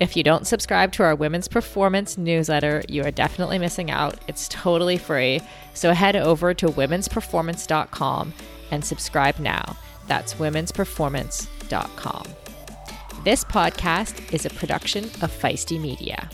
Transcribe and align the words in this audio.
If 0.00 0.16
you 0.16 0.22
don't 0.22 0.46
subscribe 0.46 0.92
to 0.92 1.02
our 1.02 1.14
Women's 1.14 1.48
Performance 1.48 2.18
newsletter, 2.18 2.82
you 2.88 3.04
are 3.04 3.10
definitely 3.10 3.58
missing 3.58 3.90
out. 3.90 4.18
It's 4.28 4.48
totally 4.48 4.98
free. 4.98 5.40
So 5.74 5.92
head 5.92 6.16
over 6.16 6.54
to 6.54 6.66
womensperformance.com 6.66 8.32
and 8.70 8.84
subscribe 8.84 9.38
now. 9.38 9.76
That's 10.06 10.34
womensperformance.com. 10.34 12.24
This 13.24 13.44
podcast 13.44 14.32
is 14.32 14.44
a 14.44 14.50
production 14.50 15.04
of 15.04 15.30
Feisty 15.30 15.80
Media. 15.80 16.28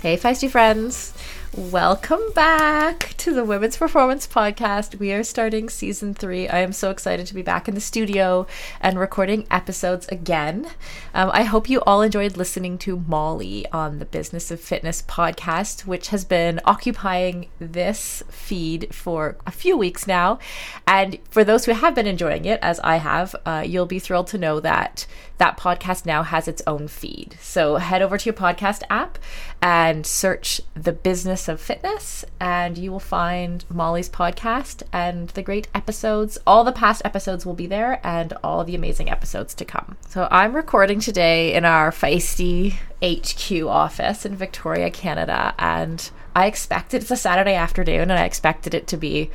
Hey, 0.00 0.16
Feisty 0.16 0.48
friends. 0.48 1.12
Welcome 1.56 2.20
back 2.32 3.14
to 3.16 3.34
the 3.34 3.44
Women's 3.44 3.76
Performance 3.76 4.24
Podcast. 4.24 5.00
We 5.00 5.12
are 5.12 5.24
starting 5.24 5.68
season 5.68 6.14
three. 6.14 6.48
I 6.48 6.60
am 6.60 6.72
so 6.72 6.92
excited 6.92 7.26
to 7.26 7.34
be 7.34 7.42
back 7.42 7.66
in 7.66 7.74
the 7.74 7.80
studio 7.80 8.46
and 8.80 8.96
recording 8.96 9.48
episodes 9.50 10.06
again. 10.08 10.68
Um, 11.12 11.28
I 11.32 11.42
hope 11.42 11.68
you 11.68 11.80
all 11.80 12.02
enjoyed 12.02 12.36
listening 12.36 12.78
to 12.78 13.00
Molly 13.00 13.66
on 13.72 13.98
the 13.98 14.04
Business 14.04 14.52
of 14.52 14.60
Fitness 14.60 15.02
podcast, 15.02 15.86
which 15.86 16.10
has 16.10 16.24
been 16.24 16.60
occupying 16.66 17.48
this 17.58 18.22
feed 18.28 18.94
for 18.94 19.36
a 19.44 19.50
few 19.50 19.76
weeks 19.76 20.06
now. 20.06 20.38
And 20.86 21.18
for 21.30 21.42
those 21.42 21.64
who 21.64 21.72
have 21.72 21.96
been 21.96 22.06
enjoying 22.06 22.44
it, 22.44 22.60
as 22.62 22.78
I 22.80 22.96
have, 22.96 23.34
uh, 23.44 23.64
you'll 23.66 23.86
be 23.86 23.98
thrilled 23.98 24.28
to 24.28 24.38
know 24.38 24.60
that 24.60 25.04
that 25.38 25.56
podcast 25.56 26.06
now 26.06 26.22
has 26.22 26.46
its 26.46 26.62
own 26.66 26.86
feed. 26.86 27.36
So 27.40 27.76
head 27.76 28.02
over 28.02 28.18
to 28.18 28.24
your 28.26 28.34
podcast 28.34 28.82
app 28.88 29.18
and 29.60 30.06
search 30.06 30.60
the 30.74 30.92
business 30.92 31.39
of 31.48 31.60
fitness, 31.60 32.24
and 32.38 32.76
you 32.76 32.90
will 32.90 33.00
find 33.00 33.64
Molly's 33.68 34.08
podcast 34.08 34.82
and 34.92 35.28
the 35.30 35.42
great 35.42 35.68
episodes. 35.74 36.38
All 36.46 36.64
the 36.64 36.72
past 36.72 37.02
episodes 37.04 37.46
will 37.46 37.54
be 37.54 37.66
there, 37.66 38.00
and 38.04 38.32
all 38.42 38.64
the 38.64 38.74
amazing 38.74 39.10
episodes 39.10 39.54
to 39.54 39.64
come. 39.64 39.96
So 40.08 40.28
I'm 40.30 40.54
recording 40.54 41.00
today 41.00 41.54
in 41.54 41.64
our 41.64 41.90
feisty 41.90 42.74
HQ 43.02 43.66
office 43.66 44.26
in 44.26 44.36
Victoria, 44.36 44.90
Canada, 44.90 45.54
and 45.58 46.10
I 46.34 46.46
expected 46.46 47.02
it's 47.02 47.10
a 47.10 47.16
Saturday 47.16 47.54
afternoon, 47.54 48.02
and 48.02 48.12
I 48.12 48.24
expected 48.24 48.74
it 48.74 48.86
to 48.88 48.96
be 48.96 49.30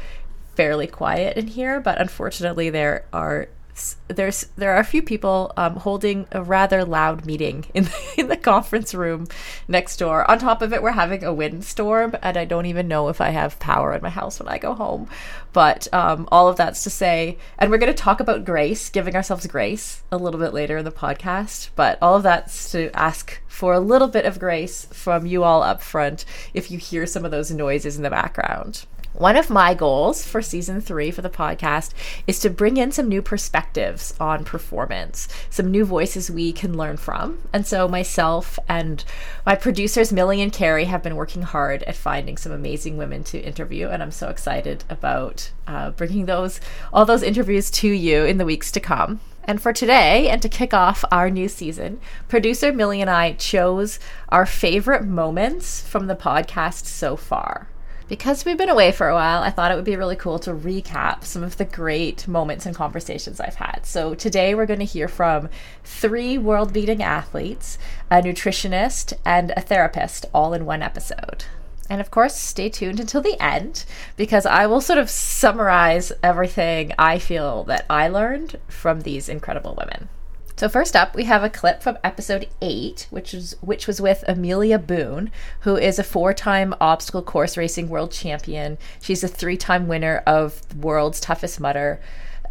fairly 0.56 0.88
quiet 0.88 1.38
in 1.38 1.48
here, 1.48 1.80
but 1.80 2.00
unfortunately, 2.00 2.70
there 2.70 3.06
are 3.12 3.50
there's 4.08 4.46
there 4.56 4.74
are 4.74 4.80
a 4.80 4.86
few 4.86 5.02
people 5.02 5.52
um, 5.58 5.76
holding 5.76 6.28
a 6.32 6.42
rather 6.42 6.86
loud 6.86 7.26
meeting 7.26 7.66
in 7.74 7.86
the, 7.86 8.14
in 8.18 8.28
the 8.28 8.38
conference 8.38 8.94
room 8.94 9.28
next 9.68 9.98
door. 9.98 10.30
On 10.30 10.40
top 10.40 10.62
of 10.62 10.74
it, 10.74 10.82
we're 10.82 10.92
having 10.92 11.24
a 11.24 11.34
windstorm, 11.34 12.16
and 12.22 12.38
I 12.38 12.46
don't 12.46 12.66
even 12.68 12.88
know 12.88 13.10
if 13.10 13.20
I 13.20 13.30
have 13.30 13.60
power 13.60 13.94
in 13.94 14.02
my 14.02 14.10
house 14.10 14.40
when 14.40 14.48
I 14.48 14.58
go 14.58 14.74
home. 14.74 15.10
But 15.54 15.88
um, 15.94 16.28
all 16.32 16.48
of 16.48 16.58
that's 16.58 16.84
to 16.84 16.90
say, 16.90 17.38
and 17.58 17.70
we're 17.70 17.78
going 17.78 17.94
to 17.94 17.98
talk 17.98 18.20
about 18.20 18.46
grace, 18.46 18.90
giving 18.90 19.16
ourselves 19.16 19.48
grace, 19.48 20.04
a 20.12 20.18
little 20.18 20.40
bit 20.40 20.54
later 20.54 20.78
in 20.78 20.86
the 20.86 20.92
podcast. 20.92 21.70
But 21.76 21.98
all 22.02 22.16
of 22.16 22.24
that's 22.24 22.72
to 22.72 22.92
ask 22.94 23.42
for 23.48 23.74
a 23.74 23.80
little 23.80 24.08
bit 24.08 24.26
of 24.26 24.40
grace 24.40 24.86
from 24.92 25.26
you 25.26 25.44
all 25.44 25.64
up 25.64 25.82
front 25.82 26.26
if 26.54 26.70
you 26.72 26.78
hear 26.78 27.06
some 27.06 27.26
of 27.26 27.32
those 27.32 27.52
noises 27.52 27.98
in 27.98 28.04
the 28.04 28.10
background. 28.10 28.86
One 29.18 29.38
of 29.38 29.50
my 29.50 29.74
goals 29.74 30.26
for 30.26 30.42
season 30.42 30.82
three 30.82 31.10
for 31.10 31.22
the 31.22 31.30
podcast 31.30 31.92
is 32.28 32.38
to 32.40 32.50
bring 32.50 32.76
in 32.76 32.92
some 32.92 33.08
new 33.08 33.22
perspectives 33.22 34.14
on 34.20 34.44
performance, 34.44 35.30
some 35.50 35.72
new 35.72 35.86
voices 35.86 36.30
we 36.30 36.52
can 36.52 36.76
learn 36.76 36.98
from. 36.98 37.40
And 37.54 37.66
so, 37.66 37.88
myself 37.88 38.60
and 38.68 39.06
my 39.46 39.56
producers, 39.56 40.12
Millie 40.12 40.42
and 40.42 40.52
Carrie, 40.52 40.84
have 40.84 41.02
been 41.02 41.16
working 41.16 41.44
hard 41.44 41.84
at 41.84 41.96
finding 41.96 42.36
some 42.36 42.52
amazing 42.52 42.98
women 42.98 43.24
to 43.26 43.40
interview. 43.40 43.88
And 43.88 44.04
I'm 44.04 44.12
so 44.12 44.28
excited 44.28 44.84
about 44.90 45.50
uh, 45.66 45.92
bringing 45.92 46.26
those, 46.26 46.60
all 46.92 47.06
those 47.06 47.24
interviews 47.24 47.72
to 47.72 47.88
you 47.88 48.26
in 48.26 48.38
the 48.38 48.46
weeks 48.46 48.70
to 48.74 48.82
come. 48.82 49.22
And 49.46 49.62
for 49.62 49.72
today, 49.72 50.28
and 50.28 50.42
to 50.42 50.50
kick 50.50 50.74
off 50.74 51.06
our 51.10 51.30
new 51.30 51.48
season, 51.48 52.02
producer 52.28 52.74
Millie 52.74 53.00
and 53.00 53.10
I 53.10 53.32
chose 53.32 53.98
our 54.28 54.46
favorite 54.46 55.06
moments 55.06 55.80
from 55.80 56.08
the 56.08 56.18
podcast 56.18 56.86
so 56.86 57.16
far 57.16 57.70
because 58.08 58.46
we've 58.46 58.58
been 58.58 58.70
away 58.70 58.92
for 58.92 59.10
a 59.10 59.14
while, 59.14 59.42
I 59.42 59.50
thought 59.50 59.72
it 59.72 59.76
would 59.76 59.84
be 59.84 59.96
really 59.96 60.16
cool 60.16 60.38
to 60.40 60.54
recap 60.54 61.24
some 61.24 61.44
of 61.44 61.58
the 61.58 61.66
great 61.66 62.28
moments 62.28 62.66
and 62.66 62.76
conversations 62.76 63.40
I've 63.40 63.56
had. 63.56 63.86
So 63.86 64.14
today 64.14 64.54
we're 64.54 64.66
going 64.66 64.80
to 64.80 64.86
hear 64.86 65.08
from 65.08 65.50
three 65.84 66.38
world 66.38 66.72
beating 66.72 67.02
athletes, 67.02 67.78
a 68.12 68.22
nutritionist, 68.22 69.14
and 69.26 69.52
a 69.58 69.62
therapist 69.62 70.26
all 70.34 70.54
in 70.54 70.66
one 70.66 70.84
episode. 70.84 71.46
And 71.90 72.02
of 72.02 72.12
course, 72.12 72.36
stay 72.36 72.70
tuned 72.70 73.00
until 73.00 73.22
the 73.22 73.42
end 73.42 73.86
because 74.18 74.46
I 74.46 74.66
will 74.68 74.82
sort 74.82 75.00
of 75.00 75.10
summarize 75.10 76.12
everything 76.24 76.94
I 76.98 77.20
feel 77.20 77.64
that 77.66 77.86
I 77.90 78.08
learned 78.08 78.58
from 78.68 79.02
these 79.02 79.30
incredible 79.30 79.76
women. 79.78 80.10
So 80.58 80.70
first 80.70 80.96
up, 80.96 81.16
we 81.16 81.26
have 81.26 81.44
a 81.44 81.50
clip 81.50 81.84
from 81.84 81.98
episode 82.02 82.48
eight, 82.62 83.08
which 83.10 83.34
was 83.34 83.58
which 83.60 83.88
was 83.88 84.00
with 84.00 84.24
Amelia 84.26 84.80
Boone, 84.80 85.30
who 85.62 85.76
is 85.76 86.00
a 86.00 86.04
four-time 86.04 86.74
obstacle 86.80 87.22
course 87.22 87.58
racing 87.58 87.90
world 87.90 88.14
champion. 88.14 88.78
She's 89.02 89.22
a 89.22 89.28
three-time 89.28 89.90
winner 89.90 90.24
of 90.26 90.66
the 90.70 90.78
World's 90.78 91.20
Toughest 91.20 91.60
Mudder, 91.60 92.00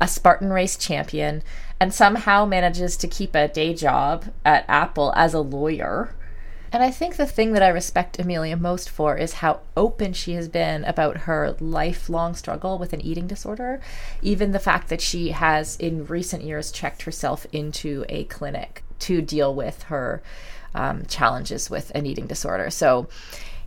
a 0.03 0.06
Spartan 0.06 0.53
race 0.53 0.76
champion, 0.76 1.43
and 1.81 1.94
somehow 1.94 2.44
manages 2.44 2.98
to 2.98 3.09
keep 3.09 3.34
a 3.34 3.48
day 3.48 3.72
job 3.72 4.26
at 4.44 4.66
Apple 4.69 5.14
as 5.16 5.32
a 5.32 5.41
lawyer. 5.41 6.14
And 6.74 6.82
I 6.82 6.90
think 6.90 7.14
the 7.14 7.24
thing 7.24 7.52
that 7.52 7.62
I 7.62 7.68
respect 7.68 8.18
Amelia 8.18 8.56
most 8.56 8.90
for 8.90 9.16
is 9.16 9.34
how 9.34 9.60
open 9.76 10.12
she 10.12 10.32
has 10.32 10.48
been 10.48 10.82
about 10.86 11.18
her 11.18 11.54
lifelong 11.60 12.34
struggle 12.34 12.78
with 12.78 12.92
an 12.92 13.00
eating 13.00 13.28
disorder. 13.28 13.80
Even 14.22 14.50
the 14.50 14.58
fact 14.58 14.88
that 14.88 15.00
she 15.00 15.28
has, 15.28 15.76
in 15.76 16.04
recent 16.06 16.42
years, 16.42 16.72
checked 16.72 17.02
herself 17.02 17.46
into 17.52 18.04
a 18.08 18.24
clinic 18.24 18.82
to 18.98 19.22
deal 19.22 19.54
with 19.54 19.84
her 19.84 20.20
um, 20.74 21.06
challenges 21.06 21.70
with 21.70 21.92
an 21.94 22.06
eating 22.06 22.26
disorder. 22.26 22.70
So, 22.70 23.06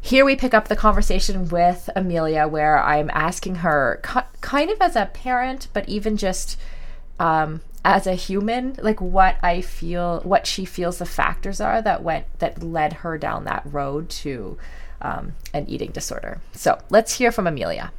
here 0.02 0.26
we 0.26 0.36
pick 0.36 0.54
up 0.54 0.68
the 0.68 0.76
conversation 0.76 1.48
with 1.48 1.90
Amelia, 1.96 2.46
where 2.46 2.78
I'm 2.78 3.10
asking 3.14 3.56
her, 3.56 4.02
kind 4.42 4.70
of 4.70 4.82
as 4.82 4.98
a 4.98 5.06
parent, 5.14 5.70
but 5.72 5.88
even 5.88 6.18
just 6.18 6.60
um, 7.20 7.62
as 7.84 8.06
a 8.06 8.14
human, 8.14 8.76
like 8.82 9.00
what 9.00 9.38
I 9.42 9.62
feel, 9.62 10.20
what 10.22 10.46
she 10.46 10.66
feels 10.66 10.98
the 10.98 11.06
factors 11.06 11.62
are 11.62 11.82
that 11.82 12.04
went 12.04 12.26
that 12.40 12.62
led 12.62 12.94
her 12.94 13.18
down 13.18 13.46
that 13.46 13.64
road 13.66 14.10
to 14.10 14.58
um, 15.02 15.34
an 15.54 15.68
eating 15.70 15.92
disorder. 15.92 16.42
So 16.54 16.80
let's 16.90 17.14
hear 17.14 17.32
from 17.32 17.48
Amelia. 17.48 17.92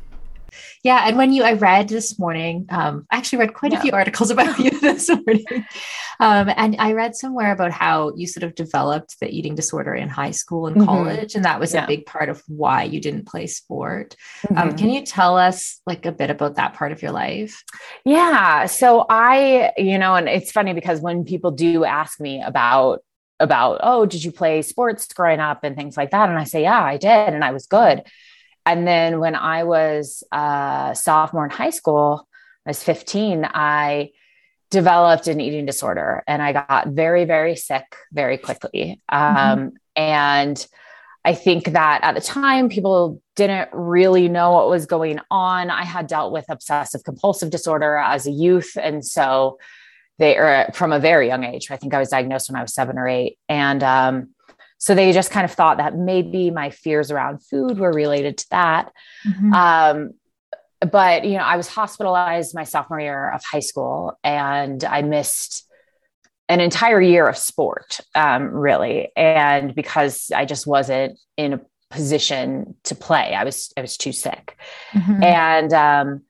Yeah, 0.82 1.04
and 1.06 1.16
when 1.16 1.32
you, 1.32 1.42
I 1.42 1.54
read 1.54 1.88
this 1.88 2.18
morning, 2.18 2.66
um, 2.70 3.06
I 3.10 3.16
actually 3.16 3.40
read 3.40 3.54
quite 3.54 3.72
yeah. 3.72 3.78
a 3.78 3.82
few 3.82 3.92
articles 3.92 4.30
about 4.30 4.58
you 4.58 4.70
this 4.80 5.08
morning, 5.08 5.66
um, 6.20 6.50
and 6.56 6.76
I 6.78 6.92
read 6.92 7.16
somewhere 7.16 7.52
about 7.52 7.72
how 7.72 8.12
you 8.16 8.26
sort 8.26 8.44
of 8.44 8.54
developed 8.54 9.16
the 9.20 9.28
eating 9.28 9.54
disorder 9.54 9.94
in 9.94 10.08
high 10.08 10.30
school 10.30 10.66
and 10.66 10.76
mm-hmm. 10.76 10.86
college, 10.86 11.34
and 11.34 11.44
that 11.44 11.60
was 11.60 11.74
yeah. 11.74 11.84
a 11.84 11.86
big 11.86 12.06
part 12.06 12.28
of 12.28 12.42
why 12.46 12.84
you 12.84 13.00
didn't 13.00 13.26
play 13.26 13.46
sport. 13.46 14.16
Um, 14.48 14.56
mm-hmm. 14.56 14.68
Um, 14.70 14.76
can 14.76 14.90
you 14.90 15.04
tell 15.04 15.36
us 15.36 15.80
like 15.86 16.06
a 16.06 16.12
bit 16.12 16.30
about 16.30 16.56
that 16.56 16.74
part 16.74 16.92
of 16.92 17.02
your 17.02 17.12
life? 17.12 17.62
Yeah, 18.04 18.66
so 18.66 19.06
I, 19.08 19.72
you 19.76 19.98
know, 19.98 20.14
and 20.14 20.28
it's 20.28 20.52
funny 20.52 20.72
because 20.72 21.00
when 21.00 21.24
people 21.24 21.50
do 21.50 21.84
ask 21.84 22.20
me 22.20 22.42
about 22.42 23.00
about 23.40 23.78
oh 23.82 24.04
did 24.04 24.24
you 24.24 24.32
play 24.32 24.62
sports 24.62 25.06
growing 25.12 25.38
up 25.38 25.62
and 25.62 25.76
things 25.76 25.96
like 25.96 26.10
that 26.10 26.28
and 26.28 26.36
i 26.36 26.42
say 26.42 26.62
yeah 26.62 26.82
i 26.82 26.96
did 26.96 27.32
and 27.32 27.44
i 27.44 27.52
was 27.52 27.66
good 27.66 28.02
and 28.68 28.86
then 28.86 29.18
when 29.18 29.34
I 29.34 29.64
was 29.64 30.22
a 30.30 30.92
sophomore 30.94 31.44
in 31.44 31.50
high 31.50 31.70
school, 31.70 32.28
I 32.66 32.70
was 32.70 32.84
15, 32.84 33.46
I 33.46 34.10
developed 34.70 35.26
an 35.26 35.40
eating 35.40 35.64
disorder 35.64 36.22
and 36.26 36.42
I 36.42 36.52
got 36.52 36.88
very, 36.88 37.24
very 37.24 37.56
sick 37.56 37.96
very 38.12 38.36
quickly. 38.36 39.00
Mm-hmm. 39.10 39.36
Um, 39.36 39.72
and 39.96 40.66
I 41.24 41.34
think 41.34 41.72
that 41.72 42.00
at 42.02 42.14
the 42.14 42.20
time, 42.20 42.68
people 42.68 43.22
didn't 43.36 43.70
really 43.72 44.28
know 44.28 44.52
what 44.52 44.68
was 44.68 44.84
going 44.84 45.18
on. 45.30 45.70
I 45.70 45.84
had 45.84 46.06
dealt 46.06 46.30
with 46.32 46.44
obsessive 46.50 47.04
compulsive 47.04 47.48
disorder 47.48 47.96
as 47.96 48.26
a 48.26 48.30
youth. 48.30 48.76
And 48.78 49.02
so 49.04 49.58
they 50.18 50.36
are 50.36 50.70
from 50.74 50.92
a 50.92 51.00
very 51.00 51.26
young 51.26 51.44
age. 51.44 51.70
I 51.70 51.78
think 51.78 51.94
I 51.94 51.98
was 51.98 52.10
diagnosed 52.10 52.50
when 52.50 52.58
I 52.58 52.62
was 52.62 52.74
seven 52.74 52.98
or 52.98 53.08
eight. 53.08 53.38
And 53.48 53.82
um, 53.82 54.34
so 54.78 54.94
they 54.94 55.12
just 55.12 55.30
kind 55.30 55.44
of 55.44 55.52
thought 55.52 55.78
that 55.78 55.96
maybe 55.96 56.50
my 56.50 56.70
fears 56.70 57.10
around 57.10 57.42
food 57.42 57.78
were 57.78 57.92
related 57.92 58.38
to 58.38 58.46
that. 58.50 58.92
Mm-hmm. 59.26 59.52
Um, 59.52 60.10
but, 60.80 61.24
you 61.24 61.36
know, 61.36 61.44
I 61.44 61.56
was 61.56 61.66
hospitalized 61.66 62.54
my 62.54 62.62
sophomore 62.62 63.00
year 63.00 63.30
of 63.30 63.42
high 63.44 63.58
school 63.60 64.16
and 64.22 64.82
I 64.84 65.02
missed 65.02 65.68
an 66.48 66.60
entire 66.60 67.00
year 67.00 67.26
of 67.26 67.36
sport, 67.36 68.00
um, 68.14 68.44
really. 68.44 69.10
And 69.16 69.74
because 69.74 70.30
I 70.34 70.44
just 70.44 70.66
wasn't 70.66 71.18
in 71.36 71.54
a 71.54 71.60
position 71.90 72.76
to 72.84 72.94
play, 72.94 73.34
I 73.34 73.42
was, 73.44 73.72
I 73.76 73.80
was 73.80 73.96
too 73.96 74.12
sick. 74.12 74.56
Mm-hmm. 74.92 75.22
And, 75.24 75.72
um, 75.72 76.22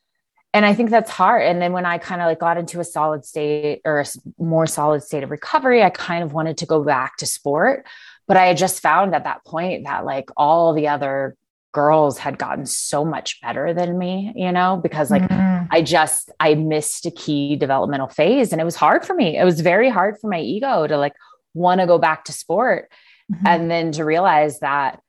and 0.54 0.64
I 0.64 0.72
think 0.72 0.88
that's 0.88 1.10
hard. 1.10 1.42
And 1.42 1.60
then 1.60 1.72
when 1.72 1.84
I 1.84 1.98
kind 1.98 2.22
of 2.22 2.26
like 2.26 2.40
got 2.40 2.56
into 2.56 2.80
a 2.80 2.84
solid 2.84 3.26
state 3.26 3.82
or 3.84 4.00
a 4.00 4.06
more 4.38 4.66
solid 4.66 5.02
state 5.02 5.22
of 5.22 5.30
recovery, 5.30 5.82
I 5.82 5.90
kind 5.90 6.24
of 6.24 6.32
wanted 6.32 6.56
to 6.58 6.66
go 6.66 6.82
back 6.82 7.18
to 7.18 7.26
sport. 7.26 7.86
But 8.28 8.36
I 8.36 8.46
had 8.46 8.56
just 8.56 8.80
found 8.80 9.14
at 9.14 9.24
that 9.24 9.44
point 9.44 9.84
that 9.84 10.04
like 10.04 10.30
all 10.36 10.74
the 10.74 10.88
other 10.88 11.36
girls 11.72 12.18
had 12.18 12.38
gotten 12.38 12.66
so 12.66 13.04
much 13.04 13.40
better 13.40 13.74
than 13.74 13.98
me, 13.98 14.32
you 14.36 14.52
know, 14.52 14.78
because 14.82 15.10
like 15.10 15.22
mm-hmm. 15.22 15.66
I 15.70 15.82
just 15.82 16.30
I 16.38 16.54
missed 16.54 17.06
a 17.06 17.10
key 17.10 17.56
developmental 17.56 18.08
phase 18.08 18.52
and 18.52 18.60
it 18.60 18.64
was 18.64 18.76
hard 18.76 19.04
for 19.04 19.14
me. 19.14 19.36
It 19.36 19.44
was 19.44 19.60
very 19.60 19.90
hard 19.90 20.18
for 20.20 20.28
my 20.28 20.40
ego 20.40 20.86
to 20.86 20.96
like 20.96 21.14
want 21.54 21.80
to 21.80 21.86
go 21.86 21.98
back 21.98 22.24
to 22.26 22.32
sport 22.32 22.90
mm-hmm. 23.32 23.46
and 23.46 23.70
then 23.70 23.92
to 23.92 24.04
realize 24.04 24.60
that 24.60 25.00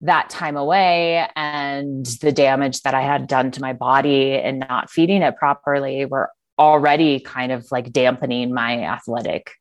that 0.00 0.30
time 0.30 0.56
away 0.56 1.26
and 1.34 2.06
the 2.20 2.32
damage 2.32 2.82
that 2.82 2.94
I 2.94 3.02
had 3.02 3.26
done 3.26 3.50
to 3.52 3.60
my 3.60 3.72
body 3.72 4.34
and 4.34 4.60
not 4.60 4.90
feeding 4.90 5.22
it 5.22 5.36
properly 5.36 6.04
were 6.04 6.30
already 6.58 7.20
kind 7.20 7.52
of 7.52 7.70
like 7.70 7.92
dampening 7.92 8.52
my 8.52 8.84
athletic 8.84 9.52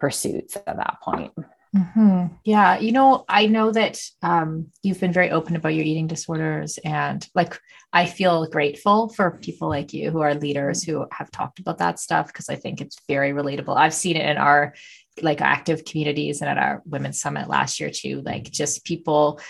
pursuits 0.00 0.56
at 0.56 0.76
that 0.76 0.96
point. 1.02 1.32
Mm-hmm. 1.76 2.34
Yeah. 2.44 2.78
You 2.78 2.92
know, 2.92 3.24
I 3.28 3.46
know 3.46 3.70
that 3.72 4.00
um, 4.22 4.68
you've 4.82 5.00
been 5.00 5.12
very 5.12 5.30
open 5.30 5.54
about 5.54 5.74
your 5.74 5.84
eating 5.84 6.06
disorders. 6.06 6.78
And 6.78 7.26
like, 7.34 7.58
I 7.92 8.06
feel 8.06 8.46
grateful 8.46 9.10
for 9.10 9.38
people 9.42 9.68
like 9.68 9.92
you 9.92 10.10
who 10.10 10.20
are 10.20 10.34
leaders 10.34 10.82
who 10.82 11.06
have 11.12 11.30
talked 11.30 11.58
about 11.58 11.78
that 11.78 11.98
stuff 11.98 12.28
because 12.28 12.48
I 12.48 12.56
think 12.56 12.80
it's 12.80 12.98
very 13.06 13.32
relatable. 13.32 13.76
I've 13.76 13.94
seen 13.94 14.16
it 14.16 14.28
in 14.28 14.38
our 14.38 14.74
like 15.20 15.40
active 15.40 15.84
communities 15.84 16.40
and 16.40 16.48
at 16.48 16.58
our 16.58 16.82
women's 16.86 17.20
summit 17.20 17.48
last 17.48 17.80
year 17.80 17.90
too. 17.90 18.22
Like, 18.22 18.50
just 18.50 18.84
people 18.84 19.40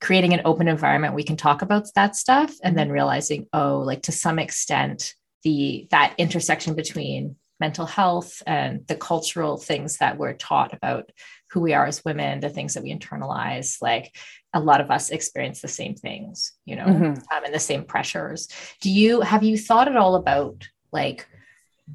creating 0.00 0.32
an 0.32 0.40
open 0.44 0.66
environment 0.66 1.14
we 1.14 1.22
can 1.22 1.36
talk 1.36 1.62
about 1.62 1.86
that 1.94 2.16
stuff 2.16 2.54
and 2.64 2.76
then 2.76 2.90
realizing, 2.90 3.46
oh, 3.52 3.78
like 3.78 4.02
to 4.02 4.12
some 4.12 4.38
extent, 4.38 5.14
the 5.42 5.86
that 5.90 6.14
intersection 6.18 6.74
between 6.74 7.36
mental 7.60 7.86
health 7.86 8.42
and 8.46 8.86
the 8.86 8.96
cultural 8.96 9.58
things 9.58 9.98
that 9.98 10.16
we're 10.16 10.32
taught 10.32 10.72
about 10.72 11.12
who 11.52 11.60
we 11.60 11.74
are 11.74 11.86
as 11.86 12.04
women, 12.04 12.40
the 12.40 12.48
things 12.48 12.74
that 12.74 12.82
we 12.82 12.94
internalize, 12.94 13.82
like 13.82 14.16
a 14.54 14.60
lot 14.60 14.80
of 14.80 14.90
us 14.90 15.10
experience 15.10 15.60
the 15.60 15.68
same 15.68 15.94
things, 15.94 16.52
you 16.64 16.76
know, 16.76 16.84
mm-hmm. 16.84 17.04
um, 17.04 17.44
and 17.44 17.54
the 17.54 17.60
same 17.60 17.84
pressures. 17.84 18.48
Do 18.80 18.90
you 18.90 19.20
have 19.20 19.42
you 19.42 19.58
thought 19.58 19.88
at 19.88 19.96
all 19.96 20.14
about 20.14 20.68
like 20.92 21.26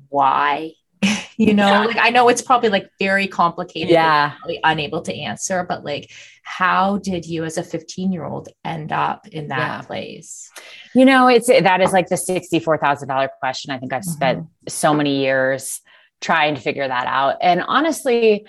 why? 0.10 0.74
you 1.38 1.54
know, 1.54 1.68
yeah. 1.68 1.86
like 1.86 1.98
I 1.98 2.10
know 2.10 2.30
it's 2.30 2.42
probably 2.42 2.70
like 2.70 2.90
very 3.00 3.28
complicated, 3.28 3.92
yeah, 3.92 4.34
unable 4.64 5.02
to 5.04 5.14
answer, 5.14 5.64
but 5.68 5.84
like, 5.84 6.12
how 6.44 6.98
did 6.98 7.26
you 7.26 7.44
as 7.44 7.58
a 7.58 7.64
15 7.64 8.12
year 8.12 8.26
old 8.26 8.50
end 8.64 8.92
up 8.92 9.28
in 9.28 9.50
that 9.50 9.58
yeah. 9.58 9.82
place? 9.82 10.50
You 10.94 11.06
know, 11.06 11.28
it's 11.28 11.48
that 11.48 11.82
is 11.82 11.92
like 11.92 12.08
the 12.08 12.16
$64,000 12.16 13.30
question. 13.40 13.72
I 13.72 13.78
think 13.78 13.94
I've 13.94 14.06
spent 14.06 14.40
mm-hmm. 14.40 14.68
so 14.68 14.94
many 14.94 15.20
years 15.20 15.82
trying 16.22 16.56
to 16.56 16.62
figure 16.62 16.88
that 16.88 17.08
out. 17.08 17.38
And 17.42 17.62
honestly, 17.62 18.46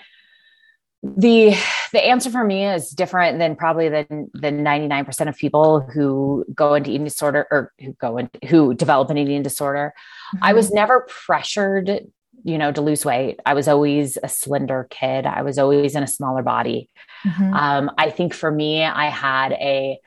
the 1.15 1.55
the 1.91 2.05
answer 2.05 2.29
for 2.29 2.43
me 2.43 2.65
is 2.65 2.89
different 2.89 3.39
than 3.39 3.55
probably 3.55 3.89
than 3.89 4.29
the 4.33 4.49
99% 4.49 5.29
of 5.29 5.37
people 5.37 5.81
who 5.81 6.45
go 6.53 6.73
into 6.73 6.91
eating 6.91 7.05
disorder 7.05 7.47
or 7.51 7.73
who 7.79 7.93
go 7.93 8.17
into 8.17 8.39
who 8.47 8.73
develop 8.73 9.09
an 9.09 9.17
eating 9.17 9.43
disorder. 9.43 9.93
Mm-hmm. 10.35 10.43
I 10.43 10.53
was 10.53 10.71
never 10.71 11.07
pressured, 11.25 12.07
you 12.43 12.57
know, 12.57 12.71
to 12.71 12.81
lose 12.81 13.05
weight. 13.05 13.39
I 13.45 13.53
was 13.53 13.67
always 13.67 14.17
a 14.21 14.27
slender 14.27 14.87
kid. 14.89 15.25
I 15.25 15.43
was 15.43 15.57
always 15.57 15.95
in 15.95 16.03
a 16.03 16.07
smaller 16.07 16.43
body. 16.43 16.89
Mm-hmm. 17.25 17.53
Um, 17.53 17.91
I 17.97 18.09
think 18.09 18.33
for 18.33 18.51
me, 18.51 18.83
I 18.83 19.09
had 19.09 19.53
a 19.53 19.99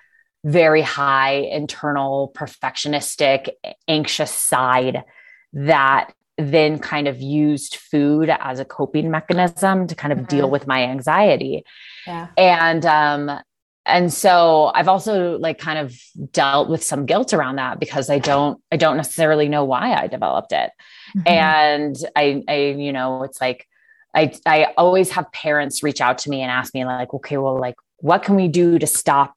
very 0.44 0.82
high 0.82 1.34
internal 1.34 2.32
perfectionistic, 2.34 3.50
anxious 3.86 4.32
side 4.32 5.04
that 5.52 6.12
then 6.40 6.78
kind 6.78 7.08
of 7.08 7.20
used 7.20 7.76
food 7.76 8.30
as 8.30 8.58
a 8.60 8.64
coping 8.64 9.10
mechanism 9.10 9.86
to 9.86 9.94
kind 9.94 10.12
of 10.12 10.20
mm-hmm. 10.20 10.36
deal 10.36 10.50
with 10.50 10.66
my 10.66 10.84
anxiety. 10.84 11.64
Yeah. 12.06 12.28
And 12.36 12.84
um 12.86 13.40
and 13.86 14.12
so 14.12 14.70
I've 14.74 14.88
also 14.88 15.38
like 15.38 15.58
kind 15.58 15.78
of 15.78 15.96
dealt 16.32 16.68
with 16.68 16.84
some 16.84 17.06
guilt 17.06 17.32
around 17.32 17.56
that 17.56 17.80
because 17.80 18.10
I 18.10 18.18
don't 18.18 18.60
I 18.70 18.76
don't 18.76 18.96
necessarily 18.96 19.48
know 19.48 19.64
why 19.64 19.94
I 19.94 20.06
developed 20.06 20.52
it. 20.52 20.70
Mm-hmm. 21.16 21.28
And 21.28 21.96
I 22.16 22.42
I 22.48 22.56
you 22.78 22.92
know 22.92 23.22
it's 23.22 23.40
like 23.40 23.66
I 24.14 24.32
I 24.46 24.72
always 24.76 25.10
have 25.10 25.30
parents 25.32 25.82
reach 25.82 26.00
out 26.00 26.18
to 26.18 26.30
me 26.30 26.42
and 26.42 26.50
ask 26.50 26.74
me 26.74 26.84
like 26.84 27.12
okay 27.14 27.36
well 27.36 27.58
like 27.58 27.76
what 27.98 28.22
can 28.22 28.36
we 28.36 28.48
do 28.48 28.78
to 28.78 28.86
stop 28.86 29.36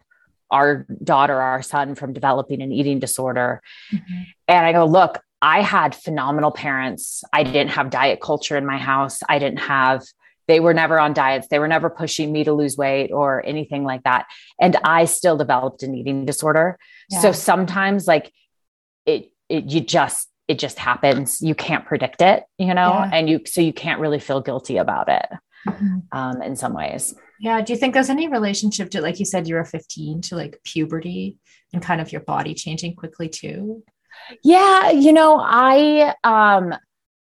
our 0.52 0.86
daughter 1.04 1.42
our 1.42 1.62
son 1.62 1.96
from 1.96 2.14
developing 2.14 2.62
an 2.62 2.72
eating 2.72 3.00
disorder 3.00 3.62
mm-hmm. 3.92 4.22
and 4.48 4.66
i 4.66 4.72
go 4.72 4.86
look 4.86 5.20
I 5.44 5.62
had 5.62 5.94
phenomenal 5.94 6.52
parents. 6.52 7.22
I 7.34 7.44
didn't 7.44 7.72
have 7.72 7.90
diet 7.90 8.22
culture 8.22 8.56
in 8.56 8.66
my 8.66 8.78
house. 8.78 9.20
I 9.28 9.40
didn't 9.40 9.60
have, 9.60 10.02
they 10.48 10.62
were 10.62 10.74
never 10.74 10.98
on 10.98 11.12
diets. 11.12 11.50
They 11.50 11.60
were 11.60 11.68
never 11.68 11.90
pushing 11.90 12.32
me 12.32 12.46
to 12.46 12.54
lose 12.54 12.78
weight 12.78 13.12
or 13.12 13.46
anything 13.46 13.84
like 13.84 14.04
that. 14.04 14.26
And 14.62 14.78
I 14.86 15.04
still 15.04 15.36
developed 15.36 15.84
an 15.84 15.96
eating 15.96 16.24
disorder. 16.24 16.80
Yeah. 17.10 17.20
So 17.20 17.32
sometimes 17.34 18.08
like 18.08 18.32
it, 19.06 19.34
it, 19.50 19.66
you 19.66 19.82
just, 19.82 20.30
it 20.48 20.60
just 20.60 20.80
happens. 20.80 21.42
You 21.42 21.56
can't 21.56 21.86
predict 21.86 22.22
it, 22.22 22.46
you 22.58 22.74
know, 22.74 22.94
yeah. 22.94 23.10
and 23.12 23.30
you, 23.30 23.42
so 23.46 23.60
you 23.60 23.74
can't 23.74 24.00
really 24.00 24.20
feel 24.20 24.40
guilty 24.40 24.78
about 24.78 25.10
it 25.10 25.26
mm-hmm. 25.68 25.98
um, 26.18 26.42
in 26.42 26.56
some 26.56 26.74
ways. 26.74 27.16
Yeah. 27.42 27.60
Do 27.62 27.74
you 27.74 27.80
think 27.80 27.94
there's 27.94 28.10
any 28.10 28.30
relationship 28.30 28.92
to, 28.92 29.02
like 29.02 29.20
you 29.20 29.26
said, 29.26 29.50
you 29.50 29.56
were 29.56 29.66
15 29.66 30.22
to 30.22 30.38
like 30.38 30.62
puberty 30.64 31.36
and 31.74 31.82
kind 31.82 32.00
of 32.00 32.14
your 32.14 32.22
body 32.22 32.54
changing 32.54 32.96
quickly 32.96 33.28
too? 33.28 33.84
Yeah, 34.44 34.92
you 34.92 35.14
know, 35.14 35.40
I 35.40 36.16
um 36.24 36.76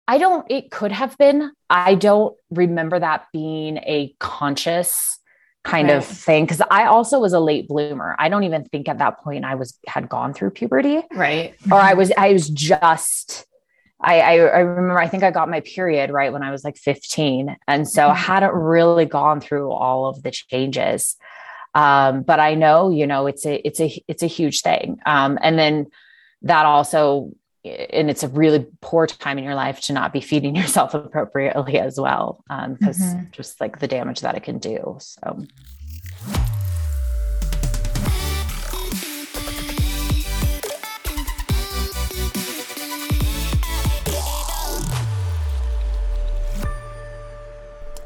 I 0.07 0.17
don't 0.17 0.45
it 0.49 0.71
could 0.71 0.91
have 0.91 1.17
been. 1.17 1.51
I 1.69 1.95
don't 1.95 2.35
remember 2.49 2.99
that 2.99 3.27
being 3.31 3.77
a 3.77 4.15
conscious 4.19 5.19
kind 5.63 5.89
right. 5.89 5.97
of 5.97 6.05
thing 6.05 6.43
because 6.43 6.61
I 6.71 6.85
also 6.85 7.19
was 7.19 7.33
a 7.33 7.39
late 7.39 7.67
bloomer. 7.67 8.15
I 8.17 8.29
don't 8.29 8.43
even 8.43 8.65
think 8.65 8.89
at 8.89 8.97
that 8.97 9.19
point 9.19 9.45
I 9.45 9.55
was 9.55 9.77
had 9.87 10.09
gone 10.09 10.33
through 10.33 10.51
puberty. 10.51 11.01
Right. 11.13 11.55
Or 11.71 11.77
I 11.77 11.93
was 11.93 12.11
I 12.17 12.33
was 12.33 12.49
just 12.49 13.45
I, 14.03 14.19
I, 14.19 14.31
I 14.33 14.59
remember 14.59 14.99
I 14.99 15.07
think 15.07 15.23
I 15.23 15.31
got 15.31 15.49
my 15.49 15.61
period 15.61 16.09
right 16.09 16.33
when 16.33 16.43
I 16.43 16.51
was 16.51 16.63
like 16.63 16.77
15. 16.77 17.55
And 17.67 17.87
so 17.87 18.01
mm-hmm. 18.01 18.11
I 18.11 18.15
hadn't 18.15 18.53
really 18.53 19.05
gone 19.05 19.41
through 19.41 19.71
all 19.71 20.07
of 20.07 20.23
the 20.23 20.31
changes. 20.31 21.15
Um, 21.73 22.23
but 22.23 22.39
I 22.39 22.55
know, 22.55 22.89
you 22.89 23.07
know, 23.07 23.27
it's 23.27 23.45
a 23.45 23.55
it's 23.65 23.79
a 23.79 24.03
it's 24.07 24.23
a 24.23 24.27
huge 24.27 24.61
thing. 24.61 24.99
Um, 25.05 25.37
and 25.41 25.57
then 25.57 25.87
that 26.41 26.65
also 26.65 27.31
and 27.63 28.09
it's 28.09 28.23
a 28.23 28.27
really 28.27 28.65
poor 28.81 29.05
time 29.05 29.37
in 29.37 29.43
your 29.43 29.53
life 29.53 29.79
to 29.81 29.93
not 29.93 30.11
be 30.11 30.19
feeding 30.19 30.55
yourself 30.61 30.93
appropriately 30.93 31.77
as 31.77 31.99
well 31.99 32.43
because 32.47 33.01
um, 33.01 33.07
mm-hmm. 33.07 33.31
just 33.31 33.61
like 33.61 33.79
the 33.79 33.87
damage 33.87 34.21
that 34.21 34.35
it 34.35 34.43
can 34.43 34.57
do 34.57 34.97
so 34.99 35.45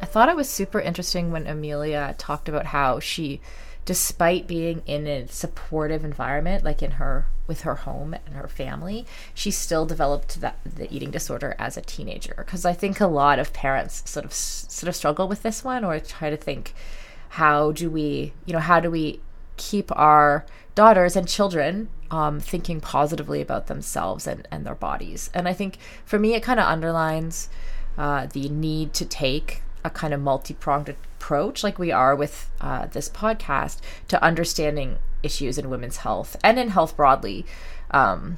I 0.02 0.08
thought 0.08 0.30
it 0.30 0.36
was 0.38 0.50
super 0.50 0.80
interesting 0.80 1.32
when 1.32 1.46
Amelia 1.46 2.16
talked 2.18 2.48
about 2.48 2.68
how 2.68 3.02
she 3.02 3.42
despite 3.86 4.48
being 4.48 4.82
in 4.86 5.08
a 5.08 5.28
supportive 5.28 6.04
environment 6.04 6.64
like 6.64 6.82
in 6.82 6.92
her 6.92 7.28
with 7.48 7.62
her 7.62 7.76
home 7.76 8.14
and 8.26 8.36
her 8.36 8.48
family 8.48 9.06
she 9.34 9.52
still 9.52 9.86
developed 9.86 10.42
that 10.42 10.58
the 10.66 10.92
eating 10.94 11.12
disorder 11.12 11.56
as 11.60 11.78
a 11.78 11.82
teenager. 11.82 12.34
Because 12.38 12.66
i 12.66 12.74
think 12.74 13.00
a 13.00 13.08
lot 13.08 13.40
of 13.40 13.54
parents 13.54 14.10
sort 14.10 14.26
of 14.26 14.34
sort 14.34 14.88
of 14.88 14.96
struggle 14.96 15.28
with 15.28 15.44
this 15.44 15.64
one 15.64 15.86
or 15.86 16.00
try 16.00 16.30
to 16.30 16.38
think 16.38 16.74
how 17.30 17.72
do 17.72 17.90
we 17.90 18.34
you 18.46 18.54
know 18.54 18.60
how 18.60 18.80
do 18.80 18.90
we 18.90 19.20
keep 19.58 19.96
our 19.96 20.46
daughters 20.74 21.16
and 21.16 21.28
children 21.28 21.88
um, 22.12 22.40
thinking 22.40 22.82
positively 22.82 23.42
about 23.42 23.68
themselves 23.68 24.28
and, 24.28 24.48
and 24.52 24.66
their 24.66 24.76
bodies? 24.76 25.30
And 25.34 25.48
i 25.48 25.54
think 25.54 25.78
for 26.04 26.18
me 26.18 26.34
it 26.34 26.44
kind 26.44 26.60
of 26.60 26.66
underlines 26.66 27.50
uh, 27.98 28.26
the 28.26 28.50
need 28.50 28.94
to 28.94 29.06
take 29.06 29.62
a 29.86 29.90
kind 29.92 30.14
of 30.14 30.20
multi-pronged 30.20 30.90
approach 30.90 31.64
like 31.64 31.78
we 31.80 31.92
are 31.92 32.16
with 32.16 32.50
uh, 32.60 32.88
this 32.88 33.08
podcast 33.08 33.80
to 34.08 34.22
understanding 34.22 34.98
issues 35.24 35.58
in 35.58 35.70
women's 35.70 35.98
health 35.98 36.36
and 36.44 36.60
in 36.60 36.70
health 36.70 36.98
broadly 36.98 37.46
um, 37.92 38.38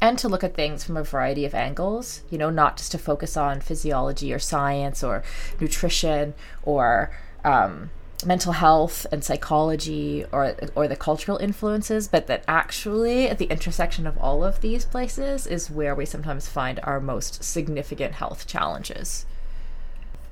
and 0.00 0.16
to 0.16 0.28
look 0.28 0.44
at 0.44 0.54
things 0.54 0.84
from 0.84 0.96
a 0.96 1.02
variety 1.02 1.44
of 1.44 1.54
angles 1.54 2.22
you 2.30 2.38
know 2.38 2.50
not 2.50 2.76
just 2.76 2.92
to 2.92 2.98
focus 2.98 3.36
on 3.36 3.60
physiology 3.60 4.32
or 4.32 4.38
science 4.38 5.02
or 5.02 5.24
nutrition 5.60 6.34
or 6.62 7.10
um, 7.44 7.90
mental 8.24 8.52
health 8.52 9.06
and 9.10 9.24
psychology 9.24 10.24
or 10.32 10.54
or 10.76 10.86
the 10.86 10.96
cultural 10.96 11.38
influences 11.38 12.06
but 12.06 12.28
that 12.28 12.44
actually 12.46 13.28
at 13.28 13.38
the 13.38 13.46
intersection 13.46 14.06
of 14.06 14.16
all 14.18 14.44
of 14.44 14.60
these 14.60 14.84
places 14.84 15.46
is 15.46 15.70
where 15.70 15.94
we 15.94 16.04
sometimes 16.04 16.48
find 16.48 16.78
our 16.82 17.00
most 17.00 17.42
significant 17.42 18.14
health 18.14 18.46
challenges 18.46 19.26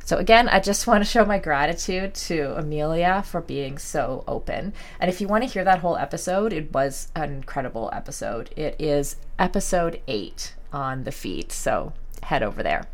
so 0.07 0.17
again 0.17 0.49
i 0.49 0.59
just 0.59 0.87
want 0.87 1.05
to 1.05 1.11
show 1.11 1.27
my 1.27 1.39
gratitude 1.39 2.15
to 2.15 2.57
amelia 2.57 3.23
for 3.27 3.43
being 3.43 3.77
so 3.77 4.25
open 4.27 4.73
and 4.99 5.11
if 5.11 5.21
you 5.21 5.29
want 5.29 5.45
to 5.45 5.51
hear 5.51 5.65
that 5.65 5.81
whole 5.81 5.99
episode 5.99 6.55
it 6.55 6.73
was 6.73 7.09
an 7.15 7.31
incredible 7.31 7.91
episode 7.93 8.49
it 8.57 8.75
is 8.79 9.17
episode 9.39 10.01
8 10.09 10.55
on 10.73 11.05
the 11.05 11.13
feed 11.13 11.53
so 11.53 11.93
head 12.23 12.43
over 12.43 12.63
there 12.63 12.87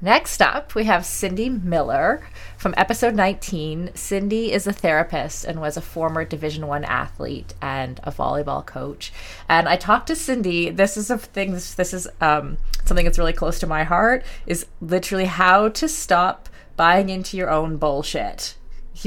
Next 0.00 0.42
up, 0.42 0.74
we 0.74 0.84
have 0.84 1.02
Cindi 1.02 1.62
Miller 1.64 2.28
from 2.58 2.74
episode 2.76 3.14
19. 3.14 3.88
Cindi 3.94 4.50
is 4.50 4.66
a 4.66 4.72
therapist 4.72 5.46
and 5.46 5.58
was 5.58 5.78
a 5.78 5.80
former 5.80 6.22
Division 6.22 6.66
1 6.66 6.84
athlete 6.84 7.54
and 7.62 7.98
a 8.04 8.12
volleyball 8.12 8.64
coach. 8.64 9.10
And 9.48 9.66
I 9.66 9.76
talked 9.76 10.08
to 10.08 10.12
Cindi, 10.12 10.74
this 10.74 10.98
is 10.98 11.08
a 11.08 11.16
thing 11.16 11.52
this 11.52 11.94
is 11.94 12.06
um, 12.20 12.58
something 12.86 13.04
that's 13.04 13.18
really 13.18 13.32
close 13.32 13.58
to 13.60 13.66
my 13.66 13.84
heart 13.84 14.24
is 14.46 14.66
literally 14.80 15.24
how 15.26 15.68
to 15.68 15.88
stop 15.88 16.48
buying 16.76 17.08
into 17.08 17.36
your 17.36 17.50
own 17.50 17.76
bullshit. 17.76 18.56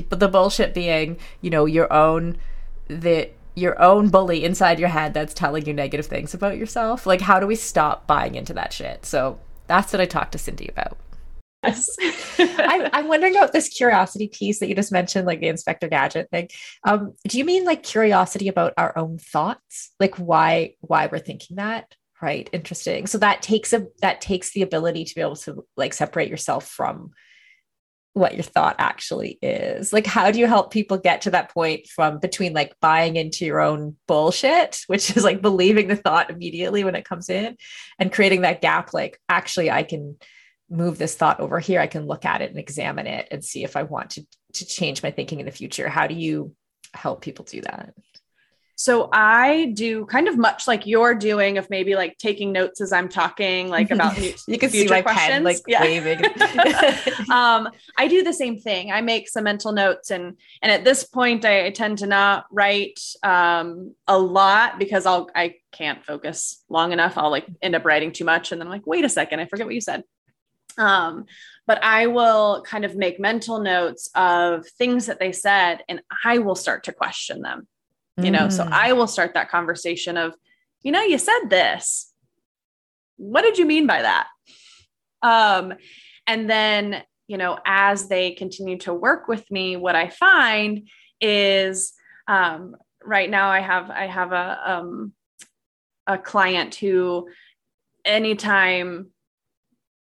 But 0.07 0.19
The 0.19 0.27
bullshit 0.27 0.73
being, 0.73 1.17
you 1.41 1.49
know, 1.49 1.65
your 1.65 1.91
own 1.91 2.37
the 2.87 3.29
your 3.55 3.79
own 3.81 4.09
bully 4.09 4.43
inside 4.43 4.79
your 4.79 4.89
head 4.89 5.13
that's 5.13 5.33
telling 5.33 5.65
you 5.65 5.73
negative 5.73 6.05
things 6.05 6.33
about 6.33 6.57
yourself. 6.57 7.05
Like 7.05 7.21
how 7.21 7.39
do 7.39 7.47
we 7.47 7.55
stop 7.55 8.07
buying 8.07 8.35
into 8.35 8.53
that 8.53 8.71
shit? 8.71 9.05
So 9.05 9.39
that's 9.67 9.91
what 9.91 10.01
I 10.01 10.05
talked 10.05 10.31
to 10.33 10.37
Cindi 10.37 10.69
about. 10.69 10.97
Yes. 11.63 11.89
I'm, 12.39 12.89
I'm, 12.93 13.07
wondering 13.07 13.35
about 13.35 13.51
this 13.51 13.67
curiosity 13.67 14.29
piece 14.29 14.59
that 14.59 14.69
you 14.69 14.75
just 14.75 14.93
mentioned, 14.93 15.27
like 15.27 15.41
the 15.41 15.49
Inspector 15.49 15.87
Gadget 15.89 16.29
thing. 16.31 16.49
Um, 16.85 17.13
do 17.27 17.37
you 17.37 17.43
mean 17.43 17.65
like 17.65 17.83
curiosity 17.83 18.47
about 18.47 18.73
our 18.77 18.97
own 18.97 19.17
thoughts, 19.17 19.91
like 19.99 20.15
why 20.15 20.75
why 20.79 21.07
we're 21.07 21.19
thinking 21.19 21.57
that? 21.57 21.95
Right. 22.21 22.49
Interesting. 22.51 23.07
So 23.07 23.17
that 23.19 23.41
takes 23.41 23.71
a 23.71 23.87
that 24.01 24.19
takes 24.19 24.51
the 24.51 24.61
ability 24.61 25.05
to 25.05 25.15
be 25.15 25.21
able 25.21 25.37
to 25.37 25.65
like 25.77 25.93
separate 25.93 26.29
yourself 26.29 26.67
from 26.67 27.11
what 28.13 28.33
your 28.33 28.43
thought 28.43 28.75
actually 28.79 29.39
is. 29.41 29.93
Like, 29.93 30.05
how 30.05 30.29
do 30.31 30.39
you 30.39 30.47
help 30.47 30.71
people 30.71 30.97
get 30.97 31.21
to 31.21 31.31
that 31.31 31.53
point 31.53 31.87
from 31.87 32.19
between 32.19 32.53
like 32.53 32.75
buying 32.81 33.15
into 33.15 33.45
your 33.45 33.61
own 33.61 33.95
bullshit, 34.07 34.81
which 34.87 35.15
is 35.15 35.23
like 35.23 35.41
believing 35.41 35.87
the 35.87 35.95
thought 35.95 36.29
immediately 36.29 36.83
when 36.83 36.95
it 36.95 37.05
comes 37.05 37.29
in, 37.29 37.55
and 37.97 38.11
creating 38.11 38.41
that 38.41 38.61
gap? 38.61 38.93
Like, 38.93 39.19
actually, 39.29 39.71
I 39.71 39.83
can 39.83 40.17
move 40.69 40.97
this 40.97 41.15
thought 41.15 41.39
over 41.39 41.59
here. 41.59 41.79
I 41.79 41.87
can 41.87 42.05
look 42.05 42.25
at 42.25 42.41
it 42.41 42.49
and 42.49 42.59
examine 42.59 43.07
it 43.07 43.27
and 43.31 43.45
see 43.45 43.63
if 43.63 43.77
I 43.77 43.83
want 43.83 44.11
to 44.11 44.25
to 44.55 44.65
change 44.65 45.03
my 45.03 45.11
thinking 45.11 45.39
in 45.39 45.45
the 45.45 45.51
future. 45.51 45.87
How 45.87 46.07
do 46.07 46.15
you 46.15 46.53
help 46.93 47.21
people 47.21 47.45
do 47.45 47.61
that? 47.61 47.93
So 48.79 49.09
I 49.11 49.73
do 49.73 50.05
kind 50.05 50.29
of 50.29 50.37
much 50.37 50.65
like 50.65 50.87
you're 50.87 51.13
doing 51.13 51.57
of 51.57 51.69
maybe 51.69 51.95
like 51.95 52.17
taking 52.17 52.53
notes 52.53 52.79
as 52.79 52.93
I'm 52.93 53.09
talking, 53.09 53.67
like 53.67 53.91
about 53.91 54.17
you 54.17 54.57
can 54.57 54.69
see 54.69 54.87
my 54.87 55.01
questions. 55.01 55.27
pen 55.27 55.43
like 55.43 55.61
yeah. 55.67 55.81
waving. 55.81 56.23
um, 57.29 57.67
I 57.97 58.07
do 58.07 58.23
the 58.23 58.31
same 58.31 58.57
thing. 58.57 58.89
I 58.89 59.01
make 59.01 59.27
some 59.27 59.43
mental 59.43 59.73
notes, 59.73 60.11
and 60.11 60.37
and 60.61 60.71
at 60.71 60.85
this 60.85 61.03
point, 61.03 61.43
I, 61.43 61.65
I 61.65 61.71
tend 61.71 61.97
to 61.97 62.07
not 62.07 62.45
write 62.53 63.01
um, 63.21 63.95
a 64.07 64.17
lot 64.17 64.79
because 64.79 65.05
I'll 65.05 65.29
I 65.35 65.55
can't 65.73 66.01
focus 66.05 66.63
long 66.69 66.93
enough. 66.93 67.17
I'll 67.17 67.31
like 67.31 67.47
end 67.61 67.75
up 67.75 67.83
writing 67.83 68.13
too 68.13 68.23
much, 68.23 68.53
and 68.53 68.61
then 68.61 68.67
I'm 68.67 68.71
like, 68.71 68.87
wait 68.87 69.03
a 69.03 69.09
second, 69.09 69.41
I 69.41 69.45
forget 69.45 69.65
what 69.65 69.75
you 69.75 69.81
said. 69.81 70.05
Um, 70.77 71.25
but 71.67 71.83
I 71.83 72.07
will 72.07 72.63
kind 72.65 72.85
of 72.85 72.95
make 72.95 73.19
mental 73.19 73.59
notes 73.59 74.09
of 74.15 74.65
things 74.65 75.07
that 75.07 75.19
they 75.19 75.33
said, 75.33 75.83
and 75.89 75.99
I 76.23 76.37
will 76.37 76.55
start 76.55 76.85
to 76.85 76.93
question 76.93 77.41
them 77.41 77.67
you 78.23 78.31
know 78.31 78.49
so 78.49 78.63
mm. 78.63 78.71
i 78.71 78.93
will 78.93 79.07
start 79.07 79.33
that 79.33 79.49
conversation 79.49 80.17
of 80.17 80.33
you 80.81 80.91
know 80.91 81.01
you 81.01 81.17
said 81.17 81.49
this 81.49 82.13
what 83.17 83.41
did 83.41 83.57
you 83.57 83.65
mean 83.65 83.87
by 83.87 84.01
that 84.01 84.27
um 85.21 85.73
and 86.27 86.49
then 86.49 87.03
you 87.27 87.37
know 87.37 87.57
as 87.65 88.07
they 88.07 88.31
continue 88.31 88.77
to 88.77 88.93
work 88.93 89.27
with 89.27 89.49
me 89.51 89.75
what 89.75 89.95
i 89.95 90.09
find 90.09 90.87
is 91.21 91.93
um 92.27 92.75
right 93.03 93.29
now 93.29 93.49
i 93.49 93.59
have 93.59 93.89
i 93.89 94.07
have 94.07 94.31
a 94.31 94.59
um 94.65 95.13
a 96.07 96.17
client 96.17 96.75
who 96.75 97.27
anytime 98.05 99.07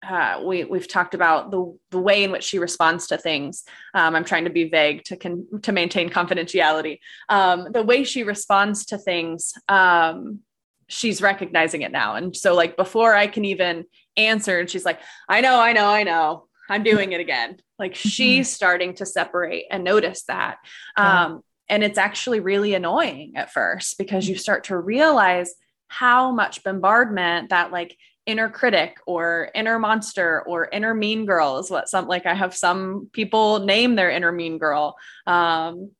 uh, 0.07 0.41
we 0.45 0.63
we've 0.63 0.87
talked 0.87 1.13
about 1.13 1.51
the 1.51 1.77
the 1.91 1.99
way 1.99 2.23
in 2.23 2.31
which 2.31 2.43
she 2.43 2.59
responds 2.59 3.07
to 3.07 3.17
things. 3.17 3.63
Um, 3.93 4.15
I'm 4.15 4.23
trying 4.23 4.45
to 4.45 4.49
be 4.49 4.69
vague 4.69 5.03
to 5.05 5.17
con- 5.17 5.47
to 5.63 5.71
maintain 5.71 6.09
confidentiality. 6.09 6.99
Um, 7.27 7.67
the 7.71 7.83
way 7.83 8.03
she 8.03 8.23
responds 8.23 8.85
to 8.87 8.97
things, 8.97 9.53
um, 9.67 10.39
she's 10.87 11.21
recognizing 11.21 11.81
it 11.81 11.91
now, 11.91 12.15
and 12.15 12.35
so 12.35 12.55
like 12.55 12.77
before 12.77 13.13
I 13.13 13.27
can 13.27 13.43
even 13.45 13.85
answer, 14.15 14.59
and 14.59 14.69
she's 14.69 14.85
like, 14.85 14.99
"I 15.27 15.41
know, 15.41 15.59
I 15.59 15.73
know, 15.73 15.87
I 15.87 16.03
know, 16.03 16.47
I'm 16.69 16.83
doing 16.83 17.11
it 17.11 17.19
again." 17.19 17.57
Like 17.77 17.93
mm-hmm. 17.95 18.09
she's 18.09 18.49
starting 18.49 18.93
to 18.95 19.05
separate 19.05 19.65
and 19.69 19.83
notice 19.83 20.23
that. 20.23 20.57
Yeah. 20.97 21.25
Um, 21.25 21.43
and 21.67 21.83
it's 21.83 21.99
actually 21.99 22.39
really 22.39 22.73
annoying 22.73 23.33
at 23.35 23.51
first 23.51 23.97
because 23.97 24.27
you 24.27 24.35
start 24.35 24.65
to 24.65 24.77
realize 24.77 25.53
how 25.87 26.31
much 26.31 26.63
bombardment 26.63 27.49
that 27.49 27.71
like 27.71 27.97
inner 28.29 28.47
critic 28.47 28.97
or 29.07 29.49
inner 29.55 29.79
monster 29.79 30.43
or 30.45 30.69
inner 30.71 30.93
mean 30.93 31.25
girl 31.25 31.57
is 31.57 31.71
what 31.71 31.89
some 31.89 32.07
like 32.07 32.25
I 32.25 32.35
have 32.35 32.55
some 32.55 33.09
people 33.11 33.59
name 33.59 33.95
their 33.95 34.11
inner 34.11 34.31
mean 34.31 34.59
girl. 34.59 34.97
Um, 35.25 35.91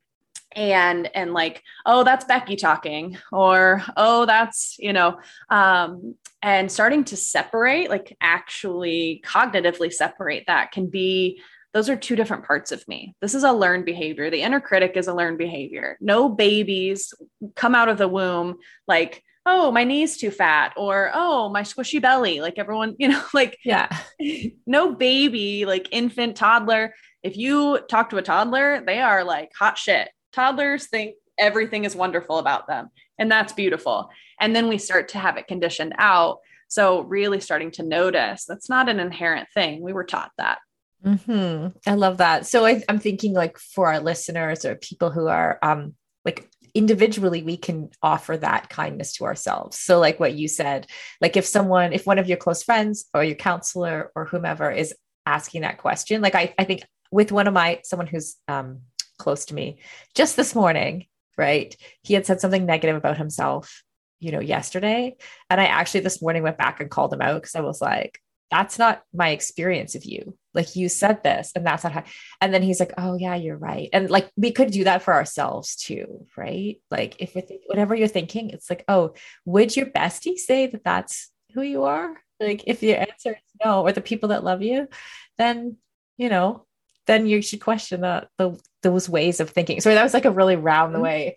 and 0.56 1.16
and 1.16 1.32
like 1.32 1.62
oh 1.86 2.04
that's 2.04 2.26
becky 2.26 2.56
talking 2.56 3.16
or 3.32 3.84
oh 3.96 4.26
that's 4.26 4.78
you 4.80 4.92
know 4.92 5.20
um 5.52 6.16
and 6.42 6.72
starting 6.72 7.04
to 7.04 7.16
separate 7.16 7.88
like 7.88 8.18
actually 8.20 9.22
cognitively 9.24 9.94
separate 9.94 10.46
that 10.48 10.72
can 10.72 10.88
be 10.88 11.40
those 11.74 11.88
are 11.88 11.96
two 11.96 12.16
different 12.16 12.46
parts 12.46 12.72
of 12.72 12.88
me. 12.88 13.16
This 13.22 13.36
is 13.36 13.44
a 13.44 13.54
learned 13.54 13.86
behavior. 13.86 14.32
The 14.32 14.42
inner 14.42 14.60
critic 14.60 14.94
is 14.96 15.08
a 15.08 15.14
learned 15.14 15.38
behavior. 15.38 15.98
No 16.02 16.28
babies 16.28 17.14
come 17.56 17.76
out 17.76 17.90
of 17.90 18.00
the 18.00 18.08
womb 18.08 18.58
like 18.88 19.24
oh, 19.46 19.72
my 19.72 19.84
knee's 19.84 20.18
too 20.18 20.32
fat, 20.32 20.74
or 20.78 21.12
oh, 21.14 21.50
my 21.50 21.62
squishy 21.62 22.02
belly. 22.02 22.42
Like 22.42 22.58
everyone, 22.58 22.96
you 23.00 23.10
know, 23.10 23.24
like, 23.34 23.58
yeah, 23.64 23.90
no 24.68 24.94
baby, 24.94 25.66
like 25.66 25.88
infant, 25.92 26.36
toddler. 26.36 26.94
If 27.24 27.38
you 27.38 27.80
talk 27.90 28.10
to 28.12 28.18
a 28.18 28.22
toddler, 28.22 28.82
they 28.86 29.00
are 29.00 29.24
like 29.24 29.52
hot 29.58 29.78
shit. 29.78 30.10
Toddlers 30.32 30.88
think 30.88 31.16
everything 31.38 31.86
is 31.86 31.96
wonderful 31.96 32.38
about 32.38 32.68
them, 32.68 32.90
and 33.18 33.32
that's 33.32 33.54
beautiful. 33.54 34.10
And 34.40 34.56
then 34.56 34.70
we 34.70 34.78
start 34.78 35.10
to 35.10 35.20
have 35.20 35.38
it 35.38 35.48
conditioned 35.48 35.94
out. 35.98 36.40
So, 36.70 37.02
really 37.02 37.40
starting 37.40 37.72
to 37.72 37.84
notice 37.84 38.46
that's 38.46 38.70
not 38.70 38.90
an 38.90 39.00
inherent 39.00 39.50
thing. 39.54 39.82
We 39.82 39.94
were 39.94 40.04
taught 40.04 40.32
that. 40.38 40.60
hmm 41.04 41.68
I 41.88 41.96
love 41.96 42.18
that. 42.18 42.46
So, 42.46 42.66
I, 42.66 42.84
I'm 42.88 43.00
thinking 43.00 43.34
like 43.34 43.58
for 43.58 43.88
our 43.88 44.00
listeners 44.00 44.66
or 44.66 44.76
people 44.76 45.10
who 45.10 45.28
are 45.28 45.58
um, 45.64 45.96
like 46.26 46.48
individually 46.74 47.44
we 47.44 47.58
can 47.58 47.90
offer 48.02 48.38
that 48.38 48.70
kindness 48.70 49.14
to 49.14 49.26
ourselves 49.26 49.78
so 49.78 50.00
like 50.00 50.20
what 50.20 50.34
you 50.34 50.48
said 50.48 50.88
like 51.22 51.38
if 51.38 51.46
someone 51.46 51.94
if 51.94 52.06
one 52.06 52.20
of 52.20 52.28
your 52.28 52.38
close 52.38 52.64
friends 52.64 53.06
or 53.14 53.24
your 53.24 53.36
counselor 53.36 54.12
or 54.16 54.26
whomever 54.26 54.72
is 54.72 54.94
asking 55.26 55.62
that 55.62 55.78
question 55.78 56.22
like 56.22 56.36
i, 56.36 56.54
I 56.58 56.64
think 56.64 56.84
with 57.12 57.32
one 57.32 57.48
of 57.48 57.54
my 57.54 57.82
someone 57.84 58.08
who's 58.08 58.36
um, 58.48 58.82
close 59.18 59.46
to 59.46 59.56
me 59.56 59.80
just 60.16 60.36
this 60.36 60.56
morning 60.56 61.06
right 61.38 61.76
he 62.04 62.14
had 62.14 62.26
said 62.26 62.42
something 62.42 62.66
negative 62.66 62.96
about 62.96 63.18
himself 63.18 63.84
you 64.20 64.32
know 64.32 64.40
yesterday 64.40 65.16
and 65.50 65.60
i 65.62 65.66
actually 65.66 66.02
this 66.02 66.22
morning 66.22 66.44
went 66.44 66.58
back 66.58 66.80
and 66.80 66.90
called 66.90 67.14
him 67.14 67.22
out 67.22 67.42
because 67.42 67.56
i 67.56 67.62
was 67.62 67.82
like 67.82 68.20
that's 68.52 68.80
not 68.80 69.04
my 69.14 69.30
experience 69.30 69.96
of 69.96 70.06
you. 70.06 70.36
Like 70.60 70.76
you 70.76 70.90
said 70.90 71.24
this, 71.24 71.54
and 71.56 71.66
that's 71.66 71.86
not 71.86 71.94
how. 71.94 72.04
And 72.42 72.54
then 72.54 72.62
he's 72.62 72.82
like, 72.82 72.92
"Oh 72.98 73.16
yeah, 73.18 73.36
you're 73.36 73.58
right." 73.58 73.88
And 73.94 74.10
like 74.10 74.30
we 74.36 74.52
could 74.52 74.72
do 74.72 74.84
that 74.84 75.02
for 75.02 75.14
ourselves 75.14 75.78
too, 75.78 76.26
right? 76.36 76.82
Like 76.92 77.16
if 77.20 77.34
we're 77.34 77.42
th- 77.42 77.62
whatever 77.68 77.96
you're 77.96 78.10
thinking, 78.10 78.50
it's 78.50 78.70
like, 78.70 78.84
"Oh, 78.90 79.14
would 79.46 79.76
your 79.76 79.86
bestie 79.86 80.38
say 80.38 80.68
that 80.68 80.84
that's 80.84 81.32
who 81.54 81.62
you 81.62 81.84
are?" 81.84 82.14
Like 82.42 82.66
if 82.68 82.84
your 82.84 82.98
answer 82.98 83.32
is 83.32 83.64
no, 83.64 83.84
or 83.84 83.94
the 83.94 84.02
people 84.02 84.30
that 84.30 84.44
love 84.44 84.62
you, 84.62 84.90
then 85.38 85.78
you 86.18 86.28
know, 86.28 86.66
then 87.08 87.26
you 87.26 87.42
should 87.42 87.62
question 87.62 88.02
the, 88.02 88.28
the 88.38 88.60
those 88.84 89.10
ways 89.10 89.40
of 89.40 89.50
thinking. 89.50 89.80
So 89.80 89.94
that 89.94 90.04
was 90.04 90.14
like 90.14 90.26
a 90.26 90.32
really 90.32 90.58
round 90.58 90.94
the 90.94 90.98
mm-hmm. 90.98 91.06
way 91.06 91.36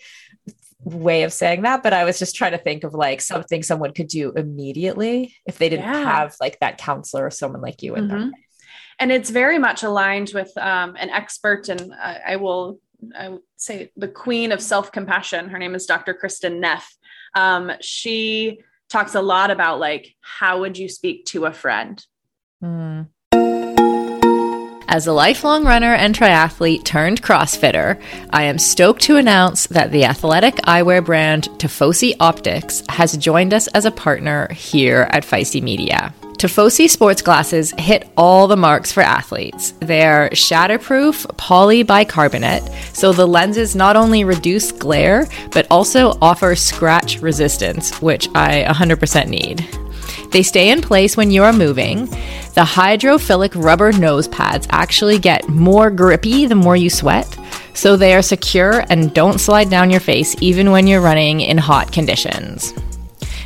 way 0.85 1.23
of 1.23 1.33
saying 1.33 1.63
that, 1.63 1.83
but 1.83 1.93
I 1.93 2.05
was 2.05 2.19
just 2.19 2.35
trying 2.35 2.53
to 2.53 2.59
think 2.59 2.85
of 2.85 2.95
like 2.95 3.21
something 3.21 3.63
someone 3.63 3.93
could 3.93 4.09
do 4.09 4.33
immediately 4.33 5.37
if 5.47 5.59
they 5.59 5.69
didn't 5.69 5.85
yeah. 5.85 6.03
have 6.03 6.37
like 6.41 6.59
that 6.61 6.79
counselor 6.79 7.27
or 7.27 7.31
someone 7.31 7.61
like 7.61 7.83
you 7.83 7.95
in 7.95 8.09
mm-hmm. 8.09 8.19
there. 8.19 8.31
And 8.99 9.11
it's 9.11 9.31
very 9.31 9.59
much 9.59 9.83
aligned 9.83 10.33
with 10.35 10.57
um, 10.59 10.97
an 10.99 11.11
expert, 11.11 11.69
and 11.69 11.93
I, 11.95 12.21
I 12.29 12.37
will 12.37 12.79
I 13.17 13.29
would 13.31 13.43
say 13.57 13.91
the 13.97 14.09
queen 14.09 14.53
of 14.53 14.61
self 14.61 14.93
compassion. 14.93 15.49
Her 15.49 15.59
name 15.59 15.75
is 15.75 15.87
Dr. 15.87 16.15
Kristin 16.15 16.61
Neff. 16.61 16.97
Um, 17.35 17.73
she 17.81 18.61
talks 18.89 19.15
a 19.15 19.23
lot 19.23 19.51
about 19.51 19.81
like 19.81 20.15
how 20.21 20.61
would 20.61 20.79
you 20.79 20.89
speak 20.89 21.25
to 21.27 21.47
a 21.47 21.53
friend. 21.53 22.05
Mm. 22.63 23.09
As 24.89 25.07
a 25.07 25.13
lifelong 25.13 25.65
runner 25.65 25.95
and 25.95 26.15
triathlete 26.15 26.85
turned 26.85 27.23
CrossFitter, 27.23 27.99
I 28.29 28.43
am 28.43 28.59
stoked 28.59 29.01
to 29.05 29.17
announce 29.17 29.67
that 29.69 29.91
the 29.91 30.05
athletic 30.05 30.57
eyewear 30.57 31.03
brand 31.03 31.45
Tifosi 31.57 32.15
Optics 32.21 32.83
has 32.91 33.17
joined 33.17 33.55
us 33.55 33.69
as 33.69 33.87
a 33.87 33.91
partner 33.91 34.53
here 34.53 35.09
at 35.11 35.25
Feisty 35.25 35.63
Media. 35.63 36.13
Tifosi 36.43 36.91
sports 36.91 37.23
glasses 37.23 37.73
hit 37.79 38.11
all 38.17 38.49
the 38.49 38.57
marks 38.57 38.91
for 38.91 39.01
athletes. 39.01 39.75
They're 39.79 40.29
shatterproof 40.31 41.25
polybicarbonate, 41.37 42.69
so 42.97 43.13
the 43.13 43.29
lenses 43.29 43.77
not 43.77 43.95
only 43.95 44.25
reduce 44.25 44.73
glare, 44.73 45.29
but 45.53 45.69
also 45.71 46.19
offer 46.21 46.57
scratch 46.57 47.21
resistance, 47.21 48.03
which 48.03 48.29
I 48.35 48.65
100% 48.65 49.29
need. 49.29 49.65
They 50.33 50.43
stay 50.43 50.71
in 50.71 50.83
place 50.83 51.17
when 51.17 51.31
you 51.31 51.45
are 51.45 51.53
moving. 51.53 52.07
The 52.07 52.67
hydrophilic 52.67 53.53
rubber 53.55 53.93
nose 53.93 54.27
pads 54.27 54.67
actually 54.71 55.21
get 55.21 55.49
more 55.49 55.93
grippy 55.93 56.47
the 56.47 56.57
more 56.57 56.75
you 56.75 56.91
sweat, 56.91 57.39
so 57.73 57.95
they 57.95 58.15
are 58.15 58.23
secure 58.23 58.85
and 58.91 59.15
don't 59.15 59.39
slide 59.39 59.71
down 59.71 59.91
your 59.91 60.01
face 60.01 60.35
even 60.43 60.73
when 60.73 60.89
you're 60.89 61.03
running 61.03 61.41
in 61.41 61.57
hot 61.57 61.93
conditions. 61.93 62.75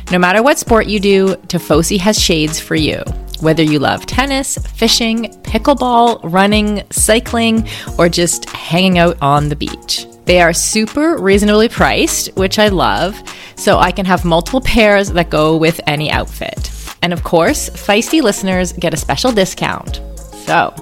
No 0.09 0.17
matter 0.17 0.41
what 0.41 0.57
sport 0.57 0.87
you 0.87 1.01
do, 1.01 1.35
Tifosi 1.47 1.99
has 1.99 2.17
shades 2.17 2.61
for 2.61 2.75
you. 2.75 3.03
Whether 3.41 3.61
you 3.61 3.77
love 3.79 4.05
tennis, 4.05 4.57
fishing, 4.57 5.25
pickleball, 5.43 6.21
running, 6.23 6.83
cycling, 6.91 7.67
or 7.97 8.07
just 8.07 8.49
hanging 8.49 8.99
out 8.99 9.17
on 9.21 9.49
the 9.49 9.55
beach. 9.57 10.07
They 10.23 10.39
are 10.39 10.53
super 10.53 11.17
reasonably 11.17 11.67
priced, 11.67 12.33
which 12.37 12.57
I 12.57 12.69
love, 12.69 13.21
so 13.57 13.79
I 13.79 13.91
can 13.91 14.05
have 14.05 14.23
multiple 14.23 14.61
pairs 14.61 15.11
that 15.11 15.29
go 15.29 15.57
with 15.57 15.81
any 15.87 16.09
outfit. 16.09 16.71
And 17.01 17.11
of 17.11 17.25
course, 17.25 17.69
feisty 17.69 18.21
listeners 18.21 18.71
get 18.71 18.93
a 18.93 18.97
special 18.97 19.33
discount. 19.33 20.01
So, 20.45 20.73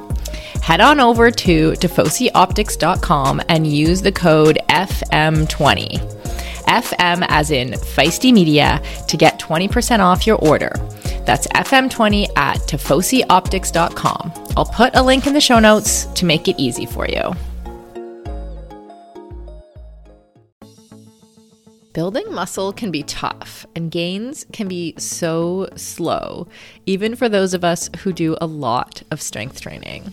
head 0.66 0.82
on 0.82 1.00
over 1.00 1.30
to 1.30 1.74
tifosioptics.com 1.74 3.40
and 3.50 3.68
use 3.68 4.02
the 4.02 4.12
code 4.12 4.58
FM20. 4.70 6.00
FM 6.64 7.24
as 7.30 7.52
in 7.52 7.74
Feisty 7.74 8.34
Media 8.34 8.82
to 9.08 9.16
get 9.16 9.40
20% 9.40 10.00
off 10.00 10.26
your 10.26 10.38
order. 10.38 10.74
That's 11.24 11.46
FM20 11.50 12.30
at 12.36 12.58
tifosioptics.com. 12.62 14.34
I'll 14.58 14.66
put 14.66 14.96
a 14.96 15.04
link 15.04 15.28
in 15.28 15.34
the 15.34 15.40
show 15.40 15.60
notes 15.60 16.06
to 16.06 16.26
make 16.26 16.48
it 16.48 16.56
easy 16.58 16.88
for 16.88 17.08
you. 17.08 17.36
Building 21.94 22.34
muscle 22.34 22.74
can 22.74 22.90
be 22.92 23.04
tough, 23.04 23.66
and 23.74 23.90
gains 23.90 24.46
can 24.52 24.68
be 24.68 24.96
so 24.98 25.70
slow, 25.78 26.48
even 26.86 27.16
for 27.16 27.30
those 27.30 27.54
of 27.54 27.64
us 27.64 27.90
who 28.00 28.12
do 28.12 28.36
a 28.42 28.48
lot 28.48 29.04
of 29.12 29.22
strength 29.22 29.62
training. 29.62 30.12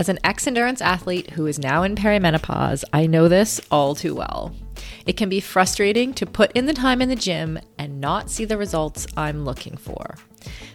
As 0.00 0.08
an 0.08 0.18
ex 0.24 0.46
endurance 0.46 0.80
athlete 0.80 1.28
who 1.32 1.44
is 1.44 1.58
now 1.58 1.82
in 1.82 1.94
perimenopause, 1.94 2.84
I 2.90 3.06
know 3.06 3.28
this 3.28 3.60
all 3.70 3.94
too 3.94 4.14
well. 4.14 4.50
It 5.04 5.18
can 5.18 5.28
be 5.28 5.40
frustrating 5.40 6.14
to 6.14 6.24
put 6.24 6.50
in 6.52 6.64
the 6.64 6.72
time 6.72 7.02
in 7.02 7.10
the 7.10 7.16
gym 7.16 7.58
and 7.76 8.00
not 8.00 8.30
see 8.30 8.46
the 8.46 8.56
results 8.56 9.06
I'm 9.14 9.44
looking 9.44 9.76
for. 9.76 10.16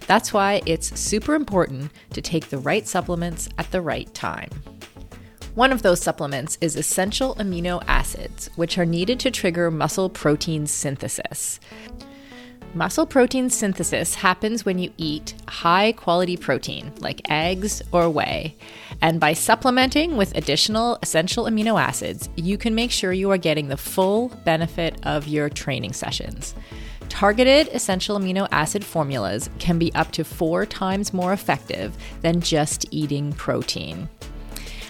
That's 0.05 0.31
why 0.31 0.61
it's 0.67 0.99
super 0.99 1.33
important 1.33 1.91
to 2.11 2.21
take 2.21 2.49
the 2.49 2.59
right 2.59 2.87
supplements 2.87 3.49
at 3.57 3.71
the 3.71 3.81
right 3.81 4.13
time. 4.13 4.51
One 5.55 5.71
of 5.71 5.81
those 5.81 6.01
supplements 6.01 6.59
is 6.61 6.75
essential 6.75 7.33
amino 7.39 7.83
acids, 7.87 8.51
which 8.55 8.77
are 8.77 8.85
needed 8.85 9.19
to 9.21 9.31
trigger 9.31 9.71
muscle 9.71 10.07
protein 10.07 10.67
synthesis. 10.67 11.59
Muscle 12.75 13.05
protein 13.05 13.49
synthesis 13.49 14.15
happens 14.15 14.65
when 14.65 14.77
you 14.77 14.91
eat 14.97 15.33
high 15.47 15.93
quality 15.93 16.35
protein, 16.35 16.91
like 16.99 17.21
eggs 17.29 17.81
or 17.93 18.09
whey. 18.09 18.53
And 19.01 19.17
by 19.17 19.31
supplementing 19.31 20.17
with 20.17 20.35
additional 20.35 20.99
essential 21.01 21.45
amino 21.45 21.81
acids, 21.81 22.27
you 22.35 22.57
can 22.57 22.75
make 22.75 22.91
sure 22.91 23.13
you 23.13 23.31
are 23.31 23.37
getting 23.37 23.69
the 23.69 23.77
full 23.77 24.27
benefit 24.43 24.99
of 25.03 25.25
your 25.25 25.47
training 25.47 25.93
sessions. 25.93 26.53
Targeted 27.07 27.69
essential 27.69 28.19
amino 28.19 28.45
acid 28.51 28.83
formulas 28.83 29.49
can 29.57 29.79
be 29.79 29.95
up 29.95 30.11
to 30.11 30.25
four 30.25 30.65
times 30.65 31.13
more 31.13 31.31
effective 31.31 31.95
than 32.23 32.41
just 32.41 32.85
eating 32.91 33.31
protein. 33.31 34.09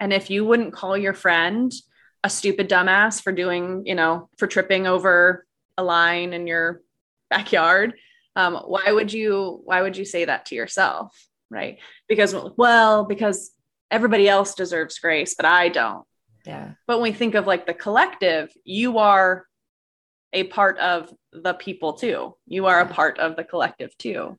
And 0.00 0.12
if 0.12 0.30
you 0.30 0.44
wouldn't 0.44 0.72
call 0.72 0.96
your 0.96 1.12
friend 1.12 1.72
a 2.24 2.30
stupid 2.30 2.68
dumbass 2.68 3.22
for 3.22 3.32
doing, 3.32 3.82
you 3.86 3.94
know, 3.94 4.28
for 4.38 4.46
tripping 4.46 4.86
over 4.86 5.46
a 5.76 5.84
line 5.84 6.32
in 6.32 6.46
your 6.46 6.82
backyard, 7.28 7.94
um, 8.34 8.54
why 8.54 8.90
would 8.90 9.12
you 9.12 9.60
why 9.64 9.82
would 9.82 9.96
you 9.96 10.04
say 10.04 10.24
that 10.24 10.46
to 10.46 10.54
yourself? 10.54 11.14
Right. 11.50 11.78
Because 12.08 12.34
well, 12.56 13.04
because 13.04 13.52
everybody 13.90 14.28
else 14.28 14.54
deserves 14.54 14.98
grace, 14.98 15.34
but 15.34 15.46
I 15.46 15.68
don't. 15.68 16.04
Yeah. 16.46 16.72
But 16.86 17.00
when 17.00 17.12
we 17.12 17.16
think 17.16 17.34
of 17.34 17.46
like 17.46 17.66
the 17.66 17.74
collective, 17.74 18.50
you 18.64 18.98
are 18.98 19.44
a 20.32 20.44
part 20.44 20.78
of 20.78 21.12
the 21.32 21.54
people 21.54 21.94
too. 21.94 22.36
You 22.46 22.66
are 22.66 22.80
a 22.80 22.86
part 22.86 23.18
of 23.18 23.36
the 23.36 23.44
collective 23.44 23.96
too. 23.98 24.38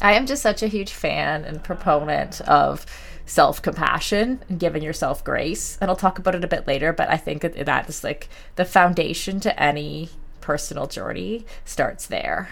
I 0.00 0.14
am 0.14 0.26
just 0.26 0.42
such 0.42 0.62
a 0.62 0.68
huge 0.68 0.90
fan 0.90 1.44
and 1.44 1.62
proponent 1.62 2.40
of 2.42 2.86
self 3.26 3.62
compassion 3.62 4.42
and 4.48 4.58
giving 4.58 4.82
yourself 4.82 5.24
grace. 5.24 5.78
And 5.80 5.90
I'll 5.90 5.96
talk 5.96 6.18
about 6.18 6.34
it 6.34 6.44
a 6.44 6.48
bit 6.48 6.66
later, 6.66 6.92
but 6.92 7.08
I 7.08 7.16
think 7.16 7.42
that 7.42 7.88
is 7.88 8.04
like 8.04 8.28
the 8.56 8.64
foundation 8.64 9.40
to 9.40 9.62
any 9.62 10.10
personal 10.40 10.86
journey 10.86 11.46
starts 11.64 12.06
there. 12.06 12.50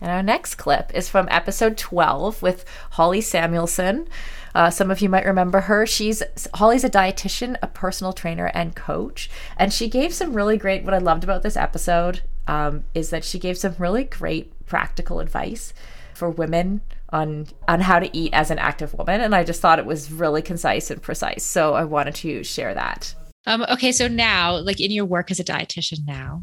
And 0.00 0.10
our 0.10 0.22
next 0.22 0.54
clip 0.54 0.92
is 0.94 1.08
from 1.08 1.28
episode 1.30 1.76
12 1.76 2.40
with 2.40 2.64
Holley 2.92 3.20
Samuelson. 3.20 4.08
Uh, 4.54 4.70
some 4.70 4.90
of 4.90 5.00
you 5.00 5.08
might 5.08 5.26
remember 5.26 5.62
her. 5.62 5.86
She's 5.86 6.22
Holley's 6.54 6.84
a 6.84 6.90
dietitian, 6.90 7.56
a 7.62 7.66
personal 7.66 8.12
trainer, 8.12 8.46
and 8.54 8.76
coach. 8.76 9.28
And 9.56 9.72
she 9.72 9.88
gave 9.88 10.14
some 10.14 10.34
really 10.34 10.56
great. 10.56 10.84
What 10.84 10.94
I 10.94 10.98
loved 10.98 11.24
about 11.24 11.42
this 11.42 11.56
episode 11.56 12.22
um, 12.46 12.84
is 12.94 13.10
that 13.10 13.24
she 13.24 13.38
gave 13.38 13.58
some 13.58 13.74
really 13.78 14.04
great 14.04 14.52
practical 14.66 15.20
advice 15.20 15.72
for 16.14 16.30
women 16.30 16.80
on 17.10 17.46
on 17.66 17.80
how 17.80 17.98
to 17.98 18.16
eat 18.16 18.32
as 18.34 18.50
an 18.50 18.58
active 18.58 18.92
woman 18.94 19.20
and 19.20 19.34
i 19.34 19.42
just 19.42 19.60
thought 19.60 19.78
it 19.78 19.86
was 19.86 20.12
really 20.12 20.42
concise 20.42 20.90
and 20.90 21.02
precise 21.02 21.44
so 21.44 21.74
i 21.74 21.84
wanted 21.84 22.14
to 22.14 22.42
share 22.44 22.74
that. 22.74 23.14
Um, 23.46 23.64
okay 23.70 23.92
so 23.92 24.08
now 24.08 24.58
like 24.58 24.78
in 24.78 24.90
your 24.90 25.06
work 25.06 25.30
as 25.30 25.40
a 25.40 25.44
dietitian 25.44 26.06
now 26.06 26.42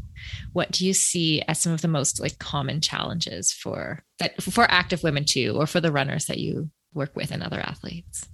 what 0.52 0.72
do 0.72 0.84
you 0.84 0.92
see 0.92 1.40
as 1.42 1.60
some 1.60 1.72
of 1.72 1.82
the 1.82 1.88
most 1.88 2.20
like 2.20 2.38
common 2.38 2.80
challenges 2.80 3.52
for 3.52 4.02
that 4.18 4.42
for 4.42 4.68
active 4.68 5.04
women 5.04 5.24
too 5.24 5.54
or 5.56 5.66
for 5.66 5.80
the 5.80 5.92
runners 5.92 6.26
that 6.26 6.38
you 6.38 6.68
work 6.96 7.14
with 7.14 7.30
and 7.30 7.42
other 7.42 7.60
athletes? 7.60 8.28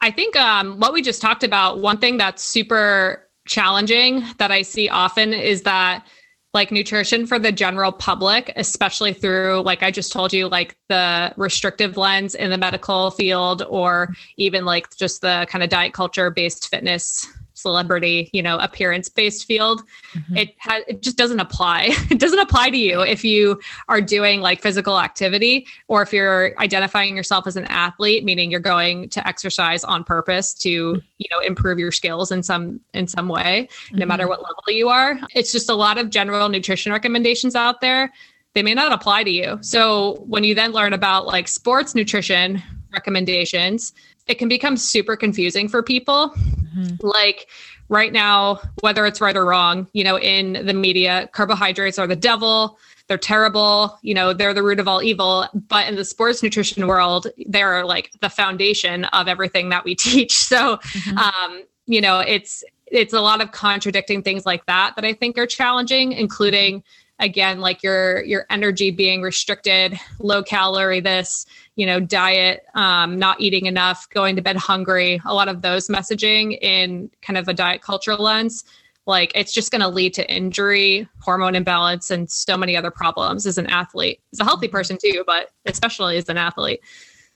I 0.00 0.10
think 0.10 0.36
um, 0.36 0.78
what 0.78 0.94
we 0.94 1.02
just 1.02 1.20
talked 1.20 1.44
about 1.44 1.80
one 1.80 1.98
thing 1.98 2.16
that's 2.16 2.42
super 2.42 3.28
challenging 3.46 4.22
that 4.38 4.52
i 4.52 4.62
see 4.62 4.88
often 4.88 5.32
is 5.32 5.62
that 5.62 6.06
like 6.52 6.72
nutrition 6.72 7.26
for 7.26 7.38
the 7.38 7.52
general 7.52 7.92
public, 7.92 8.52
especially 8.56 9.12
through, 9.12 9.62
like 9.62 9.82
I 9.82 9.90
just 9.90 10.12
told 10.12 10.32
you, 10.32 10.48
like 10.48 10.76
the 10.88 11.32
restrictive 11.36 11.96
lens 11.96 12.34
in 12.34 12.50
the 12.50 12.58
medical 12.58 13.10
field, 13.12 13.62
or 13.68 14.14
even 14.36 14.64
like 14.64 14.94
just 14.96 15.20
the 15.20 15.46
kind 15.48 15.62
of 15.62 15.70
diet 15.70 15.92
culture 15.92 16.30
based 16.30 16.68
fitness 16.68 17.26
celebrity, 17.60 18.30
you 18.32 18.42
know, 18.42 18.58
appearance 18.58 19.08
based 19.08 19.46
field, 19.46 19.82
mm-hmm. 20.12 20.36
it 20.36 20.54
has 20.58 20.82
it 20.88 21.02
just 21.02 21.16
doesn't 21.16 21.40
apply. 21.40 21.88
it 22.10 22.18
doesn't 22.18 22.38
apply 22.38 22.70
to 22.70 22.76
you 22.76 23.02
if 23.02 23.24
you 23.24 23.60
are 23.88 24.00
doing 24.00 24.40
like 24.40 24.60
physical 24.60 24.98
activity 24.98 25.66
or 25.88 26.02
if 26.02 26.12
you're 26.12 26.58
identifying 26.58 27.16
yourself 27.16 27.46
as 27.46 27.56
an 27.56 27.64
athlete, 27.66 28.24
meaning 28.24 28.50
you're 28.50 28.60
going 28.60 29.08
to 29.10 29.26
exercise 29.26 29.84
on 29.84 30.04
purpose 30.04 30.54
to, 30.54 30.70
you 30.70 31.26
know, 31.30 31.40
improve 31.40 31.78
your 31.78 31.92
skills 31.92 32.32
in 32.32 32.42
some 32.42 32.80
in 32.94 33.06
some 33.06 33.28
way, 33.28 33.68
mm-hmm. 33.70 33.98
no 33.98 34.06
matter 34.06 34.28
what 34.28 34.40
level 34.42 34.64
you 34.68 34.88
are. 34.88 35.18
It's 35.34 35.52
just 35.52 35.70
a 35.70 35.74
lot 35.74 35.98
of 35.98 36.10
general 36.10 36.48
nutrition 36.48 36.92
recommendations 36.92 37.54
out 37.54 37.80
there. 37.80 38.12
They 38.54 38.62
may 38.62 38.74
not 38.74 38.92
apply 38.92 39.24
to 39.24 39.30
you. 39.30 39.58
So 39.60 40.24
when 40.26 40.42
you 40.42 40.54
then 40.54 40.72
learn 40.72 40.92
about 40.92 41.26
like 41.26 41.46
sports 41.46 41.94
nutrition 41.94 42.60
recommendations, 42.92 43.92
it 44.30 44.38
can 44.38 44.48
become 44.48 44.76
super 44.76 45.16
confusing 45.16 45.68
for 45.68 45.82
people. 45.82 46.32
Mm-hmm. 46.76 47.04
Like 47.04 47.48
right 47.88 48.12
now, 48.12 48.60
whether 48.80 49.04
it's 49.04 49.20
right 49.20 49.36
or 49.36 49.44
wrong, 49.44 49.88
you 49.92 50.04
know, 50.04 50.18
in 50.18 50.64
the 50.64 50.72
media, 50.72 51.28
carbohydrates 51.32 51.98
are 51.98 52.06
the 52.06 52.14
devil. 52.14 52.78
They're 53.08 53.18
terrible. 53.18 53.98
You 54.02 54.14
know, 54.14 54.32
they're 54.32 54.54
the 54.54 54.62
root 54.62 54.78
of 54.78 54.86
all 54.86 55.02
evil. 55.02 55.48
But 55.52 55.88
in 55.88 55.96
the 55.96 56.04
sports 56.04 56.44
nutrition 56.44 56.86
world, 56.86 57.26
they're 57.46 57.84
like 57.84 58.12
the 58.20 58.30
foundation 58.30 59.04
of 59.06 59.26
everything 59.26 59.70
that 59.70 59.84
we 59.84 59.94
teach. 59.96 60.32
So, 60.32 60.76
mm-hmm. 60.76 61.18
um, 61.18 61.64
you 61.86 62.00
know, 62.00 62.20
it's 62.20 62.62
it's 62.86 63.12
a 63.12 63.20
lot 63.20 63.40
of 63.40 63.50
contradicting 63.50 64.22
things 64.22 64.46
like 64.46 64.64
that 64.66 64.94
that 64.94 65.04
I 65.04 65.12
think 65.12 65.38
are 65.38 65.46
challenging, 65.46 66.12
including 66.12 66.84
again 67.20 67.60
like 67.60 67.82
your 67.82 68.22
your 68.24 68.46
energy 68.50 68.90
being 68.90 69.22
restricted 69.22 69.98
low 70.18 70.42
calorie 70.42 71.00
this 71.00 71.46
you 71.76 71.86
know 71.86 72.00
diet 72.00 72.64
um, 72.74 73.18
not 73.18 73.40
eating 73.40 73.66
enough 73.66 74.08
going 74.10 74.34
to 74.34 74.42
bed 74.42 74.56
hungry 74.56 75.20
a 75.24 75.34
lot 75.34 75.48
of 75.48 75.62
those 75.62 75.88
messaging 75.88 76.58
in 76.60 77.10
kind 77.22 77.36
of 77.36 77.46
a 77.46 77.54
diet 77.54 77.82
culture 77.82 78.16
lens 78.16 78.64
like 79.06 79.32
it's 79.34 79.52
just 79.52 79.70
going 79.70 79.80
to 79.80 79.88
lead 79.88 80.14
to 80.14 80.28
injury 80.32 81.06
hormone 81.20 81.54
imbalance 81.54 82.10
and 82.10 82.30
so 82.30 82.56
many 82.56 82.76
other 82.76 82.90
problems 82.90 83.46
as 83.46 83.58
an 83.58 83.66
athlete 83.66 84.20
as 84.32 84.40
a 84.40 84.44
healthy 84.44 84.66
mm-hmm. 84.66 84.76
person 84.76 84.98
too 85.00 85.22
but 85.26 85.50
especially 85.66 86.16
as 86.16 86.28
an 86.28 86.38
athlete 86.38 86.80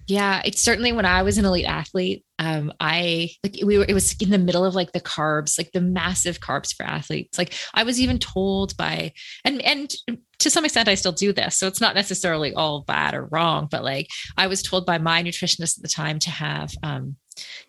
yeah, 0.07 0.43
it's 0.45 0.61
certainly 0.61 0.93
when 0.93 1.07
I 1.07 1.23
was 1.23 1.39
an 1.39 1.45
elite 1.45 1.65
athlete, 1.65 2.25
um, 2.39 2.73
I 2.79 3.31
like 3.43 3.57
we 3.65 3.79
were 3.79 3.87
it 3.89 3.95
was 3.95 4.15
in 4.21 4.31
the 4.31 4.39
middle 4.39 4.65
of 4.65 4.75
like 4.75 4.93
the 4.93 5.01
carbs, 5.01 5.59
like 5.59 5.73
the 5.73 5.81
massive 5.81 6.41
carbs 6.41 6.75
for 6.75 6.85
athletes. 6.85 7.39
Like 7.39 7.55
I 7.73 7.85
was 7.85 8.01
even 8.01 8.19
told 8.19 8.77
by 8.77 9.13
and 9.45 9.63
and 9.63 9.95
to 10.41 10.51
some 10.51 10.65
extent 10.65 10.89
I 10.89 10.95
still 10.95 11.13
do 11.13 11.33
this. 11.33 11.57
So 11.57 11.67
it's 11.67 11.81
not 11.81 11.95
necessarily 11.95 12.53
all 12.53 12.83
bad 12.83 13.15
or 13.15 13.27
wrong, 13.27 13.69
but 13.71 13.83
like 13.83 14.09
I 14.37 14.47
was 14.47 14.63
told 14.63 14.85
by 14.85 14.99
my 14.99 15.23
nutritionist 15.23 15.79
at 15.79 15.83
the 15.83 15.89
time 15.89 16.19
to 16.21 16.31
have 16.31 16.75
um 16.83 17.17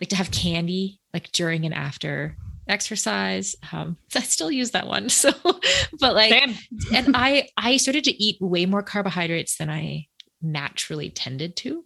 like 0.01 0.09
to 0.09 0.15
have 0.15 0.31
candy 0.31 0.99
like 1.13 1.31
during 1.31 1.65
and 1.65 1.73
after 1.73 2.35
exercise 2.67 3.55
um 3.71 3.97
i 4.15 4.19
still 4.21 4.51
use 4.51 4.71
that 4.71 4.87
one 4.87 5.09
so 5.09 5.31
but 5.99 6.15
like 6.15 6.33
and 6.93 7.15
i 7.15 7.47
i 7.57 7.77
started 7.77 8.03
to 8.03 8.23
eat 8.23 8.37
way 8.41 8.65
more 8.65 8.83
carbohydrates 8.83 9.57
than 9.57 9.69
i 9.69 10.05
naturally 10.45 11.09
tended 11.09 11.55
to 11.57 11.83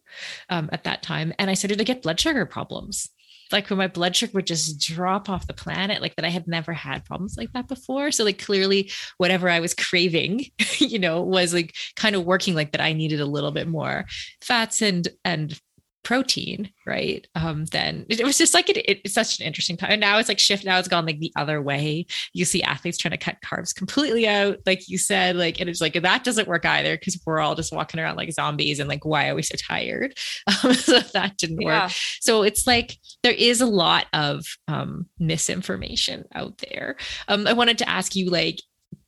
um, 0.49 0.69
at 0.71 0.83
that 0.83 1.03
time. 1.03 1.33
And 1.39 1.49
I 1.49 1.53
started 1.53 1.77
to 1.77 1.83
get 1.83 2.01
blood 2.01 2.19
sugar 2.19 2.45
problems. 2.45 3.09
Like 3.51 3.69
when 3.69 3.79
my 3.79 3.87
blood 3.87 4.15
sugar 4.15 4.33
would 4.35 4.45
just 4.45 4.79
drop 4.79 5.27
off 5.27 5.47
the 5.47 5.53
planet, 5.53 6.01
like 6.01 6.15
that 6.15 6.25
I 6.25 6.29
had 6.29 6.47
never 6.47 6.71
had 6.71 7.05
problems 7.05 7.35
like 7.35 7.51
that 7.53 7.67
before. 7.67 8.11
So 8.11 8.23
like 8.23 8.37
clearly 8.37 8.91
whatever 9.17 9.49
I 9.49 9.59
was 9.59 9.73
craving, 9.73 10.45
you 10.77 10.99
know, 10.99 11.21
was 11.23 11.53
like 11.53 11.75
kind 11.95 12.15
of 12.15 12.25
working 12.25 12.53
like 12.53 12.73
that 12.73 12.81
I 12.81 12.93
needed 12.93 13.19
a 13.19 13.25
little 13.25 13.51
bit 13.51 13.67
more 13.67 14.05
fats 14.41 14.81
and 14.81 15.07
and 15.25 15.59
protein, 16.03 16.71
right? 16.85 17.27
Um, 17.35 17.65
then 17.65 18.05
it, 18.09 18.23
was 18.23 18.37
just 18.37 18.53
like 18.53 18.69
it, 18.69 18.77
it, 18.77 19.01
it's 19.03 19.13
such 19.13 19.39
an 19.39 19.45
interesting 19.45 19.77
time. 19.77 19.91
And 19.91 20.01
now 20.01 20.17
it's 20.17 20.29
like 20.29 20.39
shift. 20.39 20.65
Now 20.65 20.79
it's 20.79 20.87
gone 20.87 21.05
like 21.05 21.19
the 21.19 21.33
other 21.35 21.61
way. 21.61 22.05
You 22.33 22.45
see 22.45 22.63
athletes 22.63 22.97
trying 22.97 23.11
to 23.11 23.17
cut 23.17 23.37
carbs 23.43 23.75
completely 23.75 24.27
out, 24.27 24.59
like 24.65 24.87
you 24.87 24.97
said, 24.97 25.35
like 25.35 25.59
and 25.59 25.69
it's 25.69 25.81
like 25.81 25.93
that 26.01 26.23
doesn't 26.23 26.47
work 26.47 26.65
either 26.65 26.97
because 26.97 27.19
we're 27.25 27.39
all 27.39 27.55
just 27.55 27.73
walking 27.73 27.99
around 27.99 28.17
like 28.17 28.31
zombies 28.31 28.79
and 28.79 28.89
like 28.89 29.05
why 29.05 29.29
are 29.29 29.35
we 29.35 29.43
so 29.43 29.55
tired? 29.55 30.17
Um, 30.63 30.73
so 30.73 30.99
that 30.99 31.37
didn't 31.37 31.61
yeah. 31.61 31.83
work. 31.83 31.91
So 32.21 32.41
it's 32.41 32.65
like 32.65 32.97
there 33.23 33.33
is 33.33 33.61
a 33.61 33.65
lot 33.65 34.07
of 34.13 34.45
um, 34.67 35.07
misinformation 35.19 36.25
out 36.33 36.57
there. 36.57 36.97
Um, 37.27 37.47
I 37.47 37.53
wanted 37.53 37.77
to 37.79 37.89
ask 37.89 38.15
you 38.15 38.29
like 38.29 38.61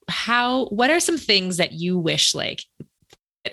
how 0.07 0.65
what 0.65 0.89
are 0.89 0.99
some 0.99 1.17
things 1.17 1.57
that 1.57 1.73
you 1.73 1.97
wish 1.97 2.35
like 2.35 2.63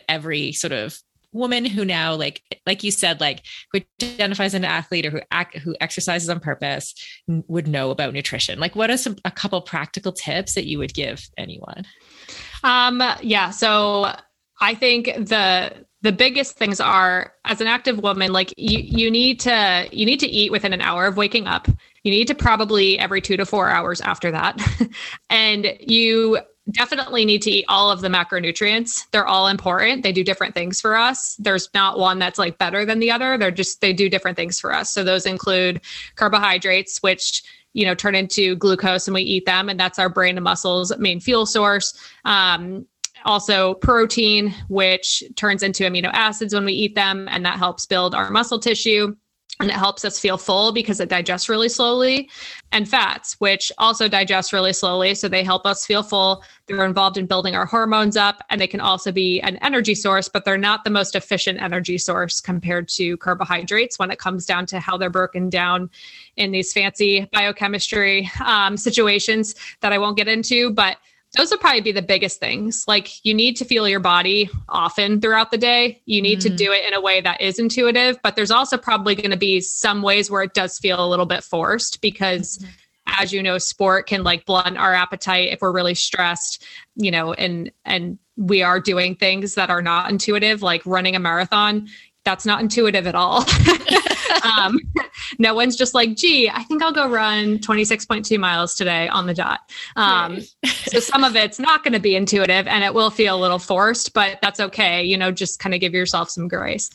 every 0.08 0.52
sort 0.52 0.72
of 0.72 0.98
woman 1.32 1.64
who 1.64 1.84
now 1.84 2.14
like 2.14 2.42
like 2.66 2.82
you 2.82 2.90
said 2.90 3.20
like 3.20 3.42
who 3.72 3.80
identifies 4.02 4.48
as 4.48 4.54
an 4.54 4.64
athlete 4.64 5.06
or 5.06 5.10
who 5.10 5.20
act, 5.30 5.58
who 5.58 5.76
exercises 5.80 6.28
on 6.28 6.40
purpose 6.40 6.94
would 7.26 7.68
know 7.68 7.90
about 7.90 8.14
nutrition. 8.14 8.58
Like 8.58 8.74
what 8.74 8.90
are 8.90 8.96
some 8.96 9.16
a 9.24 9.30
couple 9.30 9.60
practical 9.60 10.12
tips 10.12 10.54
that 10.54 10.66
you 10.66 10.78
would 10.78 10.94
give 10.94 11.28
anyone? 11.36 11.84
Um 12.64 13.02
yeah 13.22 13.50
so 13.50 14.12
i 14.60 14.74
think 14.74 15.06
the 15.06 15.72
the 16.02 16.12
biggest 16.12 16.56
things 16.56 16.80
are 16.80 17.32
as 17.44 17.60
an 17.60 17.66
active 17.66 17.98
woman 17.98 18.32
like 18.32 18.54
you 18.56 18.78
you 18.78 19.10
need 19.10 19.40
to 19.40 19.88
you 19.90 20.06
need 20.06 20.20
to 20.20 20.28
eat 20.28 20.52
within 20.52 20.72
an 20.72 20.80
hour 20.80 21.06
of 21.06 21.16
waking 21.16 21.46
up. 21.46 21.66
You 22.04 22.12
need 22.12 22.28
to 22.28 22.34
probably 22.34 22.98
every 22.98 23.20
2 23.20 23.36
to 23.36 23.44
4 23.44 23.68
hours 23.68 24.00
after 24.00 24.30
that. 24.30 24.60
And 25.30 25.76
you 25.80 26.38
definitely 26.70 27.24
need 27.24 27.42
to 27.42 27.50
eat 27.50 27.64
all 27.68 27.90
of 27.90 28.00
the 28.00 28.08
macronutrients. 28.08 29.04
They're 29.10 29.26
all 29.26 29.48
important. 29.48 30.02
They 30.02 30.12
do 30.12 30.24
different 30.24 30.54
things 30.54 30.80
for 30.80 30.96
us. 30.96 31.36
There's 31.36 31.68
not 31.74 31.98
one 31.98 32.18
that's 32.18 32.38
like 32.38 32.58
better 32.58 32.84
than 32.84 32.98
the 32.98 33.10
other. 33.10 33.38
They're 33.38 33.50
just 33.50 33.80
they 33.80 33.92
do 33.92 34.08
different 34.08 34.36
things 34.36 34.60
for 34.60 34.72
us. 34.74 34.90
So 34.90 35.04
those 35.04 35.26
include 35.26 35.80
carbohydrates, 36.16 36.98
which 37.02 37.42
you 37.72 37.86
know 37.86 37.94
turn 37.94 38.14
into 38.14 38.56
glucose 38.56 39.06
and 39.06 39.14
we 39.14 39.22
eat 39.22 39.46
them, 39.46 39.68
and 39.68 39.78
that's 39.78 39.98
our 39.98 40.08
brain 40.08 40.36
and 40.36 40.44
muscles 40.44 40.96
main 40.98 41.20
fuel 41.20 41.46
source. 41.46 41.96
Um, 42.24 42.86
also 43.24 43.74
protein, 43.74 44.54
which 44.68 45.22
turns 45.34 45.62
into 45.62 45.84
amino 45.84 46.10
acids 46.12 46.54
when 46.54 46.64
we 46.64 46.72
eat 46.72 46.94
them, 46.94 47.28
and 47.30 47.44
that 47.44 47.58
helps 47.58 47.86
build 47.86 48.14
our 48.14 48.30
muscle 48.30 48.58
tissue 48.58 49.16
and 49.60 49.70
it 49.70 49.76
helps 49.76 50.04
us 50.04 50.18
feel 50.18 50.38
full 50.38 50.72
because 50.72 51.00
it 51.00 51.08
digests 51.08 51.48
really 51.48 51.68
slowly. 51.68 52.30
And 52.70 52.88
fats 52.88 53.34
which 53.40 53.72
also 53.78 54.08
digest 54.08 54.52
really 54.52 54.72
slowly 54.72 55.14
so 55.14 55.26
they 55.28 55.42
help 55.42 55.66
us 55.66 55.86
feel 55.86 56.02
full. 56.02 56.44
They're 56.66 56.84
involved 56.84 57.16
in 57.16 57.26
building 57.26 57.54
our 57.54 57.66
hormones 57.66 58.16
up 58.16 58.44
and 58.50 58.60
they 58.60 58.66
can 58.66 58.80
also 58.80 59.10
be 59.10 59.40
an 59.40 59.56
energy 59.56 59.94
source 59.94 60.28
but 60.28 60.44
they're 60.44 60.58
not 60.58 60.84
the 60.84 60.90
most 60.90 61.16
efficient 61.16 61.60
energy 61.60 61.98
source 61.98 62.40
compared 62.40 62.88
to 62.90 63.16
carbohydrates 63.16 63.98
when 63.98 64.10
it 64.10 64.18
comes 64.18 64.46
down 64.46 64.66
to 64.66 64.80
how 64.80 64.96
they're 64.96 65.10
broken 65.10 65.48
down 65.48 65.90
in 66.36 66.52
these 66.52 66.72
fancy 66.72 67.28
biochemistry 67.32 68.30
um, 68.44 68.76
situations 68.76 69.54
that 69.80 69.92
i 69.92 69.98
won't 69.98 70.16
get 70.16 70.28
into 70.28 70.70
but 70.70 70.98
those 71.38 71.52
would 71.52 71.60
probably 71.60 71.80
be 71.80 71.92
the 71.92 72.02
biggest 72.02 72.40
things. 72.40 72.84
Like 72.88 73.24
you 73.24 73.32
need 73.32 73.56
to 73.56 73.64
feel 73.64 73.88
your 73.88 74.00
body 74.00 74.50
often 74.68 75.20
throughout 75.20 75.52
the 75.52 75.56
day. 75.56 76.02
You 76.04 76.20
need 76.20 76.40
mm. 76.40 76.42
to 76.42 76.48
do 76.50 76.72
it 76.72 76.84
in 76.84 76.94
a 76.94 77.00
way 77.00 77.20
that 77.20 77.40
is 77.40 77.60
intuitive, 77.60 78.18
but 78.24 78.34
there's 78.34 78.50
also 78.50 78.76
probably 78.76 79.14
going 79.14 79.30
to 79.30 79.36
be 79.36 79.60
some 79.60 80.02
ways 80.02 80.30
where 80.30 80.42
it 80.42 80.52
does 80.52 80.78
feel 80.80 81.02
a 81.02 81.06
little 81.08 81.26
bit 81.26 81.44
forced 81.44 82.02
because 82.02 82.58
mm-hmm. 82.58 83.22
as 83.22 83.32
you 83.32 83.40
know 83.40 83.56
sport 83.56 84.08
can 84.08 84.24
like 84.24 84.44
blunt 84.46 84.76
our 84.76 84.92
appetite 84.92 85.52
if 85.52 85.60
we're 85.60 85.70
really 85.70 85.94
stressed, 85.94 86.64
you 86.96 87.12
know, 87.12 87.32
and 87.34 87.70
and 87.84 88.18
we 88.36 88.62
are 88.62 88.80
doing 88.80 89.14
things 89.14 89.54
that 89.54 89.70
are 89.70 89.82
not 89.82 90.10
intuitive 90.10 90.60
like 90.60 90.84
running 90.84 91.14
a 91.14 91.20
marathon 91.20 91.88
that's 92.24 92.44
not 92.44 92.60
intuitive 92.60 93.06
at 93.06 93.14
all. 93.14 93.44
um, 94.58 94.78
no 95.38 95.54
one's 95.54 95.76
just 95.76 95.94
like, 95.94 96.14
gee, 96.14 96.48
I 96.48 96.62
think 96.62 96.82
I'll 96.82 96.92
go 96.92 97.08
run 97.08 97.58
26.2 97.58 98.38
miles 98.38 98.74
today 98.74 99.08
on 99.08 99.26
the 99.26 99.34
dot. 99.34 99.60
Um, 99.96 100.40
so 100.64 101.00
some 101.00 101.24
of 101.24 101.36
it's 101.36 101.58
not 101.58 101.84
going 101.84 101.92
to 101.92 102.00
be 102.00 102.16
intuitive 102.16 102.66
and 102.66 102.84
it 102.84 102.94
will 102.94 103.10
feel 103.10 103.36
a 103.36 103.40
little 103.40 103.58
forced, 103.58 104.14
but 104.14 104.38
that's 104.42 104.60
okay. 104.60 105.02
You 105.02 105.16
know, 105.16 105.30
just 105.30 105.58
kind 105.58 105.74
of 105.74 105.80
give 105.80 105.94
yourself 105.94 106.30
some 106.30 106.48
grace. 106.48 106.90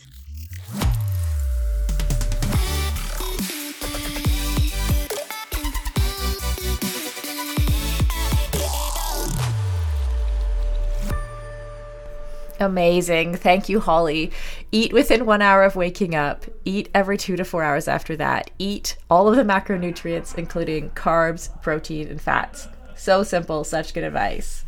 Amazing. 12.59 13.35
Thank 13.35 13.67
you, 13.67 13.79
Holley. 13.79 14.31
Eat 14.73 14.91
within 14.91 15.27
one 15.27 15.43
hour 15.43 15.62
of 15.62 15.75
waking 15.75 16.15
up. 16.15 16.45
Eat 16.65 16.89
every 16.95 17.15
two 17.15 17.36
to 17.36 17.45
four 17.45 17.62
hours 17.62 17.88
after 17.88 18.15
that. 18.15 18.49
Eat 18.57 18.97
all 19.07 19.27
of 19.27 19.36
the 19.36 19.43
macronutrients, 19.43 20.36
including 20.36 20.89
carbs, 20.89 21.62
protein, 21.62 22.07
and 22.07 22.19
fats. 22.19 22.67
So 22.95 23.21
simple, 23.21 23.63
such 23.65 23.93
good 23.93 24.03
advice. 24.03 24.65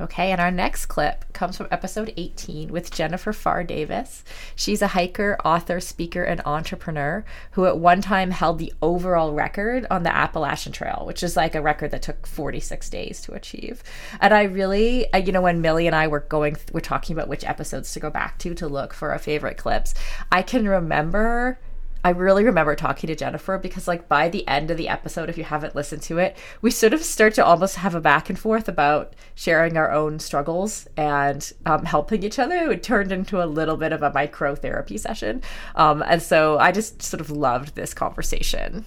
Okay, 0.00 0.32
and 0.32 0.40
our 0.40 0.50
next 0.50 0.86
clip 0.86 1.32
comes 1.32 1.56
from 1.56 1.68
episode 1.70 2.12
18 2.16 2.72
with 2.72 2.90
Jennifer 2.90 3.32
Pharr 3.32 3.64
Davis. 3.64 4.24
She's 4.56 4.82
a 4.82 4.88
hiker, 4.88 5.38
author, 5.44 5.78
speaker, 5.78 6.24
and 6.24 6.40
entrepreneur 6.44 7.24
who 7.52 7.66
at 7.66 7.78
one 7.78 8.00
time 8.00 8.32
held 8.32 8.58
the 8.58 8.72
overall 8.82 9.32
record 9.32 9.86
on 9.92 10.02
the 10.02 10.14
Appalachian 10.14 10.72
Trail, 10.72 11.04
which 11.06 11.22
is 11.22 11.36
like 11.36 11.54
a 11.54 11.62
record 11.62 11.92
that 11.92 12.02
took 12.02 12.26
46 12.26 12.90
days 12.90 13.20
to 13.22 13.34
achieve. 13.34 13.84
And 14.20 14.34
I 14.34 14.42
really, 14.42 15.06
you 15.14 15.30
know, 15.30 15.42
when 15.42 15.60
Millie 15.60 15.86
and 15.86 15.94
I 15.94 16.08
were 16.08 16.20
going, 16.20 16.56
we're 16.72 16.80
talking 16.80 17.16
about 17.16 17.28
which 17.28 17.44
episodes 17.44 17.92
to 17.92 18.00
go 18.00 18.10
back 18.10 18.38
to 18.40 18.52
to 18.54 18.66
look 18.66 18.92
for 18.92 19.12
our 19.12 19.18
favorite 19.20 19.58
clips, 19.58 19.94
I 20.32 20.42
can 20.42 20.66
remember 20.66 21.60
I 22.04 22.10
really 22.10 22.44
remember 22.44 22.76
talking 22.76 23.08
to 23.08 23.16
Jennifer 23.16 23.56
because, 23.56 23.88
like, 23.88 24.10
by 24.10 24.28
the 24.28 24.46
end 24.46 24.70
of 24.70 24.76
the 24.76 24.88
episode, 24.88 25.30
if 25.30 25.38
you 25.38 25.44
haven't 25.44 25.74
listened 25.74 26.02
to 26.02 26.18
it, 26.18 26.36
we 26.60 26.70
sort 26.70 26.92
of 26.92 27.02
start 27.02 27.32
to 27.34 27.44
almost 27.44 27.76
have 27.76 27.94
a 27.94 28.00
back 28.00 28.28
and 28.28 28.38
forth 28.38 28.68
about 28.68 29.14
sharing 29.34 29.78
our 29.78 29.90
own 29.90 30.18
struggles 30.18 30.86
and 30.98 31.50
um, 31.64 31.86
helping 31.86 32.22
each 32.22 32.38
other. 32.38 32.70
It 32.70 32.82
turned 32.82 33.10
into 33.10 33.42
a 33.42 33.46
little 33.46 33.78
bit 33.78 33.92
of 33.92 34.02
a 34.02 34.12
micro 34.12 34.54
therapy 34.54 34.98
session. 34.98 35.40
Um, 35.76 36.04
and 36.06 36.22
so 36.22 36.58
I 36.58 36.72
just 36.72 37.00
sort 37.00 37.22
of 37.22 37.30
loved 37.30 37.74
this 37.74 37.94
conversation. 37.94 38.84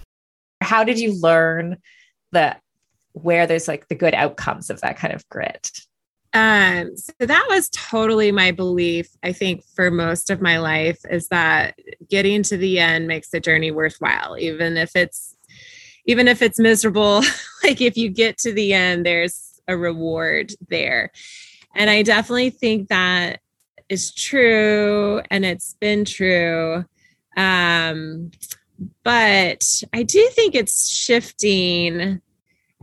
How 0.62 0.84
did 0.84 1.00
you 1.00 1.20
learn 1.20 1.78
that 2.34 2.62
where 3.14 3.48
there's 3.48 3.68
like 3.68 3.88
the 3.88 3.96
good 3.96 4.14
outcomes 4.14 4.70
of 4.70 4.82
that 4.82 4.98
kind 4.98 5.14
of 5.16 5.28
grit? 5.30 5.72
Um, 6.38 6.96
so 6.96 7.14
that 7.22 7.48
was 7.50 7.68
totally 7.70 8.32
my 8.32 8.52
belief. 8.52 9.10
I 9.24 9.34
think 9.34 9.64
for 9.76 9.90
most 9.90 10.30
of 10.30 10.40
my 10.40 10.60
life 10.60 11.00
is 11.10 11.30
that 11.30 11.80
getting 12.12 12.44
to 12.44 12.58
the 12.58 12.78
end 12.78 13.08
makes 13.08 13.30
the 13.30 13.40
journey 13.40 13.72
worthwhile, 13.72 14.38
even 14.38 14.78
if 14.78 14.96
it's 14.96 15.36
even 16.06 16.28
if 16.28 16.44
it's 16.44 16.60
miserable. 16.60 17.24
like 17.64 17.82
if 17.82 17.98
you 17.98 18.10
get 18.10 18.38
to 18.40 18.54
the 18.54 18.74
end, 18.74 19.04
there's 19.04 19.60
a 19.68 19.76
reward 19.76 20.52
there. 20.70 21.12
And 21.74 21.90
I 21.90 22.04
definitely 22.04 22.52
think 22.52 22.90
that 22.90 23.42
is 23.90 24.14
true 24.14 25.24
and 25.32 25.44
it's 25.44 25.74
been 25.80 26.06
true. 26.06 26.86
Um, 27.36 28.30
but 29.04 29.66
I 29.92 30.04
do 30.04 30.30
think 30.34 30.54
it's 30.54 30.88
shifting. 30.88 32.22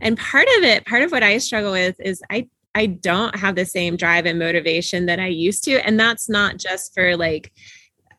And 0.01 0.17
part 0.17 0.47
of 0.57 0.63
it, 0.63 0.85
part 0.85 1.03
of 1.03 1.13
what 1.13 1.23
I 1.23 1.37
struggle 1.37 1.71
with 1.71 1.95
is 2.01 2.21
I 2.29 2.49
I 2.75 2.87
don't 2.87 3.35
have 3.37 3.55
the 3.55 3.65
same 3.65 3.95
drive 3.95 4.25
and 4.25 4.37
motivation 4.37 5.05
that 5.07 5.19
I 5.19 5.27
used 5.27 5.63
to. 5.63 5.85
And 5.87 5.99
that's 5.99 6.29
not 6.29 6.57
just 6.57 6.93
for 6.93 7.15
like 7.15 7.51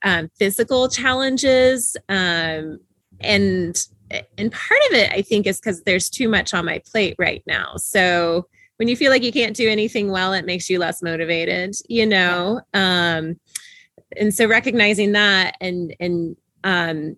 um, 0.02 0.30
physical 0.38 0.88
challenges. 0.88 1.96
Um, 2.08 2.78
and 3.20 3.86
and 4.38 4.52
part 4.52 4.80
of 4.88 4.96
it, 4.96 5.12
I 5.12 5.22
think, 5.22 5.46
is 5.46 5.60
because 5.60 5.82
there's 5.82 6.08
too 6.08 6.28
much 6.28 6.54
on 6.54 6.64
my 6.64 6.80
plate 6.90 7.16
right 7.18 7.42
now. 7.46 7.74
So 7.76 8.46
when 8.76 8.88
you 8.88 8.96
feel 8.96 9.10
like 9.10 9.22
you 9.22 9.32
can't 9.32 9.56
do 9.56 9.68
anything 9.68 10.10
well, 10.10 10.32
it 10.32 10.46
makes 10.46 10.70
you 10.70 10.78
less 10.78 11.02
motivated, 11.02 11.74
you 11.88 12.06
know. 12.06 12.60
Um, 12.72 13.40
and 14.16 14.32
so 14.32 14.46
recognizing 14.46 15.12
that 15.12 15.56
and 15.60 15.94
and 15.98 16.36
um, 16.64 17.16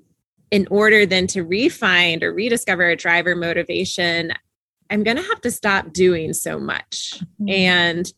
in 0.51 0.66
order 0.70 1.05
then 1.05 1.27
to 1.29 1.44
refine 1.44 2.24
or 2.24 2.33
rediscover 2.33 2.88
a 2.88 2.96
driver 2.96 3.37
motivation 3.37 4.33
I'm 4.90 5.03
going 5.03 5.16
to 5.16 5.22
have 5.22 5.40
to 5.42 5.51
stop 5.51 5.92
doing 5.92 6.33
so 6.33 6.59
much. 6.59 7.20
Mm-hmm. 7.40 7.48
And 7.48 8.12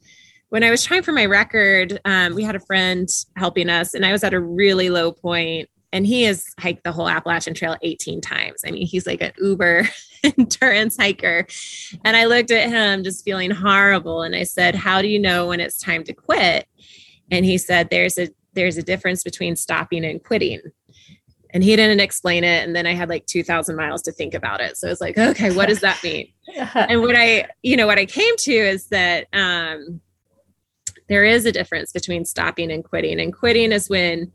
when 0.50 0.64
I 0.64 0.70
was 0.70 0.82
trying 0.82 1.02
for 1.02 1.12
my 1.12 1.26
record, 1.26 2.00
um, 2.04 2.34
we 2.34 2.42
had 2.42 2.56
a 2.56 2.60
friend 2.60 3.08
helping 3.36 3.68
us, 3.68 3.94
and 3.94 4.04
I 4.04 4.12
was 4.12 4.24
at 4.24 4.34
a 4.34 4.40
really 4.40 4.90
low 4.90 5.12
point. 5.12 5.20
point, 5.22 5.68
And 5.92 6.06
he 6.06 6.24
has 6.24 6.44
hiked 6.58 6.84
the 6.84 6.92
whole 6.92 7.08
Appalachian 7.08 7.54
Trail 7.54 7.76
18 7.82 8.20
times. 8.20 8.62
I 8.66 8.70
mean, 8.70 8.86
he's 8.86 9.06
like 9.06 9.22
an 9.22 9.32
uber 9.38 9.88
endurance 10.24 10.96
hiker. 10.96 11.46
And 12.04 12.16
I 12.16 12.26
looked 12.26 12.50
at 12.50 12.68
him 12.68 13.04
just 13.04 13.24
feeling 13.24 13.50
horrible. 13.50 14.22
And 14.22 14.34
I 14.34 14.42
said, 14.42 14.74
How 14.74 15.02
do 15.02 15.08
you 15.08 15.18
know 15.18 15.48
when 15.48 15.60
it's 15.60 15.78
time 15.78 16.04
to 16.04 16.12
quit? 16.12 16.66
And 17.30 17.44
he 17.44 17.58
said, 17.58 17.90
There's 17.90 18.18
a 18.18 18.28
there's 18.54 18.76
a 18.76 18.82
difference 18.82 19.22
between 19.22 19.54
stopping 19.54 20.04
and 20.04 20.22
quitting 20.22 20.60
and 21.52 21.62
he 21.62 21.76
didn't 21.76 22.00
explain 22.00 22.44
it. 22.44 22.64
And 22.64 22.74
then 22.74 22.86
i 22.86 22.94
had 22.94 23.08
like 23.08 23.26
2000 23.26 23.76
miles 23.76 24.02
to 24.02 24.12
think 24.12 24.34
about 24.34 24.60
it. 24.60 24.76
So 24.76 24.88
it's 24.88 25.00
like 25.00 25.18
okay 25.18 25.52
what 25.54 25.68
does 25.68 25.80
that 25.80 26.02
mean? 26.02 26.28
And 26.74 27.00
what 27.02 27.16
i 27.16 27.46
you 27.62 27.76
know 27.76 27.86
what 27.86 27.98
i 27.98 28.06
came 28.06 28.36
to 28.38 28.52
is 28.52 28.86
that 28.88 29.26
um 29.32 30.00
there 31.08 31.24
is 31.24 31.44
a 31.44 31.52
difference 31.52 31.92
between 31.92 32.24
stopping 32.24 32.70
and 32.70 32.84
quitting. 32.84 33.20
And 33.20 33.32
quitting 33.32 33.72
is 33.72 33.88
when 33.88 34.32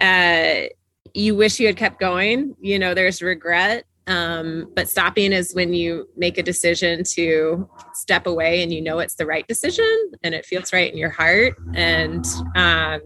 uh 0.00 0.68
you 1.14 1.34
wish 1.34 1.58
you 1.58 1.66
had 1.66 1.76
kept 1.76 1.98
going. 1.98 2.54
You 2.60 2.78
know 2.78 2.94
there's 2.94 3.22
regret 3.22 3.84
um, 4.08 4.72
but 4.74 4.88
stopping 4.88 5.32
is 5.32 5.54
when 5.54 5.74
you 5.74 6.08
make 6.16 6.38
a 6.38 6.42
decision 6.42 7.04
to 7.12 7.68
step 7.92 8.26
away 8.26 8.62
and 8.62 8.72
you 8.72 8.80
know 8.80 8.98
it's 9.00 9.14
the 9.14 9.26
right 9.26 9.46
decision 9.46 10.12
and 10.22 10.34
it 10.34 10.46
feels 10.46 10.72
right 10.72 10.90
in 10.90 10.98
your 10.98 11.10
heart. 11.10 11.56
And 11.74 12.24
um, 12.56 13.02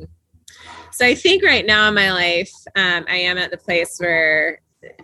so 0.92 1.06
I 1.06 1.14
think 1.14 1.42
right 1.42 1.64
now 1.64 1.88
in 1.88 1.94
my 1.94 2.12
life, 2.12 2.52
um, 2.76 3.04
I 3.08 3.16
am 3.16 3.38
at 3.38 3.50
the 3.50 3.56
place 3.56 3.96
where 3.98 4.60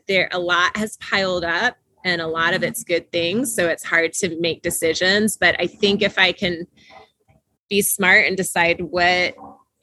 there 0.07 0.29
a 0.33 0.39
lot 0.39 0.77
has 0.77 0.97
piled 0.99 1.45
up 1.45 1.77
and 2.05 2.21
a 2.21 2.27
lot 2.27 2.55
of 2.55 2.63
it's 2.63 2.85
good 2.85 3.11
things. 3.11 3.55
So 3.55 3.69
it's 3.69 3.85
hard 3.85 4.13
to 4.15 4.39
make 4.41 4.63
decisions. 4.63 5.37
But 5.37 5.57
I 5.61 5.67
think 5.67 6.03
if 6.03 6.19
I 6.19 6.33
can 6.33 6.67
be 7.69 7.83
smart 7.83 8.27
and 8.27 8.37
decide 8.37 8.81
what 8.81 9.35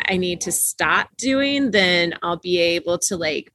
I 0.08 0.18
need 0.18 0.42
to 0.42 0.52
stop 0.52 1.10
doing, 1.18 1.72
then 1.72 2.14
I'll 2.22 2.38
be 2.38 2.60
able 2.60 2.98
to 3.08 3.18
like 3.18 3.52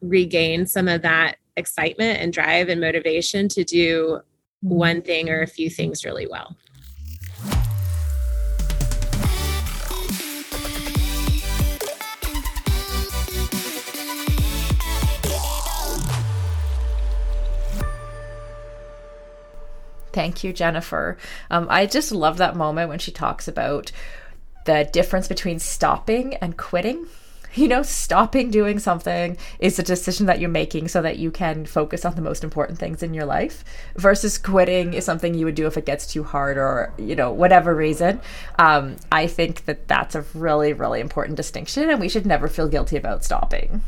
regain 0.00 0.66
some 0.66 0.88
of 0.88 1.02
that 1.02 1.36
excitement 1.56 2.20
and 2.20 2.32
drive 2.32 2.68
and 2.68 2.80
motivation 2.80 3.48
to 3.48 3.64
do 3.64 4.20
one 4.60 5.02
thing 5.02 5.30
or 5.30 5.42
a 5.42 5.46
few 5.46 5.70
things 5.70 6.04
really 6.04 6.26
well. 6.26 6.56
Thank 20.16 20.42
you, 20.42 20.54
Jennifer. 20.54 21.18
Um, 21.50 21.66
I 21.68 21.84
just 21.84 22.10
love 22.10 22.38
that 22.38 22.56
moment 22.56 22.88
when 22.88 22.98
she 22.98 23.12
talks 23.12 23.48
about 23.48 23.92
the 24.64 24.88
difference 24.90 25.28
between 25.28 25.58
stopping 25.58 26.36
and 26.36 26.56
quitting. 26.56 27.06
You 27.54 27.68
know, 27.68 27.82
stopping 27.82 28.50
doing 28.50 28.78
something 28.78 29.38
is 29.60 29.78
a 29.78 29.82
decision 29.82 30.26
that 30.26 30.40
you're 30.40 30.50
making 30.50 30.88
so 30.88 31.00
that 31.00 31.18
you 31.18 31.30
can 31.30 31.64
focus 31.64 32.04
on 32.04 32.14
the 32.14 32.20
most 32.20 32.44
important 32.44 32.78
things 32.78 33.02
in 33.02 33.14
your 33.14 33.24
life, 33.24 33.64
versus 33.94 34.36
quitting 34.36 34.92
is 34.92 35.06
something 35.06 35.32
you 35.32 35.46
would 35.46 35.54
do 35.54 35.66
if 35.66 35.78
it 35.78 35.86
gets 35.86 36.06
too 36.06 36.22
hard 36.22 36.58
or, 36.58 36.92
you 36.98 37.16
know, 37.16 37.32
whatever 37.32 37.74
reason. 37.74 38.20
Um, 38.58 38.96
I 39.10 39.26
think 39.26 39.64
that 39.64 39.88
that's 39.88 40.14
a 40.14 40.26
really, 40.34 40.74
really 40.74 41.00
important 41.00 41.38
distinction, 41.38 41.88
and 41.88 41.98
we 41.98 42.10
should 42.10 42.26
never 42.26 42.46
feel 42.46 42.68
guilty 42.68 42.98
about 42.98 43.24
stopping. 43.24 43.80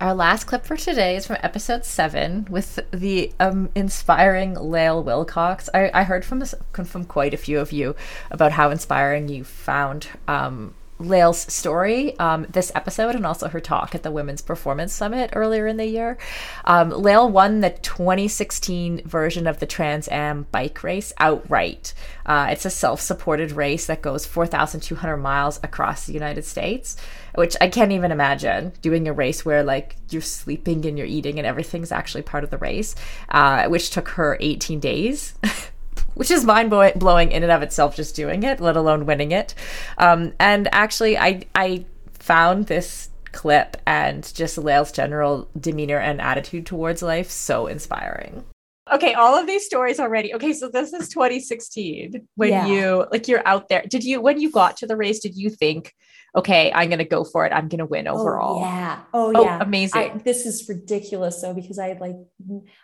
Our 0.00 0.14
last 0.14 0.44
clip 0.44 0.64
for 0.64 0.76
today 0.76 1.16
is 1.16 1.26
from 1.26 1.38
episode 1.42 1.84
seven 1.84 2.46
with 2.48 2.78
the 2.92 3.32
um, 3.40 3.68
inspiring 3.74 4.54
Lael 4.54 5.02
Wilcox. 5.02 5.68
I, 5.74 5.90
I 5.92 6.04
heard 6.04 6.24
from 6.24 6.44
from 6.44 7.04
quite 7.04 7.34
a 7.34 7.36
few 7.36 7.58
of 7.58 7.72
you 7.72 7.96
about 8.30 8.52
how 8.52 8.70
inspiring 8.70 9.28
you 9.28 9.42
found 9.42 10.06
um, 10.28 10.74
Lael's 10.98 11.40
story 11.52 12.18
um, 12.18 12.46
this 12.50 12.72
episode 12.74 13.14
and 13.14 13.24
also 13.24 13.48
her 13.48 13.60
talk 13.60 13.94
at 13.94 14.02
the 14.02 14.10
Women's 14.10 14.42
Performance 14.42 14.92
Summit 14.92 15.30
earlier 15.34 15.66
in 15.66 15.76
the 15.76 15.86
year. 15.86 16.18
Um, 16.64 16.90
won 16.90 17.60
the 17.60 17.70
2016 17.70 19.02
version 19.06 19.46
of 19.46 19.60
the 19.60 19.66
Trans 19.66 20.08
Am 20.08 20.46
bike 20.50 20.82
race 20.82 21.12
outright. 21.18 21.94
Uh, 22.26 22.48
it's 22.50 22.64
a 22.64 22.70
self 22.70 23.00
supported 23.00 23.52
race 23.52 23.86
that 23.86 24.02
goes 24.02 24.26
4,200 24.26 25.16
miles 25.16 25.60
across 25.62 26.06
the 26.06 26.12
United 26.12 26.44
States, 26.44 26.96
which 27.34 27.56
I 27.60 27.68
can't 27.68 27.92
even 27.92 28.10
imagine 28.10 28.72
doing 28.82 29.08
a 29.08 29.12
race 29.12 29.44
where 29.44 29.62
like 29.62 29.96
you're 30.10 30.22
sleeping 30.22 30.84
and 30.86 30.98
you're 30.98 31.06
eating 31.06 31.38
and 31.38 31.46
everything's 31.46 31.92
actually 31.92 32.22
part 32.22 32.44
of 32.44 32.50
the 32.50 32.58
race, 32.58 32.94
uh, 33.28 33.68
which 33.68 33.90
took 33.90 34.08
her 34.10 34.36
18 34.40 34.80
days. 34.80 35.34
which 36.14 36.30
is 36.30 36.44
mind 36.44 36.70
blowing 36.70 37.32
in 37.32 37.42
and 37.42 37.52
of 37.52 37.62
itself 37.62 37.94
just 37.96 38.16
doing 38.16 38.42
it, 38.42 38.60
let 38.60 38.76
alone 38.76 39.06
winning 39.06 39.32
it. 39.32 39.54
Um, 39.98 40.32
and 40.38 40.68
actually, 40.72 41.16
I 41.16 41.42
I 41.54 41.84
found 42.14 42.66
this 42.66 43.08
clip 43.32 43.76
and 43.86 44.32
just 44.34 44.58
Lael's 44.58 44.92
general 44.92 45.48
demeanor 45.58 45.98
and 45.98 46.20
attitude 46.20 46.66
towards 46.66 47.02
life 47.02 47.30
so 47.30 47.66
inspiring. 47.66 48.44
Okay, 48.92 49.14
all 49.14 49.36
of 49.36 49.46
these 49.46 49.66
stories 49.66 50.00
already. 50.00 50.34
Okay, 50.34 50.52
so 50.52 50.68
this 50.68 50.92
is 50.92 51.08
2016 51.10 52.26
when 52.36 52.48
yeah. 52.48 52.66
you 52.66 53.06
like 53.12 53.28
you're 53.28 53.46
out 53.46 53.68
there. 53.68 53.82
Did 53.88 54.02
you 54.02 54.20
when 54.20 54.40
you 54.40 54.50
got 54.50 54.78
to 54.78 54.86
the 54.86 54.96
race, 54.96 55.20
did 55.20 55.36
you 55.36 55.50
think, 55.50 55.92
okay, 56.34 56.72
I'm 56.74 56.88
gonna 56.88 57.04
go 57.04 57.22
for 57.24 57.44
it. 57.44 57.52
I'm 57.52 57.68
gonna 57.68 57.86
win 57.86 58.08
oh, 58.08 58.18
overall. 58.18 58.56
Oh, 58.56 58.60
yeah. 58.60 59.00
Oh, 59.12 59.32
oh 59.34 59.44
yeah. 59.44 59.58
Amazing. 59.60 60.00
I, 60.00 60.18
this 60.18 60.46
is 60.46 60.66
ridiculous 60.68 61.42
though, 61.42 61.54
because 61.54 61.78
I 61.78 61.88
had 61.88 62.00
like 62.00 62.16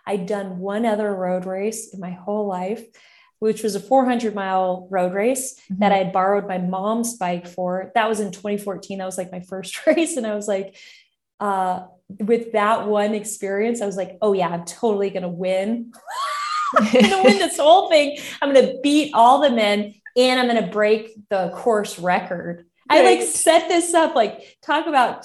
I'd 0.07 0.27
done 0.27 0.59
one 0.59 0.85
other 0.85 1.15
road 1.15 1.47
race 1.47 1.95
in 1.95 2.01
my 2.01 2.11
whole 2.11 2.47
life 2.47 2.85
which 3.45 3.63
was 3.63 3.75
a 3.75 3.81
400 3.81 4.35
mile 4.35 4.89
road 4.91 5.13
race 5.13 5.61
mm-hmm. 5.61 5.81
that 5.81 5.93
I 5.93 5.99
had 5.99 6.15
borrowed 6.15 6.49
my 6.49 6.57
mom's 6.57 7.19
bike 7.19 7.47
for. 7.47 7.93
That 7.95 8.09
was 8.09 8.19
in 8.19 8.33
2014. 8.33 8.97
That 8.97 9.05
was 9.05 9.19
like 9.19 9.31
my 9.31 9.41
first 9.41 9.87
race. 9.87 10.17
And 10.17 10.27
I 10.27 10.35
was 10.35 10.49
like, 10.49 10.79
uh, 11.41 11.85
with 12.09 12.53
that 12.53 12.87
one 12.87 13.15
experience, 13.15 13.83
I 13.83 13.87
was 13.87 13.99
like, 13.99 14.17
oh 14.23 14.33
yeah, 14.33 14.49
I'm 14.49 14.65
totally 14.65 15.11
going 15.11 15.25
to 15.25 15.29
win. 15.29 15.93
I'm 16.77 16.91
gonna 16.91 17.23
win 17.23 17.39
this 17.39 17.59
whole 17.59 17.89
thing. 17.91 18.19
I'm 18.43 18.53
gonna 18.53 18.81
beat 18.83 19.13
all 19.15 19.41
the 19.41 19.51
men 19.51 19.95
and 20.17 20.41
I'm 20.41 20.49
gonna 20.49 20.73
break 20.73 21.11
the 21.29 21.51
course 21.51 22.01
record. 22.01 22.67
I 22.91 23.05
like 23.05 23.23
set 23.23 23.69
this 23.69 23.95
up, 23.95 24.17
like 24.17 24.57
talk 24.61 24.89
about 24.89 25.25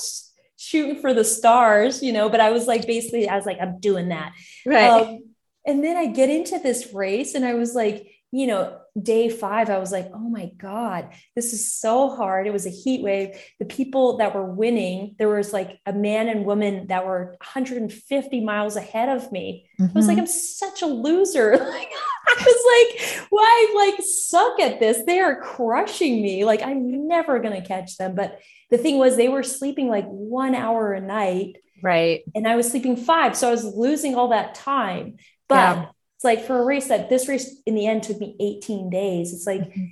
shooting 0.57 1.01
for 1.01 1.11
the 1.11 1.23
stars, 1.23 2.03
you 2.03 2.13
know, 2.13 2.29
but 2.29 2.39
I 2.39 2.51
was 2.51 2.67
like 2.67 2.85
basically 2.85 3.27
I 3.27 3.35
was 3.35 3.47
like, 3.47 3.57
I'm 3.59 3.79
doing 3.79 4.09
that. 4.09 4.33
Right. 4.63 4.89
Um, 4.89 5.28
and 5.65 5.83
then 5.83 5.97
I 5.97 6.07
get 6.07 6.29
into 6.29 6.59
this 6.59 6.93
race 6.93 7.35
and 7.35 7.45
I 7.45 7.53
was 7.53 7.75
like, 7.75 8.07
you 8.31 8.45
know, 8.45 8.77
day 9.01 9.27
five, 9.27 9.71
I 9.71 9.79
was 9.79 9.91
like, 9.91 10.11
oh 10.13 10.29
my 10.29 10.51
God, 10.57 11.09
this 11.35 11.51
is 11.51 11.73
so 11.73 12.15
hard. 12.15 12.45
It 12.45 12.53
was 12.53 12.67
a 12.67 12.69
heat 12.69 13.01
wave. 13.01 13.35
The 13.57 13.65
people 13.65 14.17
that 14.17 14.35
were 14.35 14.45
winning, 14.45 15.15
there 15.17 15.29
was 15.29 15.51
like 15.51 15.79
a 15.87 15.93
man 15.93 16.29
and 16.29 16.45
woman 16.45 16.87
that 16.87 17.07
were 17.07 17.35
150 17.39 18.41
miles 18.41 18.75
ahead 18.75 19.09
of 19.09 19.31
me. 19.31 19.67
I 19.79 19.89
was 19.95 20.07
like, 20.07 20.17
Mhm. 20.17 20.21
I'm 20.21 20.27
such 20.27 20.81
a 20.83 20.87
loser. 20.87 21.51
Like, 21.57 21.89
I 22.27 22.43
was 22.45 23.17
like, 23.19 23.27
why 23.31 23.41
I 23.71 23.87
like 23.87 24.05
suck 24.05 24.59
at 24.59 24.79
this? 24.79 25.03
They 25.05 25.19
are 25.19 25.41
crushing 25.41 26.21
me. 26.21 26.45
Like, 26.45 26.61
I'm 26.61 27.07
never 27.07 27.39
gonna 27.39 27.65
catch 27.65 27.97
them. 27.97 28.13
But 28.13 28.39
the 28.69 28.77
thing 28.77 28.99
was, 28.99 29.17
they 29.17 29.29
were 29.29 29.41
sleeping 29.41 29.87
like 29.89 30.05
one 30.05 30.53
hour 30.53 30.93
a 30.93 31.01
night 31.01 31.57
right. 31.81 32.21
and 32.35 32.47
I 32.47 32.55
was 32.55 32.69
sleeping 32.69 32.95
five. 32.95 33.35
So 33.35 33.47
I 33.47 33.51
was 33.51 33.65
losing 33.65 34.13
all 34.13 34.27
that 34.29 34.53
time. 34.53 35.17
But 35.49 35.55
Yeah. 35.55 35.85
it's 36.15 36.23
like 36.23 36.45
for 36.45 36.59
a 36.61 36.65
race 36.65 36.87
that 36.87 37.09
this 37.09 37.27
race 37.27 37.61
in 37.65 37.75
the 37.75 37.85
end 37.87 38.03
took 38.03 38.19
me 38.19 38.35
18 38.39 38.89
days. 38.89 39.33
It's 39.33 39.45
like 39.47 39.61
Mhm. 39.61 39.91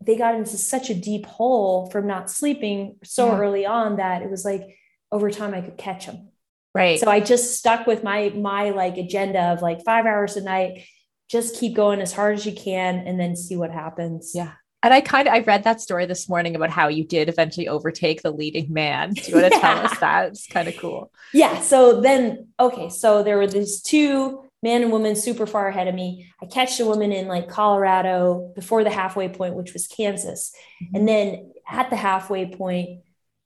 they 0.00 0.14
got 0.16 0.34
into 0.36 0.56
such 0.56 0.90
a 0.90 0.94
deep 0.94 1.26
hole 1.26 1.90
from 1.90 2.06
not 2.06 2.30
sleeping 2.30 2.96
so 3.02 3.26
Yeah. 3.26 3.38
early 3.40 3.66
on 3.66 3.96
that 3.96 4.22
it 4.22 4.30
was 4.30 4.44
like 4.44 4.62
over 5.10 5.30
time 5.30 5.54
I 5.54 5.62
could 5.62 5.76
catch 5.78 6.06
them. 6.06 6.28
Right. 6.74 7.00
So 7.00 7.10
I 7.10 7.20
just 7.20 7.56
stuck 7.58 7.86
with 7.86 8.04
my 8.04 8.28
my 8.36 8.70
like 8.70 8.96
agenda 8.98 9.40
of 9.52 9.62
like 9.62 9.82
five 9.84 10.06
hours 10.06 10.36
a 10.36 10.42
night. 10.42 10.84
Just 11.28 11.56
keep 11.56 11.74
going 11.74 12.00
as 12.00 12.12
hard 12.12 12.34
as 12.38 12.46
you 12.46 12.52
can 12.52 12.98
and 13.06 13.18
then 13.18 13.34
see 13.36 13.56
what 13.56 13.70
happens. 13.70 14.32
Yeah. 14.34 14.52
And 14.82 14.94
I 14.94 15.00
kind 15.00 15.26
of 15.26 15.34
I 15.34 15.40
read 15.40 15.64
that 15.64 15.80
story 15.80 16.06
this 16.06 16.28
morning 16.28 16.54
about 16.54 16.70
how 16.70 16.86
you 16.88 17.04
did 17.04 17.28
eventually 17.28 17.66
overtake 17.68 18.22
the 18.22 18.30
leading 18.30 18.72
man. 18.72 19.10
Do 19.10 19.22
you 19.30 19.40
want 19.40 19.52
to 19.52 19.60
tell 19.66 19.78
us 19.78 19.98
that? 19.98 20.28
It's 20.28 20.46
kind 20.46 20.68
of 20.68 20.76
cool. 20.76 21.10
Yeah. 21.34 21.60
So 21.60 22.00
then, 22.00 22.48
okay. 22.60 22.88
So 22.88 23.22
there 23.24 23.38
were 23.38 23.48
these 23.48 23.82
two 23.82 24.44
man 24.62 24.82
and 24.82 24.92
woman 24.92 25.14
super 25.14 25.46
far 25.46 25.68
ahead 25.68 25.88
of 25.88 25.94
me. 25.94 26.32
I 26.42 26.46
catch 26.46 26.78
the 26.78 26.86
woman 26.86 27.12
in 27.12 27.28
like 27.28 27.48
Colorado 27.48 28.52
before 28.54 28.84
the 28.84 28.90
halfway 28.90 29.28
point, 29.28 29.54
which 29.54 29.72
was 29.72 29.86
Kansas. 29.86 30.52
And 30.94 31.06
then 31.08 31.52
at 31.68 31.90
the 31.90 31.96
halfway 31.96 32.46
point, 32.46 33.00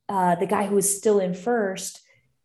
uh, 0.09 0.37
the 0.37 0.47
guy 0.47 0.67
who 0.67 0.75
was 0.75 0.97
still 0.97 1.21
in 1.21 1.35
first, 1.35 2.02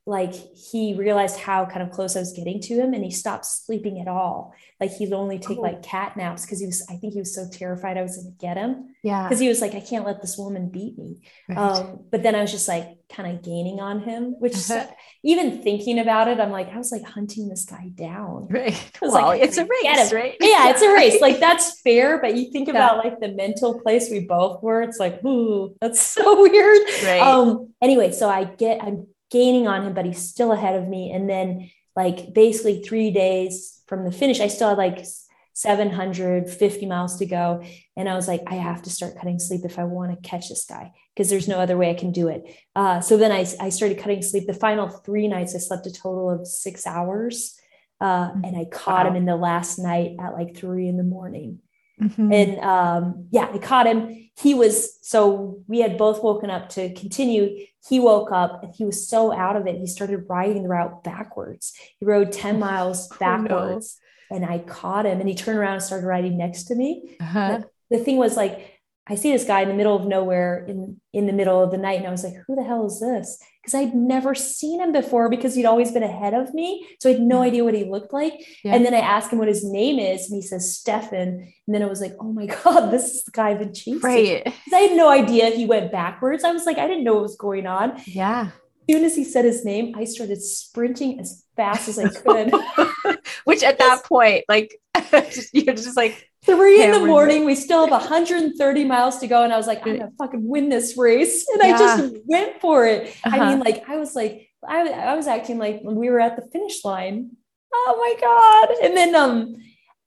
like 0.07 0.33
he 0.33 0.93
realized 0.97 1.37
how 1.37 1.65
kind 1.65 1.81
of 1.83 1.91
close 1.91 2.15
I 2.15 2.19
was 2.21 2.31
getting 2.31 2.61
to 2.61 2.75
him 2.75 2.93
and 2.93 3.03
he 3.03 3.11
stopped 3.11 3.45
sleeping 3.45 3.99
at 3.99 4.07
all. 4.07 4.53
Like 4.79 4.91
he'd 4.91 5.11
only 5.11 5.37
take 5.37 5.57
Oh. 5.57 5.61
like 5.61 5.83
cat 5.83 6.15
naps 6.15 6.45
because 6.45 6.59
he 6.61 6.65
was, 6.65 6.85
I 6.89 6.95
think 6.95 7.11
he 7.13 7.19
was 7.19 7.35
so 7.35 7.45
terrified 7.51 7.97
I 7.97 8.03
was 8.03 8.15
going 8.15 8.31
to 8.31 8.37
get 8.39 8.55
him 8.55 8.95
Yeah. 9.03 9.23
because 9.27 9.39
he 9.41 9.49
was 9.49 9.59
like, 9.59 9.75
I 9.75 9.81
can't 9.81 10.05
let 10.05 10.21
this 10.21 10.37
woman 10.37 10.69
beat 10.69 10.97
me. 10.97 11.21
Right. 11.49 11.57
Um, 11.57 12.05
but 12.09 12.23
then 12.23 12.35
I 12.35 12.41
was 12.41 12.51
just 12.51 12.69
like 12.69 12.87
kind 13.11 13.35
of 13.35 13.43
gaining 13.43 13.81
on 13.81 13.99
him, 13.99 14.35
which 14.39 14.55
Uh-huh. 14.71 14.87
even 15.23 15.61
thinking 15.61 15.99
about 15.99 16.29
it, 16.29 16.39
I'm 16.39 16.51
like, 16.51 16.69
I 16.73 16.77
was 16.77 16.91
like 16.91 17.03
hunting 17.03 17.49
this 17.49 17.65
guy 17.65 17.89
down. 17.93 18.47
right. 18.51 18.79
Well, 19.01 19.11
like, 19.11 19.41
it's 19.41 19.57
a 19.57 19.65
race, 19.65 20.13
right? 20.13 20.35
Yeah, 20.39 20.69
it's 20.69 20.81
a 20.83 20.93
race. 20.93 21.19
Like 21.19 21.39
that's 21.47 21.81
fair, 21.81 22.21
but 22.21 22.35
you 22.37 22.49
think 22.51 22.69
Yeah. 22.69 22.75
about 22.75 23.03
like 23.03 23.19
the 23.19 23.29
mental 23.33 23.81
place 23.81 24.09
we 24.09 24.21
both 24.21 24.63
were. 24.63 24.83
It's 24.83 24.99
like, 24.99 25.21
ooh, 25.25 25.75
that's 25.81 25.99
so 25.99 26.41
weird. 26.43 26.79
Right. 27.03 27.19
Um. 27.21 27.73
Anyway, 27.81 28.13
so 28.13 28.29
I 28.29 28.45
get, 28.45 28.81
I'm 28.81 29.07
gaining 29.31 29.67
on 29.67 29.83
him, 29.83 29.93
but 29.93 30.05
he's 30.05 30.21
still 30.21 30.51
ahead 30.51 30.75
of 30.75 30.87
me. 30.87 31.11
And 31.11 31.29
then, 31.29 31.69
like, 31.95 32.33
basically 32.33 32.81
three 32.81 33.11
days 33.11 33.81
from 33.87 34.05
the 34.05 34.11
finish, 34.11 34.39
I 34.39 34.47
still 34.47 34.69
had 34.69 34.77
like 34.77 35.05
750 35.53 36.85
miles 36.85 37.17
to 37.17 37.25
go. 37.25 37.63
And 37.95 38.07
I 38.07 38.15
was 38.15 38.27
like, 38.27 38.43
I 38.47 38.55
have 38.55 38.83
to 38.83 38.89
start 38.89 39.17
cutting 39.17 39.39
sleep 39.39 39.61
if 39.65 39.79
I 39.79 39.85
want 39.85 40.11
to 40.11 40.29
catch 40.29 40.49
this 40.49 40.65
guy 40.65 40.91
because 41.15 41.29
there's 41.29 41.47
no 41.47 41.59
other 41.59 41.77
way 41.77 41.89
I 41.89 41.95
can 41.95 42.11
do 42.11 42.27
it. 42.27 42.43
Uh, 42.75 43.01
so 43.01 43.17
then 43.17 43.31
I, 43.31 43.45
I 43.59 43.69
started 43.69 43.97
cutting 43.97 44.21
sleep. 44.21 44.45
The 44.45 44.53
final 44.53 44.87
three 44.87 45.27
nights, 45.27 45.55
I 45.55 45.57
slept 45.57 45.87
a 45.87 45.91
total 45.91 46.29
of 46.29 46.45
six 46.45 46.85
hours. 46.85 47.57
Uh, 47.99 48.29
and 48.43 48.55
I 48.55 48.65
caught 48.65 49.07
him 49.07 49.15
in 49.15 49.25
the 49.25 49.35
last 49.35 49.79
night 49.79 50.17
at 50.19 50.33
like 50.33 50.55
three 50.55 50.87
in 50.87 50.97
the 50.97 51.03
morning. 51.03 51.59
Mhm. 51.99 52.31
And 52.31 52.59
um, 52.59 53.27
yeah, 53.31 53.49
I 53.51 53.57
caught 53.57 53.87
him. 53.87 54.29
He 54.37 54.53
was 54.53 54.99
so 55.01 55.63
we 55.67 55.79
had 55.79 55.97
both 55.97 56.21
woken 56.21 56.51
up 56.51 56.69
to 56.69 56.93
continue. 56.93 57.65
He 57.89 57.99
woke 57.99 58.31
up 58.31 58.63
and 58.63 58.73
he 58.75 58.85
was 58.85 59.07
so 59.07 59.31
out 59.33 59.55
of 59.55 59.65
it. 59.67 59.77
He 59.77 59.87
started 59.87 60.25
riding 60.29 60.63
the 60.63 60.69
route 60.69 61.03
backwards. 61.03 61.73
He 61.99 62.05
rode 62.05 62.31
10 62.31 62.59
miles 62.67 63.09
Oh, 63.11 63.15
no. 63.15 63.19
backwards. 63.19 63.97
And 64.29 64.45
I 64.45 64.59
caught 64.59 65.05
him 65.05 65.19
and 65.21 65.29
he 65.29 65.35
turned 65.35 65.57
around 65.57 65.75
and 65.75 65.83
started 65.83 66.05
riding 66.05 66.37
next 66.37 66.63
to 66.65 66.75
me. 66.75 67.15
Uh-huh. 67.21 67.61
The 67.89 67.97
thing 67.99 68.17
was 68.17 68.35
like, 68.35 68.76
I 69.09 69.15
see 69.15 69.31
this 69.31 69.45
guy 69.45 69.61
in 69.61 69.69
the 69.69 69.73
middle 69.73 69.95
of 69.95 70.05
nowhere 70.05 70.65
in, 70.67 70.99
in 71.13 71.27
the 71.27 71.33
middle 71.33 71.63
of 71.63 71.71
the 71.71 71.77
night. 71.77 71.99
And 71.99 72.07
I 72.07 72.11
was 72.11 72.23
like, 72.23 72.33
who 72.45 72.55
the 72.55 72.63
hell 72.63 72.85
is 72.85 72.99
this? 72.99 73.37
Because 73.61 73.73
I'd 73.73 73.95
never 73.95 74.35
seen 74.35 74.81
him 74.81 74.91
before 74.91 75.29
because 75.29 75.55
he'd 75.55 75.65
always 75.65 75.91
been 75.91 76.03
ahead 76.03 76.33
of 76.33 76.53
me. 76.53 76.85
So 76.99 77.09
I 77.09 77.13
had 77.13 77.21
no 77.21 77.41
Yeah. 77.41 77.47
idea 77.47 77.63
what 77.63 77.73
he 77.73 77.85
looked 77.85 78.11
like. 78.13 78.33
Yeah. 78.63 78.75
And 78.75 78.85
then 78.85 78.93
I 78.93 78.99
asked 78.99 79.31
him 79.31 79.39
what 79.39 79.47
his 79.47 79.63
name 79.63 79.97
is, 79.99 80.29
and 80.29 80.35
he 80.35 80.41
says 80.45 80.75
Stefan. 80.77 81.27
And 81.67 81.75
then 81.75 81.83
I 81.83 81.87
was 81.87 82.01
like, 82.01 82.15
oh 82.19 82.31
my 82.33 82.45
God, 82.63 82.89
this 82.91 83.13
is 83.15 83.23
the 83.23 83.31
guy 83.31 83.49
I've 83.49 83.59
been 83.59 83.73
chasing. 83.73 83.99
Right. 83.99 84.43
I 84.73 84.77
had 84.77 84.97
no 84.97 85.09
idea 85.09 85.49
he 85.51 85.65
went 85.65 85.91
backwards. 85.91 86.43
I 86.43 86.51
was 86.51 86.65
like, 86.65 86.77
I 86.77 86.87
didn't 86.87 87.03
know 87.03 87.13
what 87.15 87.23
was 87.23 87.37
going 87.37 87.65
on. 87.67 88.01
Yeah. 88.05 88.51
As 88.89 88.95
soon 88.95 89.03
as 89.05 89.15
he 89.17 89.23
said 89.25 89.43
his 89.45 89.65
name, 89.65 89.93
I 89.97 90.03
started 90.05 90.41
sprinting 90.41 91.19
as 91.19 91.43
fast 91.57 91.89
as 91.89 91.99
I 91.99 92.07
could. 92.23 92.53
Which 93.47 93.63
at 93.63 93.77
that 93.79 94.03
point, 94.03 94.43
like 94.49 94.75
you're 95.53 95.73
just 95.75 95.95
like, 95.97 96.23
Three 96.43 96.81
in 96.83 96.91
the 96.91 96.99
morning, 97.07 97.43
we 97.45 97.55
still 97.55 97.81
have 97.81 97.91
130 97.91 98.83
miles 98.85 99.17
to 99.19 99.27
go. 99.27 99.43
And 99.43 99.51
I 99.51 99.57
was 99.57 99.67
like, 99.67 99.85
I'm 99.85 99.97
gonna 99.97 100.11
fucking 100.17 100.47
win 100.47 100.69
this 100.69 100.97
race. 100.97 101.45
And 101.53 101.61
I 101.61 101.77
just 101.77 102.15
went 102.25 102.61
for 102.61 102.85
it. 102.85 103.13
I 103.25 103.27
Uh-huh. 103.39 103.49
mean, 103.49 103.59
like, 103.59 103.83
I 103.89 103.97
was 103.97 104.15
like, 104.15 104.49
I, 104.65 104.87
I 104.89 105.15
was 105.15 105.27
acting 105.27 105.57
like 105.57 105.81
when 105.81 105.95
we 105.95 106.09
were 106.09 106.19
at 106.21 106.35
the 106.37 106.43
finish 106.53 106.85
line. 106.85 107.31
Oh 107.73 107.95
my 107.99 108.13
God. 108.21 108.77
And 108.85 108.95
then 108.95 109.13
um, 109.15 109.55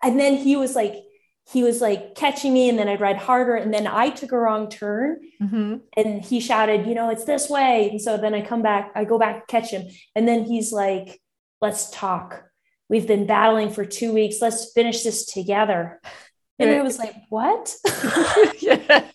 and 0.03 0.19
then 0.19 0.37
he 0.37 0.57
was 0.57 0.75
like, 0.75 0.95
he 1.53 1.63
was 1.63 1.81
like 1.83 2.15
catching 2.15 2.55
me, 2.55 2.69
and 2.71 2.79
then 2.79 2.89
I'd 2.89 3.01
ride 3.03 3.17
harder. 3.19 3.57
And 3.57 3.73
then 3.75 3.87
I 3.87 4.09
took 4.11 4.33
a 4.33 4.39
wrong 4.39 4.69
turn 4.71 5.19
Mhm. 5.43 5.81
and 5.97 6.25
he 6.25 6.41
shouted, 6.41 6.87
you 6.87 6.95
know, 6.95 7.11
it's 7.11 7.25
this 7.25 7.51
way. 7.51 7.91
And 7.91 8.01
so 8.01 8.17
then 8.17 8.35
I 8.35 8.41
come 8.41 8.63
back, 8.63 8.93
I 8.95 9.05
go 9.05 9.19
back, 9.19 9.47
catch 9.49 9.71
him. 9.71 9.85
And 10.15 10.27
then 10.29 10.45
he's 10.45 10.73
like, 10.73 11.21
let's 11.61 11.91
talk. 11.91 12.45
We've 12.91 13.07
been 13.07 13.25
battling 13.27 13.71
for 13.71 13.85
two 13.85 14.13
weeks. 14.13 14.43
Let's 14.43 14.73
finish 14.73 15.03
this 15.05 15.25
together. 15.25 16.01
And 16.59 16.69
I 16.71 16.83
was 16.83 16.99
like, 16.99 17.15
what? 17.31 17.75
yeah. 18.61 19.09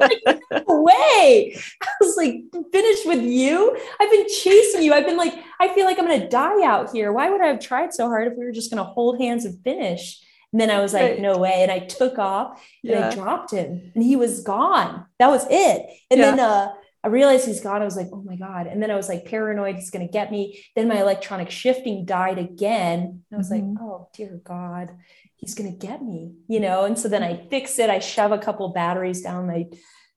no 0.52 0.64
way. 0.82 1.56
I 1.84 1.88
was 2.02 2.18
like, 2.18 2.38
finished 2.72 3.06
with 3.06 3.22
you? 3.22 3.78
I've 4.00 4.10
been 4.10 4.26
chasing 4.28 4.82
you. 4.82 4.94
I've 4.94 5.06
been 5.06 5.18
like, 5.18 5.34
I 5.60 5.68
feel 5.76 5.86
like 5.86 6.00
I'm 6.00 6.08
going 6.08 6.22
to 6.22 6.28
die 6.28 6.66
out 6.66 6.92
here. 6.92 7.12
Why 7.14 7.30
would 7.30 7.42
I 7.42 7.48
have 7.48 7.60
tried 7.60 7.94
so 7.94 8.08
hard 8.08 8.28
if 8.28 8.34
we 8.38 8.46
were 8.46 8.52
just 8.52 8.72
going 8.72 8.84
to 8.84 8.90
hold 8.92 9.20
hands 9.20 9.46
and 9.46 9.62
finish? 9.64 10.20
And 10.52 10.60
then 10.60 10.72
I 10.72 10.80
was 10.82 10.94
like, 10.94 11.20
no 11.20 11.38
way. 11.38 11.62
And 11.64 11.72
I 11.72 11.80
took 11.80 12.18
off 12.18 12.66
and 12.84 12.94
Yeah. 12.94 13.10
I 13.10 13.14
dropped 13.14 13.52
him 13.52 13.92
and 13.94 14.04
he 14.04 14.16
was 14.16 14.42
gone. 14.42 15.06
That 15.20 15.28
was 15.28 15.46
it. 15.50 15.86
And 16.10 16.20
Yeah. 16.20 16.32
then 16.32 16.40
uh, 16.40 16.74
I 17.06 17.10
realized 17.10 17.46
he's 17.46 17.62
gone. 17.62 17.84
I 17.84 17.86
was 17.86 17.96
like, 17.96 18.10
oh 18.12 18.24
my 18.24 18.36
God. 18.36 18.66
And 18.66 18.82
then 18.82 18.90
I 18.90 18.96
was 18.96 19.08
like 19.08 19.26
paranoid 19.26 19.76
he's 19.76 19.92
going 19.92 20.08
to 20.08 20.12
get 20.12 20.32
me. 20.32 20.66
Then 20.76 20.88
my 20.88 21.00
electronic 21.00 21.52
shifting 21.52 22.04
died 22.04 22.40
again. 22.40 23.22
I 23.32 23.38
was 23.38 23.52
Mhm. 23.52 23.52
like, 23.76 23.82
oh 23.84 24.10
dear 24.16 24.42
God, 24.44 24.90
he's 25.36 25.54
going 25.54 25.72
to 25.72 25.88
get 25.88 26.02
me, 26.02 26.34
you 26.48 26.60
know? 26.60 26.86
And 26.86 26.98
so 26.98 27.08
then 27.08 27.22
I 27.22 27.46
fix 27.52 27.78
it. 27.78 27.92
I 27.92 28.00
shove 28.00 28.32
a 28.32 28.40
couple 28.40 28.68
batteries 28.70 29.22
down 29.22 29.46
my 29.48 29.66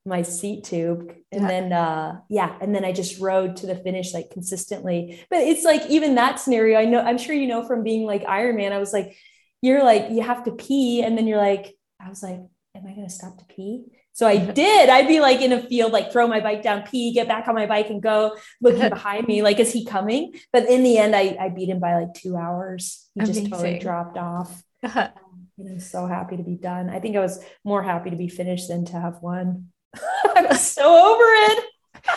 my 0.06 0.22
seat 0.22 0.64
tube 0.64 1.12
and 1.32 1.42
Yeah. 1.42 1.48
then 1.48 1.72
uh 1.72 2.20
yeah 2.30 2.56
and 2.62 2.74
then 2.74 2.82
i 2.82 2.92
just 2.92 3.20
rode 3.20 3.56
to 3.56 3.66
the 3.66 3.74
finish 3.74 4.14
like 4.14 4.30
consistently 4.30 5.20
but 5.28 5.40
it's 5.40 5.64
like 5.64 5.84
even 5.90 6.14
that 6.14 6.40
scenario 6.40 6.78
i 6.78 6.86
know 6.86 7.00
i'm 7.02 7.18
sure 7.18 7.34
you 7.34 7.46
know 7.46 7.62
from 7.62 7.82
being 7.82 8.06
like 8.06 8.24
iron 8.26 8.56
man 8.56 8.72
i 8.72 8.78
was 8.78 8.92
like 8.94 9.14
you're 9.60 9.84
like 9.84 10.08
you 10.10 10.22
have 10.22 10.44
to 10.44 10.52
pee 10.52 11.02
and 11.02 11.18
then 11.18 11.26
you're 11.26 11.36
like 11.50 11.74
i 12.00 12.08
was 12.08 12.22
like 12.22 12.40
am 12.74 12.86
i 12.86 12.94
going 12.94 13.06
to 13.06 13.12
stop 13.12 13.36
to 13.36 13.44
pee 13.54 13.84
so 14.18 14.26
i 14.26 14.36
mm-hmm. 14.36 14.52
did. 14.52 14.88
I'd 14.88 15.06
be 15.06 15.20
like 15.20 15.40
in 15.40 15.52
a 15.52 15.62
field 15.62 15.92
like 15.92 16.10
throw 16.10 16.26
my 16.26 16.40
bike 16.40 16.60
down 16.60 16.82
pee 16.82 17.12
get 17.12 17.28
back 17.28 17.46
on 17.46 17.54
my 17.54 17.66
bike 17.66 17.88
and 17.88 18.02
go 18.02 18.36
looking 18.60 18.80
mm-hmm. 18.80 18.88
behind 18.88 19.28
me. 19.28 19.42
Like 19.42 19.60
is 19.60 19.72
he 19.72 19.84
coming? 19.84 20.34
But 20.52 20.68
in 20.68 20.82
the 20.82 20.98
end 20.98 21.14
i, 21.14 21.36
I 21.38 21.50
beat 21.50 21.68
him 21.68 21.78
by 21.78 21.94
like 21.94 22.14
two 22.14 22.36
hours. 22.36 23.08
He 23.14 23.20
just 23.20 23.48
totally 23.48 23.78
dropped 23.78 24.18
off. 24.18 24.62
Um, 24.84 25.08
and 25.58 25.72
i'm 25.72 25.80
so 25.80 26.06
happy 26.06 26.36
to 26.36 26.44
be 26.44 26.54
done. 26.54 26.88
I 26.88 27.00
think 27.00 27.16
i 27.16 27.20
was 27.20 27.42
more 27.64 27.82
happy 27.82 28.10
to 28.10 28.16
be 28.16 28.28
finished 28.28 28.68
than 28.68 28.84
to 28.86 29.00
have 29.00 29.18
won. 29.20 29.72
I 30.36 30.46
was 30.48 30.60
so 30.60 30.84
over 30.84 31.24
it 31.24 31.64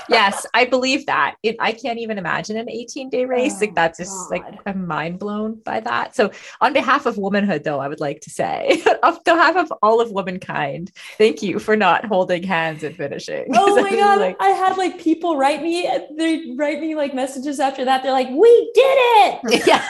yes, 0.09 0.45
I 0.53 0.65
believe 0.65 1.05
that. 1.05 1.35
It, 1.43 1.55
I 1.59 1.71
can't 1.71 1.99
even 1.99 2.17
imagine 2.17 2.57
an 2.57 2.69
18 2.69 3.09
day 3.09 3.25
race. 3.25 3.59
like 3.61 3.69
Oh, 3.71 3.73
that's 3.75 3.97
just 3.99 4.29
God. 4.29 4.31
like 4.31 4.59
I'm 4.65 4.87
mind 4.87 5.19
blown 5.19 5.55
by 5.65 5.79
that. 5.81 6.15
So, 6.15 6.31
on 6.61 6.73
behalf 6.73 7.05
of 7.05 7.17
womanhood, 7.17 7.63
though, 7.63 7.79
I 7.79 7.87
would 7.87 7.99
like 7.99 8.21
to 8.21 8.29
say, 8.29 8.83
on 9.03 9.17
behalf 9.25 9.55
of 9.55 9.71
all 9.81 10.01
of 10.01 10.11
womankind, 10.11 10.91
thank 11.17 11.41
you 11.41 11.59
for 11.59 11.75
not 11.75 12.05
holding 12.05 12.43
hands 12.43 12.83
and 12.83 12.95
finishing. 12.95 13.45
Oh 13.53 13.81
my 13.81 13.91
god! 13.91 14.19
like, 14.19 14.37
I 14.39 14.49
had 14.49 14.77
like 14.77 14.99
people 14.99 15.37
write 15.37 15.61
me. 15.61 15.89
They 16.17 16.53
write 16.55 16.79
me 16.79 16.95
like 16.95 17.13
messages 17.13 17.59
after 17.59 17.85
that. 17.85 18.03
They're 18.03 18.11
like, 18.11 18.29
"We 18.29 18.71
did 18.73 18.81
it! 18.83 19.63
yeah, 19.67 19.83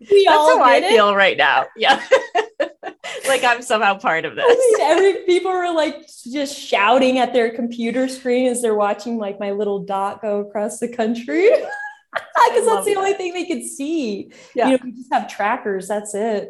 We 0.00 0.24
that's 0.26 0.36
all 0.38 0.58
how 0.58 0.64
I 0.64 0.76
it!" 0.76 0.88
feel 0.88 1.14
right 1.14 1.36
now. 1.36 1.66
Yeah. 1.76 2.02
Like 3.28 3.44
I'm 3.44 3.62
somehow 3.62 3.98
part 3.98 4.24
of 4.24 4.32
I 4.32 4.36
this. 4.36 4.58
mean, 4.58 4.80
every 4.90 5.22
people 5.24 5.50
were 5.52 5.72
like 5.72 6.06
just 6.30 6.58
shouting 6.58 7.18
at 7.18 7.32
their 7.32 7.54
computer 7.54 8.08
screen 8.08 8.46
as 8.46 8.62
they're 8.62 8.74
watching 8.74 9.18
like 9.18 9.38
my 9.40 9.52
little 9.52 9.80
dot 9.84 10.22
go 10.22 10.40
across 10.40 10.78
the 10.78 10.88
country. 10.88 11.50
Because 12.48 12.64
love 12.66 12.76
that's 12.76 12.86
the 12.86 12.94
that. 12.94 12.98
only 13.00 13.12
thing 13.12 13.34
they 13.34 13.44
could 13.44 13.62
see. 13.62 14.30
Yeah. 14.54 14.68
You 14.68 14.72
know, 14.72 14.78
we 14.84 14.92
just 14.92 15.12
have 15.12 15.28
trackers. 15.28 15.86
That's 15.86 16.14
it. 16.14 16.48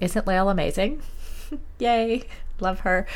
Isn't 0.00 0.26
Lael 0.26 0.50
amazing? 0.50 1.02
Yay. 1.78 2.24
Love 2.60 2.80
her. 2.80 3.06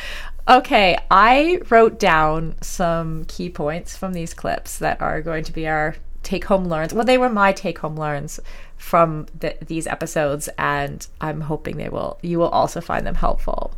Okay, 0.48 0.98
I 1.10 1.60
wrote 1.70 1.98
down 1.98 2.56
some 2.60 3.24
key 3.24 3.48
points 3.48 3.96
from 3.96 4.12
these 4.12 4.34
clips 4.34 4.78
that 4.78 5.00
are 5.00 5.22
going 5.22 5.44
to 5.44 5.52
be 5.52 5.66
our 5.66 5.96
take 6.22 6.44
home 6.44 6.66
learns. 6.66 6.92
Well, 6.92 7.04
they 7.04 7.18
were 7.18 7.28
my 7.28 7.52
take 7.52 7.78
home 7.78 7.96
learns 7.96 8.40
from 8.76 9.26
the, 9.38 9.56
these 9.64 9.86
episodes, 9.86 10.48
and 10.58 11.06
I'm 11.20 11.42
hoping 11.42 11.76
they 11.76 11.88
will. 11.88 12.18
You 12.22 12.38
will 12.38 12.48
also 12.48 12.80
find 12.80 13.06
them 13.06 13.14
helpful. 13.14 13.72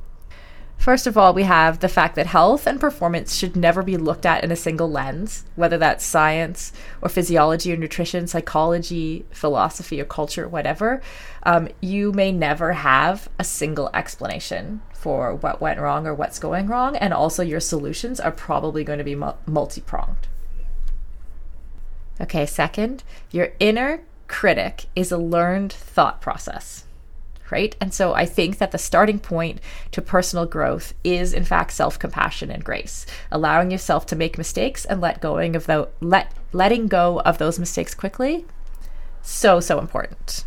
First 0.82 1.06
of 1.06 1.16
all, 1.16 1.32
we 1.32 1.44
have 1.44 1.78
the 1.78 1.88
fact 1.88 2.16
that 2.16 2.26
health 2.26 2.66
and 2.66 2.80
performance 2.80 3.36
should 3.36 3.54
never 3.54 3.84
be 3.84 3.96
looked 3.96 4.26
at 4.26 4.42
in 4.42 4.50
a 4.50 4.56
single 4.56 4.90
lens, 4.90 5.44
whether 5.54 5.78
that's 5.78 6.04
science 6.04 6.72
or 7.00 7.08
physiology 7.08 7.72
or 7.72 7.76
nutrition, 7.76 8.26
psychology, 8.26 9.24
philosophy 9.30 10.00
or 10.00 10.04
culture, 10.04 10.48
whatever. 10.48 11.00
Um, 11.44 11.68
you 11.80 12.10
may 12.10 12.32
never 12.32 12.72
have 12.72 13.28
a 13.38 13.44
single 13.44 13.90
explanation 13.94 14.82
for 14.92 15.36
what 15.36 15.60
went 15.60 15.78
wrong 15.78 16.04
or 16.04 16.14
what's 16.14 16.40
going 16.40 16.66
wrong, 16.66 16.96
and 16.96 17.14
also 17.14 17.44
your 17.44 17.60
solutions 17.60 18.18
are 18.18 18.32
probably 18.32 18.82
going 18.82 18.98
to 18.98 19.04
be 19.04 19.14
multi 19.46 19.80
pronged. 19.80 20.26
Okay, 22.20 22.44
second, 22.44 23.04
your 23.30 23.52
inner 23.60 24.02
critic 24.26 24.86
is 24.96 25.12
a 25.12 25.18
learned 25.18 25.72
thought 25.72 26.20
process 26.20 26.86
right? 27.52 27.76
And 27.80 27.94
so 27.94 28.14
I 28.14 28.26
think 28.26 28.58
that 28.58 28.72
the 28.72 28.78
starting 28.78 29.20
point 29.20 29.60
to 29.92 30.02
personal 30.02 30.46
growth 30.46 30.94
is 31.04 31.32
in 31.32 31.44
fact 31.44 31.72
self-compassion 31.72 32.50
and 32.50 32.64
grace, 32.64 33.06
allowing 33.30 33.70
yourself 33.70 34.06
to 34.06 34.16
make 34.16 34.38
mistakes 34.38 34.84
and 34.84 35.00
let 35.00 35.20
going 35.20 35.54
of 35.54 35.66
the 35.66 35.88
let 36.00 36.32
letting 36.52 36.88
go 36.88 37.20
of 37.20 37.38
those 37.38 37.58
mistakes 37.58 37.94
quickly. 37.94 38.44
So 39.22 39.60
so 39.60 39.78
important. 39.78 40.44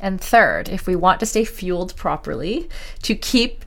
And 0.00 0.20
third, 0.20 0.68
if 0.68 0.86
we 0.86 0.96
want 0.96 1.20
to 1.20 1.26
stay 1.26 1.44
fueled 1.44 1.94
properly, 1.96 2.68
to 3.02 3.14
keep 3.14 3.64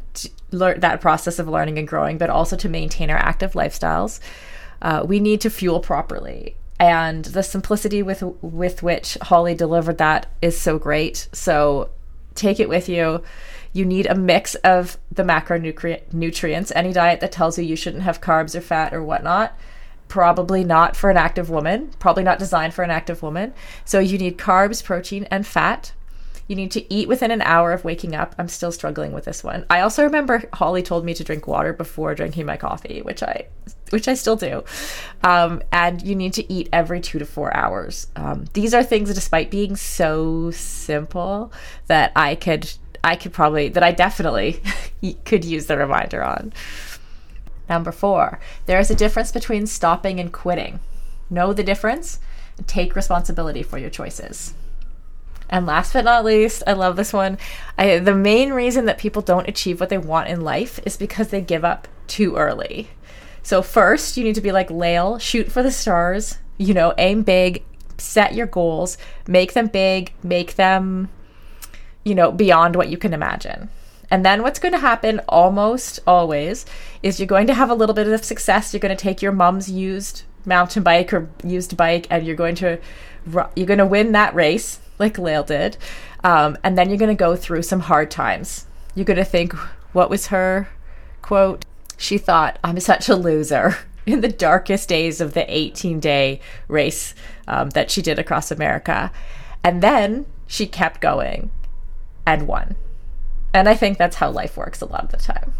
learn 0.51 0.79
that 0.81 1.01
process 1.01 1.39
of 1.39 1.47
learning 1.47 1.77
and 1.79 1.87
growing, 1.87 2.17
but 2.17 2.29
also 2.29 2.55
to 2.55 2.69
maintain 2.69 3.09
our 3.09 3.17
active 3.17 3.53
lifestyles, 3.53 4.19
uh, 4.81 5.03
we 5.05 5.19
need 5.19 5.41
to 5.41 5.49
fuel 5.49 5.79
properly. 5.79 6.55
And 6.79 7.25
the 7.25 7.43
simplicity 7.43 8.03
with 8.03 8.23
with 8.41 8.83
which 8.83 9.17
Holley 9.21 9.55
delivered 9.55 9.99
that 9.99 10.25
is 10.41 10.59
so 10.59 10.77
great. 10.77 11.27
So 11.31 11.89
take 12.35 12.59
it 12.59 12.69
with 12.69 12.89
you. 12.89 13.23
You 13.73 13.85
need 13.85 14.05
a 14.05 14.15
mix 14.15 14.55
of 14.55 14.97
the 15.11 15.23
macronutrient 15.23 16.13
nutrients. 16.13 16.71
Any 16.75 16.93
diet 16.93 17.19
that 17.21 17.31
tells 17.31 17.57
you 17.57 17.63
you 17.63 17.75
shouldn't 17.75 18.03
have 18.03 18.21
carbs 18.21 18.55
or 18.55 18.61
fat 18.61 18.93
or 18.93 19.03
whatnot, 19.03 19.57
probably 20.07 20.63
not 20.63 20.95
for 20.95 21.09
an 21.09 21.17
active 21.17 21.49
woman, 21.49 21.91
probably 21.97 22.23
not 22.23 22.37
designed 22.37 22.73
for 22.73 22.83
an 22.83 22.91
active 22.91 23.23
woman. 23.23 23.53
So 23.83 23.99
you 23.99 24.17
need 24.17 24.37
carbs, 24.37 24.83
protein, 24.83 25.27
and 25.31 25.45
fat. 25.45 25.93
You 26.47 26.55
need 26.55 26.71
to 26.71 26.93
eat 26.93 27.07
within 27.07 27.31
an 27.31 27.41
hour 27.41 27.71
of 27.71 27.83
waking 27.83 28.15
up. 28.15 28.35
I'm 28.37 28.49
still 28.49 28.71
struggling 28.71 29.11
with 29.13 29.25
this 29.25 29.43
one. 29.43 29.65
I 29.69 29.79
also 29.79 30.03
remember 30.03 30.43
Holley 30.53 30.83
told 30.83 31.05
me 31.05 31.13
to 31.15 31.23
drink 31.23 31.47
water 31.47 31.73
before 31.73 32.13
drinking 32.13 32.45
my 32.45 32.57
coffee, 32.57 33.01
which 33.01 33.23
I 33.23 33.47
which 33.93 34.07
I 34.07 34.15
still 34.15 34.35
do. 34.35 34.63
Um, 35.23 35.61
and 35.71 36.01
you 36.01 36.15
need 36.15 36.33
to 36.33 36.51
eat 36.51 36.67
every 36.73 36.99
two 36.99 37.19
to 37.19 37.25
four 37.25 37.55
hours. 37.55 38.07
Um, 38.15 38.45
these 38.53 38.73
are 38.73 38.83
things, 38.83 39.13
despite 39.13 39.51
being 39.51 39.75
so 39.75 40.49
simple, 40.51 41.53
that 41.87 42.11
I 42.15 42.35
could 42.35 42.73
I 43.03 43.15
could 43.15 43.31
probably 43.31 43.69
that 43.69 43.83
I 43.83 43.91
definitely 43.91 44.61
could 45.25 45.45
use 45.45 45.67
the 45.67 45.77
reminder 45.77 46.23
on. 46.23 46.51
Number 47.69 47.91
four, 47.91 48.39
there 48.65 48.79
is 48.79 48.89
a 48.89 48.95
difference 48.95 49.31
between 49.31 49.67
stopping 49.67 50.19
and 50.19 50.33
quitting. 50.33 50.79
Know 51.29 51.53
the 51.53 51.63
difference 51.63 52.19
and 52.57 52.67
take 52.67 52.95
responsibility 52.95 53.61
for 53.61 53.77
your 53.77 53.89
choices. 53.89 54.55
And 55.49 55.67
last 55.67 55.93
but 55.93 56.05
not 56.05 56.25
least, 56.25 56.63
I 56.65 56.73
love 56.73 56.95
this 56.95 57.13
one. 57.13 57.37
I, 57.77 57.99
the 57.99 58.15
main 58.15 58.53
reason 58.53 58.85
that 58.85 58.97
people 58.97 59.21
don't 59.21 59.47
achieve 59.47 59.79
what 59.79 59.89
they 59.89 59.99
want 59.99 60.29
in 60.29 60.41
life 60.41 60.79
is 60.83 60.97
because 60.97 61.27
they 61.27 61.41
give 61.41 61.63
up 61.63 61.87
too 62.07 62.35
early. 62.35 62.89
So, 63.43 63.61
first, 63.61 64.17
you 64.17 64.23
need 64.23 64.35
to 64.35 64.41
be 64.41 64.51
like 64.51 64.71
Lael, 64.71 65.19
shoot 65.19 65.51
for 65.51 65.61
the 65.61 65.71
stars, 65.71 66.37
you 66.57 66.73
know, 66.73 66.93
aim 66.97 67.23
big, 67.23 67.63
set 67.97 68.33
your 68.33 68.47
goals, 68.47 68.97
make 69.27 69.53
them 69.53 69.67
big, 69.67 70.13
make 70.23 70.55
them, 70.55 71.09
you 72.03 72.15
know, 72.15 72.31
beyond 72.31 72.75
what 72.75 72.89
you 72.89 72.97
can 72.97 73.13
imagine. 73.13 73.69
And 74.09 74.25
then 74.25 74.43
what's 74.43 74.59
going 74.59 74.73
to 74.73 74.79
happen 74.79 75.19
almost 75.27 75.99
always 76.05 76.65
is 77.01 77.19
you're 77.19 77.27
going 77.27 77.47
to 77.47 77.53
have 77.53 77.69
a 77.69 77.75
little 77.75 77.95
bit 77.95 78.07
of 78.07 78.23
success. 78.23 78.73
You're 78.73 78.79
going 78.79 78.95
to 78.95 79.01
take 79.01 79.21
your 79.21 79.31
mom's 79.31 79.69
used 79.69 80.23
mountain 80.45 80.83
bike 80.83 81.13
or 81.13 81.29
used 81.43 81.75
bike 81.77 82.05
and 82.09 82.25
you're 82.25 82.35
going 82.35 82.55
to 82.55 82.77
you're 83.55 83.65
going 83.65 83.79
to 83.79 83.85
win 83.85 84.11
that 84.11 84.35
race 84.35 84.79
like 84.99 85.17
Lael 85.17 85.43
did. 85.43 85.77
Um, 86.23 86.57
and 86.63 86.77
then 86.77 86.89
you're 86.89 86.97
going 86.97 87.15
to 87.15 87.15
go 87.15 87.35
through 87.35 87.63
some 87.63 87.81
hard 87.81 88.11
times. 88.11 88.67
You're 88.95 89.05
going 89.05 89.17
to 89.17 89.25
think, 89.25 89.53
what 89.93 90.09
was 90.09 90.27
her 90.27 90.69
quote? 91.21 91.65
She 92.03 92.17
thought, 92.17 92.59
I'm 92.65 92.81
such 92.81 93.07
a 93.07 93.15
loser 93.15 93.77
in 94.05 94.19
the 94.19 94.27
darkest 94.27 94.89
days 94.89 95.21
of 95.21 95.33
the 95.33 95.45
18 95.47 96.01
day 96.01 96.41
race 96.67 97.15
um, 97.47 97.69
that 97.69 97.89
she 97.89 98.01
did 98.01 98.19
across 98.19 98.51
America. 98.51 99.09
And 99.63 99.81
then 99.81 100.25
she 100.45 100.67
kept 100.67 100.99
going 100.99 101.49
and 102.27 102.45
won. 102.45 102.75
And 103.53 103.69
I 103.69 103.75
think 103.75 103.97
that's 103.97 104.17
how 104.17 104.29
life 104.29 104.57
works 104.57 104.81
a 104.81 104.85
lot 104.85 105.05
of 105.05 105.11
the 105.11 105.17
time. 105.17 105.53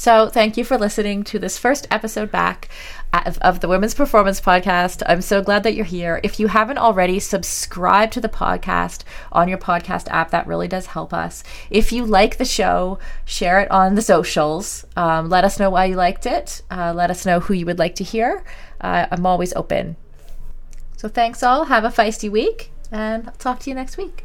So, 0.00 0.30
thank 0.30 0.56
you 0.56 0.64
for 0.64 0.78
listening 0.78 1.24
to 1.24 1.38
this 1.38 1.58
first 1.58 1.86
episode 1.90 2.30
back 2.30 2.70
of, 3.12 3.36
of, 3.40 3.60
the 3.60 3.68
Women's 3.68 3.92
Performance 3.92 4.40
Podcast. 4.40 5.02
I'm 5.04 5.20
so 5.20 5.42
glad 5.42 5.62
that 5.64 5.74
you're 5.74 5.84
here. 5.84 6.22
If 6.24 6.40
you 6.40 6.46
haven't 6.46 6.78
already, 6.78 7.20
subscribe 7.20 8.10
to 8.12 8.20
the 8.22 8.30
podcast 8.30 9.02
on 9.30 9.46
your 9.46 9.58
podcast 9.58 10.08
app. 10.08 10.30
That 10.30 10.46
really 10.46 10.68
does 10.68 10.86
help 10.86 11.12
us. 11.12 11.44
If 11.68 11.92
you 11.92 12.06
like 12.06 12.38
the 12.38 12.46
show, 12.46 12.98
share 13.26 13.60
it 13.60 13.70
on 13.70 13.94
the 13.94 14.00
socials. 14.00 14.86
Um, 14.96 15.28
let 15.28 15.44
us 15.44 15.58
know 15.58 15.68
why 15.68 15.84
you 15.84 15.96
liked 15.96 16.24
it. 16.24 16.62
Uh, 16.70 16.94
let 16.96 17.10
us 17.10 17.26
know 17.26 17.40
who 17.40 17.52
you 17.52 17.66
would 17.66 17.78
like 17.78 17.96
to 17.96 18.04
hear. 18.04 18.42
Uh, 18.80 19.06
I'm 19.10 19.26
always 19.26 19.52
open. 19.52 19.96
So, 20.96 21.10
thanks 21.10 21.42
all. 21.42 21.66
Have 21.66 21.84
a 21.84 21.90
feisty 21.90 22.30
week, 22.30 22.72
and 22.90 23.26
I'll 23.26 23.34
talk 23.34 23.58
to 23.60 23.68
you 23.68 23.74
next 23.76 23.98
week. 23.98 24.24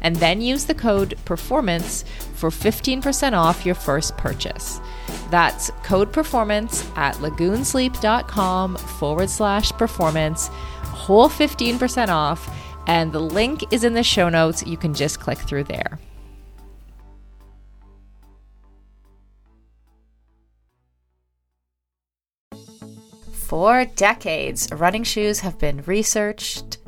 And 0.00 0.16
then 0.16 0.40
use 0.40 0.64
the 0.64 0.74
code 0.74 1.18
performance 1.24 2.04
for 2.34 2.50
15% 2.50 3.32
off 3.32 3.66
your 3.66 3.74
first 3.74 4.16
purchase. 4.16 4.80
That's 5.30 5.70
code 5.82 6.12
performance 6.12 6.88
at 6.96 7.14
lagoonsleep.com 7.16 8.76
forward 8.76 9.30
slash 9.30 9.72
performance, 9.72 10.48
whole 10.48 11.28
15% 11.28 12.08
off. 12.08 12.48
And 12.86 13.12
the 13.12 13.20
link 13.20 13.72
is 13.72 13.84
in 13.84 13.94
the 13.94 14.02
show 14.02 14.28
notes. 14.28 14.66
You 14.66 14.76
can 14.76 14.94
just 14.94 15.20
click 15.20 15.38
through 15.38 15.64
there. 15.64 15.98
For 23.48 23.86
decades, 23.86 24.68
running 24.72 25.04
shoes 25.04 25.40
have 25.40 25.58
been 25.58 25.82
researched, 25.86 26.77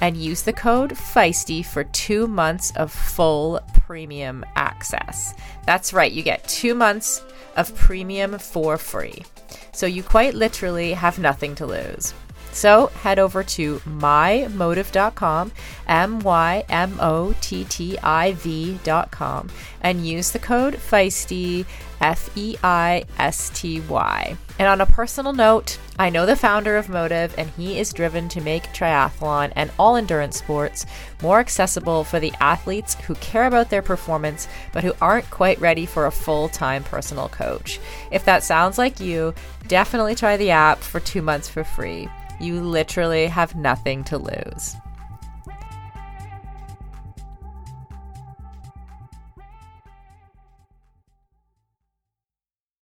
and 0.00 0.16
use 0.16 0.42
the 0.42 0.52
code 0.52 0.96
FEISTY 0.96 1.62
for 1.62 1.84
two 1.84 2.26
months 2.26 2.72
of 2.76 2.92
full 2.92 3.60
premium 3.74 4.44
access. 4.56 5.34
That's 5.66 5.92
right, 5.92 6.12
you 6.12 6.22
get 6.22 6.48
two 6.48 6.74
months 6.74 7.22
of 7.56 7.74
premium 7.74 8.38
for 8.38 8.78
free. 8.78 9.24
So 9.72 9.86
you 9.86 10.02
quite 10.02 10.34
literally 10.34 10.92
have 10.92 11.18
nothing 11.18 11.54
to 11.56 11.66
lose. 11.66 12.14
So 12.52 12.86
head 12.88 13.18
over 13.18 13.44
to 13.44 13.78
mymottiv.com, 13.80 15.52
M 15.86 16.20
Y 16.20 16.64
M 16.68 16.98
O 17.00 17.34
T 17.40 17.64
T 17.64 17.96
I 18.02 18.32
V.com, 18.32 19.50
and 19.80 20.06
use 20.06 20.32
the 20.32 20.38
code 20.38 20.76
FEISTY, 20.76 21.64
F 22.00 22.36
E 22.36 22.56
I 22.62 23.04
S 23.18 23.50
T 23.54 23.80
Y. 23.82 24.36
And 24.60 24.68
on 24.68 24.82
a 24.82 24.86
personal 24.86 25.32
note, 25.32 25.78
I 25.98 26.10
know 26.10 26.26
the 26.26 26.36
founder 26.36 26.76
of 26.76 26.88
MOTTIV, 26.88 27.32
and 27.38 27.48
he 27.48 27.78
is 27.78 27.94
driven 27.94 28.28
to 28.28 28.42
make 28.42 28.74
triathlon 28.74 29.54
and 29.56 29.70
all 29.78 29.96
endurance 29.96 30.36
sports 30.36 30.84
more 31.22 31.40
accessible 31.40 32.04
for 32.04 32.20
the 32.20 32.34
athletes 32.40 32.94
who 33.06 33.14
care 33.14 33.46
about 33.46 33.70
their 33.70 33.80
performance 33.80 34.48
but 34.74 34.84
who 34.84 34.92
aren't 35.00 35.30
quite 35.30 35.58
ready 35.62 35.86
for 35.86 36.04
a 36.04 36.12
full 36.12 36.50
time 36.50 36.84
personal 36.84 37.30
coach. 37.30 37.80
If 38.10 38.26
that 38.26 38.44
sounds 38.44 38.76
like 38.76 39.00
you, 39.00 39.32
definitely 39.66 40.14
try 40.14 40.36
the 40.36 40.50
app 40.50 40.80
for 40.80 41.00
two 41.00 41.22
months 41.22 41.48
for 41.48 41.64
free. 41.64 42.10
You 42.38 42.60
literally 42.60 43.28
have 43.28 43.56
nothing 43.56 44.04
to 44.04 44.18
lose. 44.18 44.76